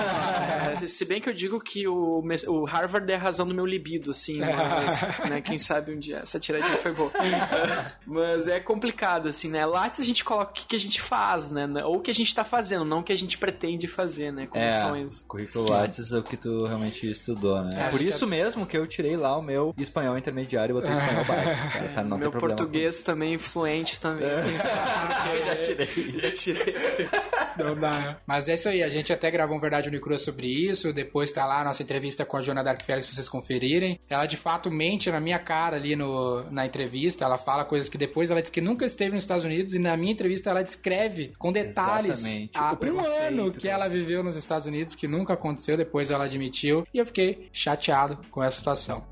se 0.87 1.05
bem 1.05 1.21
que 1.21 1.29
eu 1.29 1.33
digo 1.33 1.59
que 1.59 1.87
o, 1.87 2.23
o 2.47 2.65
Harvard 2.65 3.11
é 3.11 3.15
a 3.15 3.19
razão 3.19 3.47
do 3.47 3.53
meu 3.53 3.65
libido, 3.65 4.11
assim, 4.11 4.39
mas, 4.39 5.29
né, 5.29 5.41
quem 5.41 5.57
sabe 5.57 5.93
um 5.93 5.99
dia, 5.99 6.17
essa 6.17 6.39
tiradinha 6.39 6.77
foi 6.77 6.91
boa. 6.91 7.11
mas 8.05 8.47
é 8.47 8.59
complicado, 8.59 9.27
assim, 9.29 9.49
né, 9.49 9.65
Lattes 9.65 10.01
a 10.01 10.05
gente 10.05 10.23
coloca 10.23 10.51
o 10.51 10.53
que, 10.53 10.65
que 10.65 10.75
a 10.75 10.79
gente 10.79 11.01
faz, 11.01 11.51
né, 11.51 11.67
ou 11.85 11.97
o 11.97 11.99
que 12.01 12.11
a 12.11 12.13
gente 12.13 12.33
tá 12.33 12.43
fazendo, 12.43 12.85
não 12.85 12.99
o 12.99 13.03
que 13.03 13.13
a 13.13 13.17
gente 13.17 13.37
pretende 13.37 13.87
fazer, 13.87 14.31
né, 14.31 14.47
como 14.47 14.63
É, 14.63 14.71
sonhos. 14.71 15.23
currículo 15.27 15.69
Lattes 15.69 16.11
é 16.11 16.17
o 16.17 16.23
que 16.23 16.37
tu 16.37 16.65
realmente 16.65 17.09
estudou, 17.09 17.61
né? 17.63 17.87
É, 17.87 17.89
Por 17.89 18.01
isso 18.01 18.25
mesmo 18.27 18.65
que 18.65 18.77
eu 18.77 18.85
tirei 18.87 19.15
lá 19.15 19.37
o 19.37 19.41
meu 19.41 19.73
espanhol 19.77 20.17
intermediário 20.17 20.73
e 20.73 20.81
botei 20.81 20.91
espanhol 20.91 21.25
básico, 21.25 21.71
cara, 21.71 21.89
pra 21.93 22.03
não 22.03 22.17
Meu 22.17 22.31
português 22.31 23.01
também 23.01 23.37
fluente 23.37 23.99
também. 23.99 24.27
já 25.45 25.55
tirei. 25.57 26.19
Já 26.19 26.31
tirei. 26.31 26.75
Não 27.57 27.75
dá. 27.75 28.17
Mas 28.25 28.47
é 28.47 28.55
isso 28.55 28.69
aí, 28.69 28.83
a 28.83 28.89
gente 28.89 29.11
até 29.11 29.29
gravou 29.29 29.57
um 29.57 29.59
Verdade 29.59 29.89
Unicrua 29.89 30.17
sobre 30.17 30.47
isso, 30.47 30.93
depois 30.93 31.31
tá 31.31 31.45
lá 31.45 31.61
a 31.61 31.63
nossa 31.63 31.83
entrevista 31.83 32.25
com 32.25 32.37
a 32.37 32.41
Joana 32.41 32.63
Dark 32.63 32.81
Félix 32.81 33.05
pra 33.05 33.15
vocês 33.15 33.29
conferirem. 33.29 33.99
Ela 34.09 34.25
de 34.25 34.37
fato 34.37 34.71
mente 34.71 35.11
na 35.11 35.19
minha 35.19 35.39
cara 35.39 35.77
ali 35.77 35.95
no, 35.95 36.43
na 36.51 36.65
entrevista, 36.65 37.25
ela 37.25 37.37
fala 37.37 37.65
coisas 37.65 37.89
que 37.89 37.97
depois 37.97 38.29
ela 38.29 38.41
diz 38.41 38.49
que 38.49 38.61
nunca 38.61 38.85
esteve 38.85 39.13
nos 39.13 39.23
Estados 39.23 39.43
Unidos 39.43 39.73
e 39.73 39.79
na 39.79 39.95
minha 39.97 40.11
entrevista 40.11 40.49
ela 40.49 40.63
descreve 40.63 41.33
com 41.37 41.51
detalhes 41.51 42.19
Exatamente. 42.19 42.57
há 42.57 42.73
O 42.73 42.93
um 42.93 43.27
ano 43.27 43.51
que 43.51 43.67
ela 43.67 43.87
né? 43.87 43.93
viveu 43.93 44.23
nos 44.23 44.35
Estados 44.35 44.67
Unidos, 44.67 44.95
que 44.95 45.07
nunca 45.07 45.33
aconteceu, 45.33 45.77
depois 45.77 46.09
ela 46.09 46.25
admitiu, 46.25 46.85
e 46.93 46.97
eu 46.97 47.05
fiquei 47.05 47.49
chateado 47.51 48.17
com 48.29 48.43
essa 48.43 48.57
situação. 48.57 49.03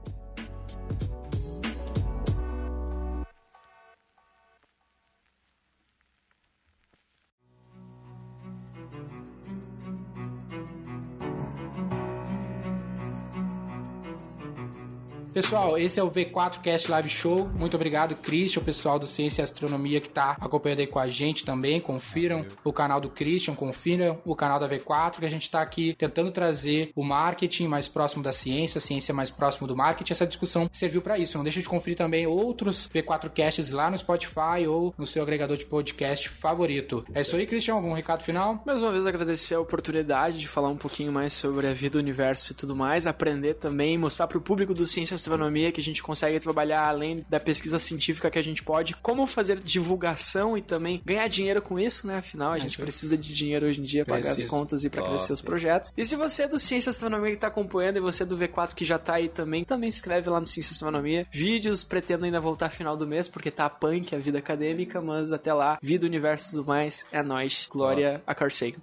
Pessoal, 15.41 15.75
esse 15.75 15.99
é 15.99 16.03
o 16.03 16.11
V4 16.11 16.61
Cast 16.61 16.91
Live 16.91 17.09
Show. 17.09 17.49
Muito 17.57 17.73
obrigado, 17.73 18.15
Christian, 18.15 18.61
o 18.61 18.63
pessoal 18.63 18.99
do 18.99 19.07
Ciência 19.07 19.41
e 19.41 19.43
Astronomia 19.43 19.99
que 19.99 20.07
tá 20.07 20.37
acompanhando 20.39 20.81
aí 20.81 20.87
com 20.87 20.99
a 20.99 21.07
gente 21.07 21.43
também. 21.43 21.81
Confiram 21.81 22.45
o 22.63 22.71
canal 22.71 23.01
do 23.01 23.09
Christian, 23.09 23.55
confiram 23.55 24.21
o 24.23 24.35
canal 24.35 24.59
da 24.59 24.69
V4, 24.69 25.17
que 25.17 25.25
a 25.25 25.29
gente 25.29 25.49
tá 25.49 25.59
aqui 25.59 25.95
tentando 25.97 26.29
trazer 26.29 26.91
o 26.95 27.03
marketing 27.03 27.67
mais 27.67 27.87
próximo 27.87 28.21
da 28.21 28.31
ciência, 28.31 28.77
a 28.77 28.81
ciência 28.81 29.15
mais 29.15 29.31
próximo 29.31 29.67
do 29.67 29.75
marketing. 29.75 30.13
Essa 30.13 30.27
discussão 30.27 30.69
serviu 30.71 31.01
para 31.01 31.17
isso. 31.17 31.37
Não 31.37 31.43
deixa 31.43 31.59
de 31.59 31.67
conferir 31.67 31.97
também 31.97 32.27
outros 32.27 32.87
V4 32.93 33.31
Casts 33.31 33.71
lá 33.71 33.89
no 33.89 33.97
Spotify 33.97 34.67
ou 34.69 34.93
no 34.95 35.07
seu 35.07 35.23
agregador 35.23 35.57
de 35.57 35.65
podcast 35.65 36.29
favorito. 36.29 37.03
É 37.15 37.21
isso 37.21 37.35
aí, 37.35 37.47
Christian. 37.47 37.73
Algum 37.73 37.93
recado 37.93 38.21
final? 38.21 38.61
Mais 38.63 38.79
uma 38.79 38.91
vez 38.91 39.07
agradecer 39.07 39.55
a 39.55 39.59
oportunidade 39.59 40.37
de 40.37 40.47
falar 40.47 40.69
um 40.69 40.77
pouquinho 40.77 41.11
mais 41.11 41.33
sobre 41.33 41.65
a 41.65 41.73
vida, 41.73 41.97
o 41.97 42.01
universo 42.01 42.51
e 42.51 42.55
tudo 42.55 42.75
mais, 42.75 43.07
aprender 43.07 43.55
também, 43.55 43.97
mostrar 43.97 44.27
para 44.27 44.37
o 44.37 44.41
público 44.41 44.75
do 44.75 44.85
Ciência 44.85 45.15
e 45.15 45.30
Astronomia 45.31 45.71
que 45.71 45.79
a 45.79 45.83
gente 45.83 46.03
consegue 46.03 46.39
trabalhar 46.39 46.81
além 46.87 47.17
da 47.29 47.39
pesquisa 47.39 47.79
científica 47.79 48.29
que 48.29 48.37
a 48.37 48.41
gente 48.41 48.61
pode, 48.63 48.95
como 48.97 49.25
fazer 49.25 49.59
divulgação 49.59 50.57
e 50.57 50.61
também 50.61 51.01
ganhar 51.05 51.27
dinheiro 51.27 51.61
com 51.61 51.79
isso, 51.79 52.05
né? 52.07 52.17
Afinal, 52.17 52.51
a 52.51 52.57
gente 52.57 52.71
Acho- 52.75 52.81
precisa 52.81 53.17
de 53.17 53.33
dinheiro 53.33 53.65
hoje 53.67 53.79
em 53.79 53.83
dia 53.83 54.03
para 54.05 54.15
pagar 54.15 54.31
as 54.31 54.45
contas 54.45 54.83
e 54.83 54.89
para 54.89 55.03
crescer 55.03 55.33
os 55.33 55.41
projetos. 55.41 55.93
E 55.95 56.05
se 56.05 56.15
você 56.15 56.43
é 56.43 56.47
do 56.47 56.59
Ciência 56.59 56.89
e 56.89 56.91
Astronomia 56.91 57.31
que 57.31 57.37
tá 57.37 57.47
acompanhando 57.47 57.97
e 57.97 57.99
você 57.99 58.23
é 58.23 58.25
do 58.25 58.37
V4 58.37 58.73
que 58.75 58.83
já 58.85 58.97
tá 58.99 59.15
aí 59.15 59.29
também, 59.29 59.63
também 59.63 59.89
se 59.89 59.97
inscreve 59.97 60.29
lá 60.29 60.39
no 60.39 60.45
Ciência 60.45 60.71
e 60.73 60.75
Astronomia. 60.75 61.25
Vídeos, 61.31 61.83
pretendo 61.83 62.25
ainda 62.25 62.39
voltar 62.39 62.69
final 62.69 62.97
do 62.97 63.07
mês, 63.07 63.27
porque 63.27 63.49
tá 63.51 63.69
punk 63.69 64.13
a 64.15 64.19
vida 64.19 64.39
acadêmica, 64.39 65.01
mas 65.01 65.31
até 65.31 65.53
lá, 65.53 65.77
vida, 65.81 66.05
universo 66.05 66.49
e 66.49 66.51
tudo 66.57 66.67
mais, 66.67 67.05
é 67.11 67.23
nóis. 67.23 67.67
Glória 67.69 68.21
a 68.27 68.35
Carl 68.35 68.51
Sagan. 68.51 68.79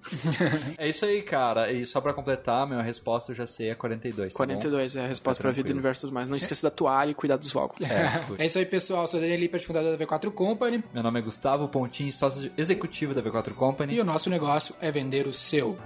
É 0.77 0.89
isso 0.89 1.05
aí, 1.05 1.23
cara. 1.23 1.71
E 1.73 1.85
só 1.85 2.01
pra 2.01 2.13
completar, 2.13 2.67
minha 2.67 2.83
resposta 2.83 3.33
eu 3.33 3.37
já 3.37 3.47
sei 3.47 3.71
é 3.71 3.75
42, 3.75 4.33
tá 4.33 4.39
bom? 4.39 4.47
42 4.47 4.97
é 4.97 5.05
a 5.05 5.07
resposta 5.09 5.43
pra 5.43 5.51
vida, 5.51 5.63
tranquilo. 5.65 5.79
universo 5.79 6.01
e 6.01 6.03
tudo 6.03 6.15
mais. 6.15 6.29
Não 6.29 6.37
esqueça 6.39 6.69
da 6.69 6.71
toalha 6.71 7.11
e 7.11 7.15
cuidar 7.15 7.37
dos 7.37 7.55
óculos. 7.57 7.91
É. 7.91 8.21
É 8.39 8.47
isso 8.47 8.59
aí, 8.59 8.67
pessoal. 8.67 9.07
Sou 9.07 9.21
Daniel 9.21 9.39
Lippert, 9.39 9.65
fundador 9.65 9.97
da 9.97 10.05
V4 10.05 10.31
Company. 10.31 10.83
Meu 10.93 11.03
nome 11.03 11.19
é 11.19 11.23
Gustavo 11.23 11.69
Pontinho, 11.69 12.13
sócio 12.13 12.51
executivo 12.57 13.15
da 13.15 13.23
V4 13.23 13.53
Company. 13.55 13.95
E 13.95 14.01
o 14.01 14.05
nosso 14.05 14.31
negócio 14.31 14.75
é 14.81 14.91
vender 14.91 15.27
o 15.27 15.33
seu. 15.33 15.77